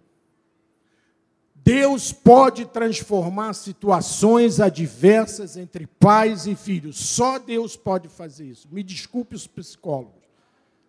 Deus 1.54 2.12
pode 2.12 2.64
transformar 2.66 3.52
situações 3.52 4.58
adversas 4.58 5.56
entre 5.56 5.86
pais 5.86 6.46
e 6.46 6.56
filhos. 6.56 6.96
Só 6.96 7.38
Deus 7.38 7.76
pode 7.76 8.08
fazer 8.08 8.46
isso. 8.46 8.66
Me 8.72 8.82
desculpe 8.82 9.36
os 9.36 9.46
psicólogos. 9.46 10.24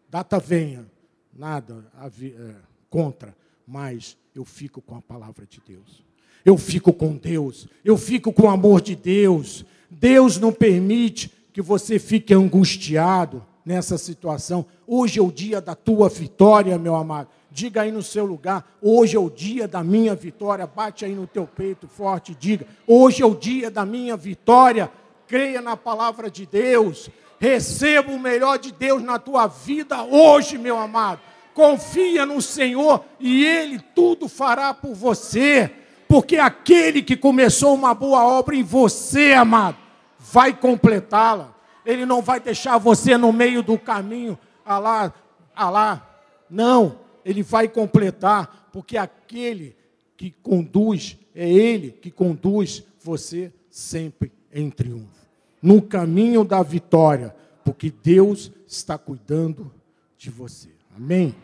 Data 0.09 0.39
venha. 0.39 0.89
Nada 1.33 1.85
é, 2.21 2.55
contra. 2.89 3.35
Mas 3.67 4.17
eu 4.33 4.45
fico 4.45 4.81
com 4.81 4.95
a 4.95 5.01
palavra 5.01 5.45
de 5.45 5.61
Deus 5.67 6.08
eu 6.45 6.57
fico 6.57 6.93
com 6.93 7.15
Deus, 7.15 7.67
eu 7.83 7.97
fico 7.97 8.31
com 8.31 8.43
o 8.43 8.49
amor 8.49 8.81
de 8.81 8.95
Deus. 8.95 9.65
Deus 9.89 10.37
não 10.37 10.51
permite 10.51 11.31
que 11.51 11.61
você 11.61 11.99
fique 11.99 12.33
angustiado 12.33 13.45
nessa 13.65 13.97
situação. 13.97 14.65
Hoje 14.87 15.19
é 15.19 15.21
o 15.21 15.31
dia 15.31 15.59
da 15.59 15.75
tua 15.75 16.09
vitória, 16.09 16.77
meu 16.77 16.95
amado. 16.95 17.27
Diga 17.51 17.81
aí 17.81 17.91
no 17.91 18.03
seu 18.03 18.25
lugar, 18.25 18.77
hoje 18.81 19.15
é 19.15 19.19
o 19.19 19.29
dia 19.29 19.67
da 19.67 19.83
minha 19.83 20.15
vitória. 20.15 20.65
Bate 20.67 21.03
aí 21.03 21.13
no 21.13 21.27
teu 21.27 21.45
peito 21.45 21.87
forte 21.87 22.35
diga: 22.35 22.65
hoje 22.87 23.21
é 23.21 23.25
o 23.25 23.35
dia 23.35 23.69
da 23.69 23.85
minha 23.85 24.15
vitória. 24.15 24.89
Creia 25.27 25.61
na 25.61 25.75
palavra 25.75 26.29
de 26.29 26.45
Deus. 26.45 27.09
Receba 27.39 28.11
o 28.11 28.19
melhor 28.19 28.57
de 28.57 28.71
Deus 28.71 29.01
na 29.01 29.17
tua 29.17 29.47
vida 29.47 30.03
hoje, 30.03 30.57
meu 30.57 30.77
amado. 30.77 31.21
Confia 31.53 32.25
no 32.25 32.41
Senhor 32.41 33.03
e 33.19 33.45
Ele 33.45 33.79
tudo 33.93 34.27
fará 34.27 34.73
por 34.73 34.93
você 34.93 35.71
porque 36.09 36.37
aquele 36.37 37.03
que 37.03 37.15
começou 37.15 37.75
uma 37.75 37.93
boa 37.93 38.25
obra 38.25 38.55
em 38.55 38.63
você, 38.63 39.33
amado, 39.33 39.77
vai 40.17 40.51
completá-la. 40.51 41.55
Ele 41.85 42.03
não 42.03 42.19
vai 42.19 42.39
deixar 42.39 42.79
você 42.79 43.15
no 43.15 43.31
meio 43.31 43.61
do 43.61 43.77
caminho, 43.77 44.35
a 44.65 44.79
lá, 44.79 45.13
a 45.55 45.69
lá. 45.69 46.23
Não, 46.49 46.97
ele 47.23 47.43
vai 47.43 47.67
completar, 47.67 48.69
porque 48.73 48.97
aquele 48.97 49.75
que 50.17 50.31
conduz, 50.31 51.15
é 51.35 51.47
ele 51.47 51.91
que 51.91 52.09
conduz 52.09 52.83
você 52.99 53.53
sempre 53.69 54.31
em 54.51 54.67
triunfo. 54.71 55.29
No 55.61 55.79
caminho 55.79 56.43
da 56.43 56.63
vitória, 56.63 57.35
porque 57.63 57.91
Deus 57.91 58.51
está 58.65 58.97
cuidando 58.97 59.71
de 60.17 60.31
você. 60.31 60.69
Amém? 60.95 61.35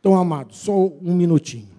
Então, 0.00 0.16
amado, 0.16 0.54
só 0.54 0.72
um 0.72 1.14
minutinho. 1.14 1.75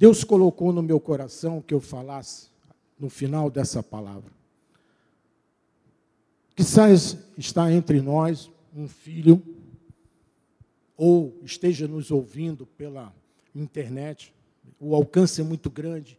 Deus 0.00 0.24
colocou 0.24 0.72
no 0.72 0.82
meu 0.82 0.98
coração 0.98 1.60
que 1.60 1.74
eu 1.74 1.78
falasse 1.78 2.48
no 2.98 3.10
final 3.10 3.50
dessa 3.50 3.82
palavra. 3.82 4.32
Quizás 6.56 7.18
está 7.36 7.70
entre 7.70 8.00
nós 8.00 8.50
um 8.74 8.88
filho, 8.88 9.42
ou 10.96 11.38
esteja 11.44 11.86
nos 11.86 12.10
ouvindo 12.10 12.64
pela, 12.64 13.14
internet. 13.54 14.32
O 14.80 14.94
alcance 14.94 15.42
é 15.42 15.44
muito 15.44 15.68
grande. 15.68 16.18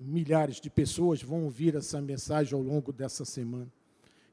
Milhares 0.00 0.60
de 0.60 0.68
pessoas 0.68 1.22
vão 1.22 1.44
ouvir 1.44 1.76
essa 1.76 2.00
mensagem 2.00 2.54
ao 2.54 2.60
longo 2.60 2.92
dessa 2.92 3.24
semana. 3.24 3.70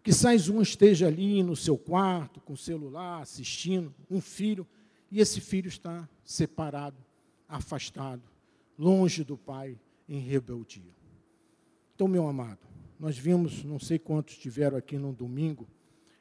Que 0.01 0.11
sais 0.11 0.49
um 0.49 0.63
esteja 0.63 1.05
ali 1.05 1.43
no 1.43 1.55
seu 1.55 1.77
quarto, 1.77 2.41
com 2.41 2.53
o 2.53 2.57
celular, 2.57 3.21
assistindo, 3.21 3.93
um 4.09 4.19
filho, 4.19 4.65
e 5.11 5.19
esse 5.19 5.39
filho 5.39 5.67
está 5.67 6.09
separado, 6.23 7.04
afastado, 7.47 8.23
longe 8.77 9.23
do 9.23 9.37
pai, 9.37 9.77
em 10.07 10.19
rebeldia. 10.19 10.93
Então, 11.93 12.07
meu 12.07 12.27
amado, 12.27 12.59
nós 12.99 13.17
vimos, 13.17 13.63
não 13.63 13.79
sei 13.79 13.97
quantos 13.97 14.37
tiveram 14.37 14.77
aqui 14.77 14.97
no 14.97 15.13
domingo, 15.13 15.67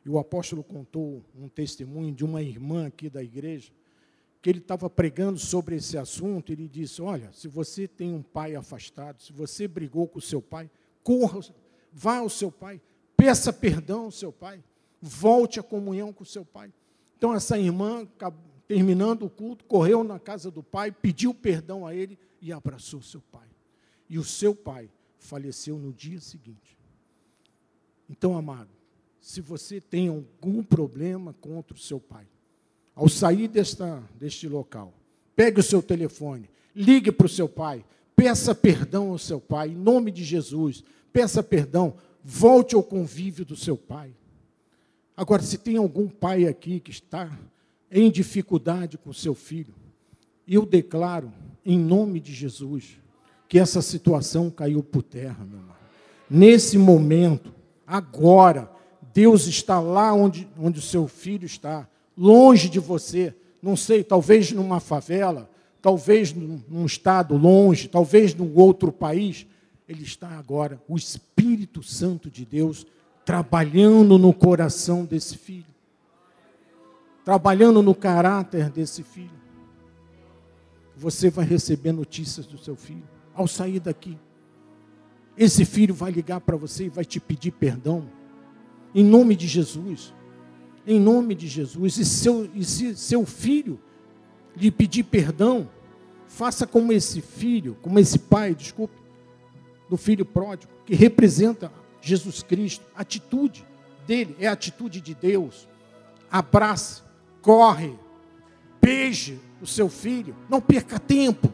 e 0.05 0.09
o 0.09 0.19
apóstolo 0.19 0.63
contou 0.63 1.25
um 1.35 1.49
testemunho 1.49 2.15
de 2.15 2.25
uma 2.25 2.43
irmã 2.43 2.87
aqui 2.87 3.09
da 3.09 3.23
igreja, 3.23 3.73
que 4.43 4.51
ele 4.51 4.59
estava 4.59 4.91
pregando 4.91 5.39
sobre 5.39 5.77
esse 5.77 5.97
assunto, 5.97 6.53
ele 6.53 6.69
disse: 6.69 7.01
Olha, 7.01 7.33
se 7.33 7.49
você 7.49 7.89
tem 7.89 8.13
um 8.13 8.23
pai 8.23 8.55
afastado, 8.55 9.23
se 9.23 9.33
você 9.33 9.67
brigou 9.67 10.07
com 10.07 10.19
o 10.19 10.23
seu 10.23 10.43
pai, 10.43 10.71
corra, 11.03 11.41
vá 11.91 12.19
ao 12.19 12.29
seu 12.29 12.53
pai, 12.53 12.79
peça 13.17 13.53
perdão 13.53 14.05
ao 14.05 14.11
seu 14.11 14.31
pai, 14.31 14.63
volte 15.01 15.59
à 15.59 15.63
comunhão 15.63 16.13
com 16.13 16.23
o 16.23 16.27
seu 16.27 16.45
pai. 16.45 16.71
Então, 17.17 17.35
essa 17.35 17.59
irmã, 17.59 18.07
terminando 18.67 19.25
o 19.25 19.31
culto, 19.31 19.65
correu 19.65 20.03
na 20.03 20.19
casa 20.19 20.51
do 20.51 20.63
pai, 20.63 20.91
pediu 20.91 21.35
perdão 21.35 21.87
a 21.87 21.95
ele 21.95 22.19
e 22.41 22.53
abraçou 22.53 23.03
seu 23.03 23.21
pai. 23.33 23.49
E 24.09 24.19
o 24.19 24.25
seu 24.25 24.55
pai 24.55 24.91
faleceu 25.19 25.79
no 25.79 25.93
dia 25.93 26.21
seguinte. 26.21 26.79
Então, 28.09 28.37
amado, 28.37 28.71
se 29.21 29.41
você 29.41 29.81
tem 29.81 30.09
algum 30.09 30.63
problema 30.63 31.33
contra 31.41 31.75
o 31.75 31.81
seu 31.81 31.99
pai, 31.99 32.27
ao 32.95 33.09
sair 33.09 33.49
desta, 33.49 34.03
deste 34.15 34.49
local, 34.49 34.93
pegue 35.35 35.61
o 35.61 35.65
seu 35.65 35.83
telefone, 35.83 36.49
ligue 36.75 37.11
para 37.11 37.27
o 37.27 37.31
seu 37.31 37.49
pai, 37.49 37.85
peça 38.15 38.55
perdão 38.55 39.11
ao 39.11 39.19
seu 39.19 39.41
pai, 39.41 39.71
em 39.71 39.77
nome 39.77 40.11
de 40.11 40.23
Jesus, 40.23 40.85
peça 41.13 41.43
perdão, 41.43 41.97
volte 42.23 42.75
ao 42.75 42.83
convívio 42.83 43.45
do 43.45 43.57
seu 43.57 43.77
pai. 43.77 44.15
Agora, 45.17 45.43
se 45.43 45.59
tem 45.59 45.77
algum 45.77 46.09
pai 46.09 46.47
aqui 46.47 46.81
que 46.81 46.91
está 46.91 47.31
em 47.91 48.11
dificuldade 48.11 48.99
com 48.99 49.13
seu 49.13 49.35
filho, 49.35 49.75
eu 50.47 50.67
declaro, 50.67 51.33
em 51.65 51.79
nome 51.79 52.21
de 52.21 52.33
Jesus, 52.33 52.99
que 53.49 53.59
essa 53.59 53.81
situação 53.81 54.51
caiu 54.51 54.83
por 54.83 55.03
terra, 55.03 55.45
meu 55.45 55.59
irmão. 55.59 55.75
Nesse 56.29 56.77
momento, 56.77 57.55
agora, 57.87 58.71
Deus 59.13 59.47
está 59.47 59.81
lá 59.81 60.13
onde, 60.13 60.49
onde 60.59 60.79
o 60.79 60.83
seu 60.83 61.07
filho 61.07 61.47
está, 61.47 61.89
longe 62.17 62.69
de 62.69 62.81
você, 62.81 63.35
não 63.63 63.77
sei, 63.77 64.05
talvez 64.05 64.53
numa 64.53 64.81
favela, 64.81 65.49
talvez 65.81 66.33
num, 66.33 66.61
num 66.69 66.87
estado 66.87 67.37
longe, 67.37 67.89
talvez 67.89 68.35
num 68.35 68.53
outro 68.57 68.91
país. 68.91 69.47
Ele 69.89 70.03
está 70.03 70.29
agora, 70.31 70.81
o 70.89 70.97
Espírito 70.97 71.83
Santo 71.83 72.31
de 72.31 72.45
Deus, 72.45 72.87
trabalhando 73.25 74.19
no 74.19 74.33
coração 74.33 75.05
desse 75.05 75.37
filho, 75.37 75.74
trabalhando 77.25 77.83
no 77.83 77.95
caráter 77.95 78.69
desse 78.69 79.03
filho. 79.03 79.43
Você 80.97 81.31
vai 81.31 81.45
receber 81.45 81.93
notícias 81.93 82.47
do 82.47 82.59
seu 82.59 82.77
filho 82.77 83.09
ao 83.35 83.49
sair 83.49 83.81
daqui. 83.81 84.19
Esse 85.37 85.65
filho 85.65 85.95
vai 85.95 86.13
ligar 86.13 86.41
para 86.41 86.57
você 86.57 86.85
e 86.85 86.89
vai 86.89 87.05
te 87.05 87.19
pedir 87.19 87.51
perdão. 87.51 88.09
Em 88.95 89.03
nome 89.03 89.35
de 89.35 89.49
Jesus. 89.49 90.15
Em 90.87 91.01
nome 91.01 91.35
de 91.35 91.49
Jesus. 91.49 91.99
E, 91.99 92.05
seu, 92.05 92.49
e 92.55 92.65
se 92.65 92.95
seu 92.95 93.27
filho 93.27 93.81
lhe 94.55 94.71
pedir 94.71 95.03
perdão, 95.03 95.69
faça 96.29 96.67
como 96.67 96.93
esse 96.93 97.21
filho, 97.21 97.77
como 97.83 97.99
esse 97.99 98.19
pai, 98.19 98.55
desculpe, 98.55 98.95
do 99.91 99.97
filho 99.97 100.25
pródigo, 100.25 100.73
que 100.87 100.95
representa 100.95 101.73
Jesus 102.01 102.43
Cristo. 102.43 102.85
A 102.95 103.01
atitude 103.01 103.67
dele 104.07 104.37
é 104.39 104.47
a 104.47 104.53
atitude 104.53 105.01
de 105.01 105.15
Deus. 105.15 105.69
Abrace, 106.31 107.03
corre, 107.45 107.95
beije 108.81 109.39
o 109.61 109.67
seu 109.67 109.91
filho. 109.91 110.35
Não 110.49 110.63
perca 110.63 110.99
tempo. 110.99 111.53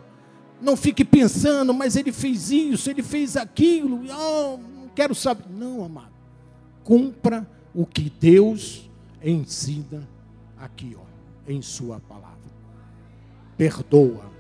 Não 0.60 0.76
fique 0.76 1.04
pensando, 1.04 1.74
mas 1.74 1.96
ele 1.96 2.12
fez 2.12 2.50
isso, 2.50 2.88
ele 2.88 3.02
fez 3.02 3.36
aquilo, 3.36 4.02
oh, 4.12 4.58
não 4.58 4.88
quero 4.94 5.14
saber. 5.14 5.46
Não, 5.50 5.82
amado. 5.84 6.12
Cumpra 6.84 7.48
o 7.74 7.86
que 7.86 8.10
Deus 8.10 8.88
ensina 9.22 10.06
aqui, 10.58 10.96
ó, 10.98 11.50
em 11.50 11.62
Sua 11.62 11.98
palavra. 12.00 12.38
Perdoa, 13.56 14.30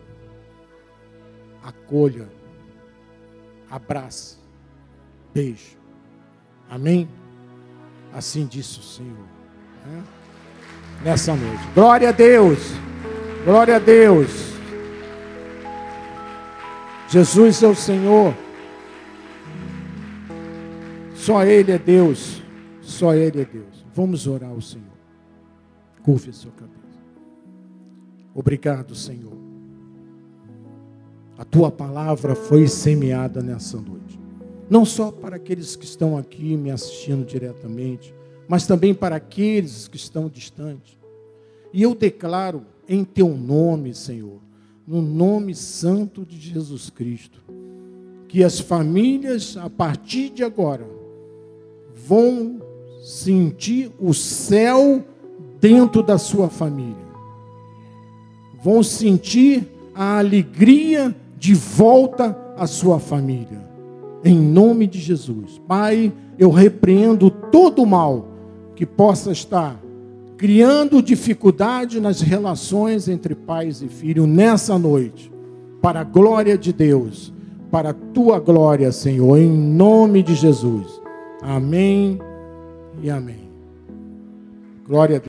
acolha, 1.62 2.28
abraça, 3.70 4.36
beijo. 5.32 5.78
Amém? 6.68 7.08
Assim 8.12 8.46
disse 8.46 8.78
o 8.78 8.82
Senhor. 8.82 9.26
Né? 9.86 10.04
Nessa 11.02 11.34
noite. 11.34 11.62
Glória 11.74 12.10
a 12.10 12.12
Deus. 12.12 12.58
Glória 13.44 13.76
a 13.76 13.78
Deus. 13.78 14.50
Jesus 17.08 17.62
é 17.62 17.66
o 17.66 17.74
Senhor. 17.74 18.34
Só 21.14 21.44
Ele 21.44 21.72
é 21.72 21.78
Deus. 21.78 22.42
Só 22.82 23.14
Ele 23.14 23.42
é 23.42 23.44
Deus. 23.44 23.84
Vamos 23.94 24.26
orar 24.26 24.50
ao 24.50 24.60
Senhor. 24.60 24.86
Curve 26.02 26.30
a 26.30 26.32
sua 26.32 26.52
cabeça. 26.52 26.80
Obrigado, 28.34 28.94
Senhor. 28.94 29.36
A 31.36 31.44
tua 31.44 31.70
palavra 31.70 32.34
foi 32.34 32.68
semeada 32.68 33.42
nessa 33.42 33.78
noite. 33.78 34.20
Não 34.68 34.84
só 34.84 35.10
para 35.10 35.36
aqueles 35.36 35.74
que 35.74 35.84
estão 35.84 36.16
aqui 36.16 36.56
me 36.56 36.70
assistindo 36.70 37.24
diretamente, 37.24 38.14
mas 38.50 38.66
também 38.66 38.92
para 38.92 39.14
aqueles 39.14 39.86
que 39.86 39.96
estão 39.96 40.28
distantes. 40.28 40.98
E 41.72 41.84
eu 41.84 41.94
declaro 41.94 42.66
em 42.88 43.04
teu 43.04 43.28
nome, 43.28 43.94
Senhor, 43.94 44.40
no 44.84 45.00
nome 45.00 45.54
santo 45.54 46.26
de 46.26 46.36
Jesus 46.36 46.90
Cristo. 46.90 47.40
Que 48.26 48.42
as 48.42 48.58
famílias, 48.58 49.56
a 49.56 49.70
partir 49.70 50.30
de 50.30 50.42
agora, 50.42 50.84
vão 51.94 52.60
sentir 53.04 53.92
o 54.00 54.12
céu 54.12 55.04
dentro 55.60 56.02
da 56.02 56.18
sua 56.18 56.48
família. 56.48 57.06
Vão 58.60 58.82
sentir 58.82 59.68
a 59.94 60.18
alegria 60.18 61.14
de 61.38 61.54
volta 61.54 62.36
à 62.56 62.66
sua 62.66 62.98
família. 62.98 63.64
Em 64.24 64.36
nome 64.36 64.88
de 64.88 64.98
Jesus. 64.98 65.60
Pai, 65.68 66.12
eu 66.36 66.50
repreendo 66.50 67.30
todo 67.30 67.84
o 67.84 67.86
mal 67.86 68.29
que 68.80 68.86
possa 68.86 69.30
estar 69.30 69.78
criando 70.38 71.02
dificuldade 71.02 72.00
nas 72.00 72.22
relações 72.22 73.08
entre 73.08 73.34
pais 73.34 73.82
e 73.82 73.88
filhos 73.88 74.26
nessa 74.26 74.78
noite, 74.78 75.30
para 75.82 76.00
a 76.00 76.04
glória 76.04 76.56
de 76.56 76.72
Deus, 76.72 77.30
para 77.70 77.90
a 77.90 77.92
tua 77.92 78.38
glória, 78.38 78.90
Senhor, 78.90 79.36
em 79.36 79.50
nome 79.50 80.22
de 80.22 80.34
Jesus. 80.34 80.98
Amém 81.42 82.18
e 83.02 83.10
amém. 83.10 83.50
Glória 84.88 85.16
a 85.16 85.18
Deus. 85.18 85.28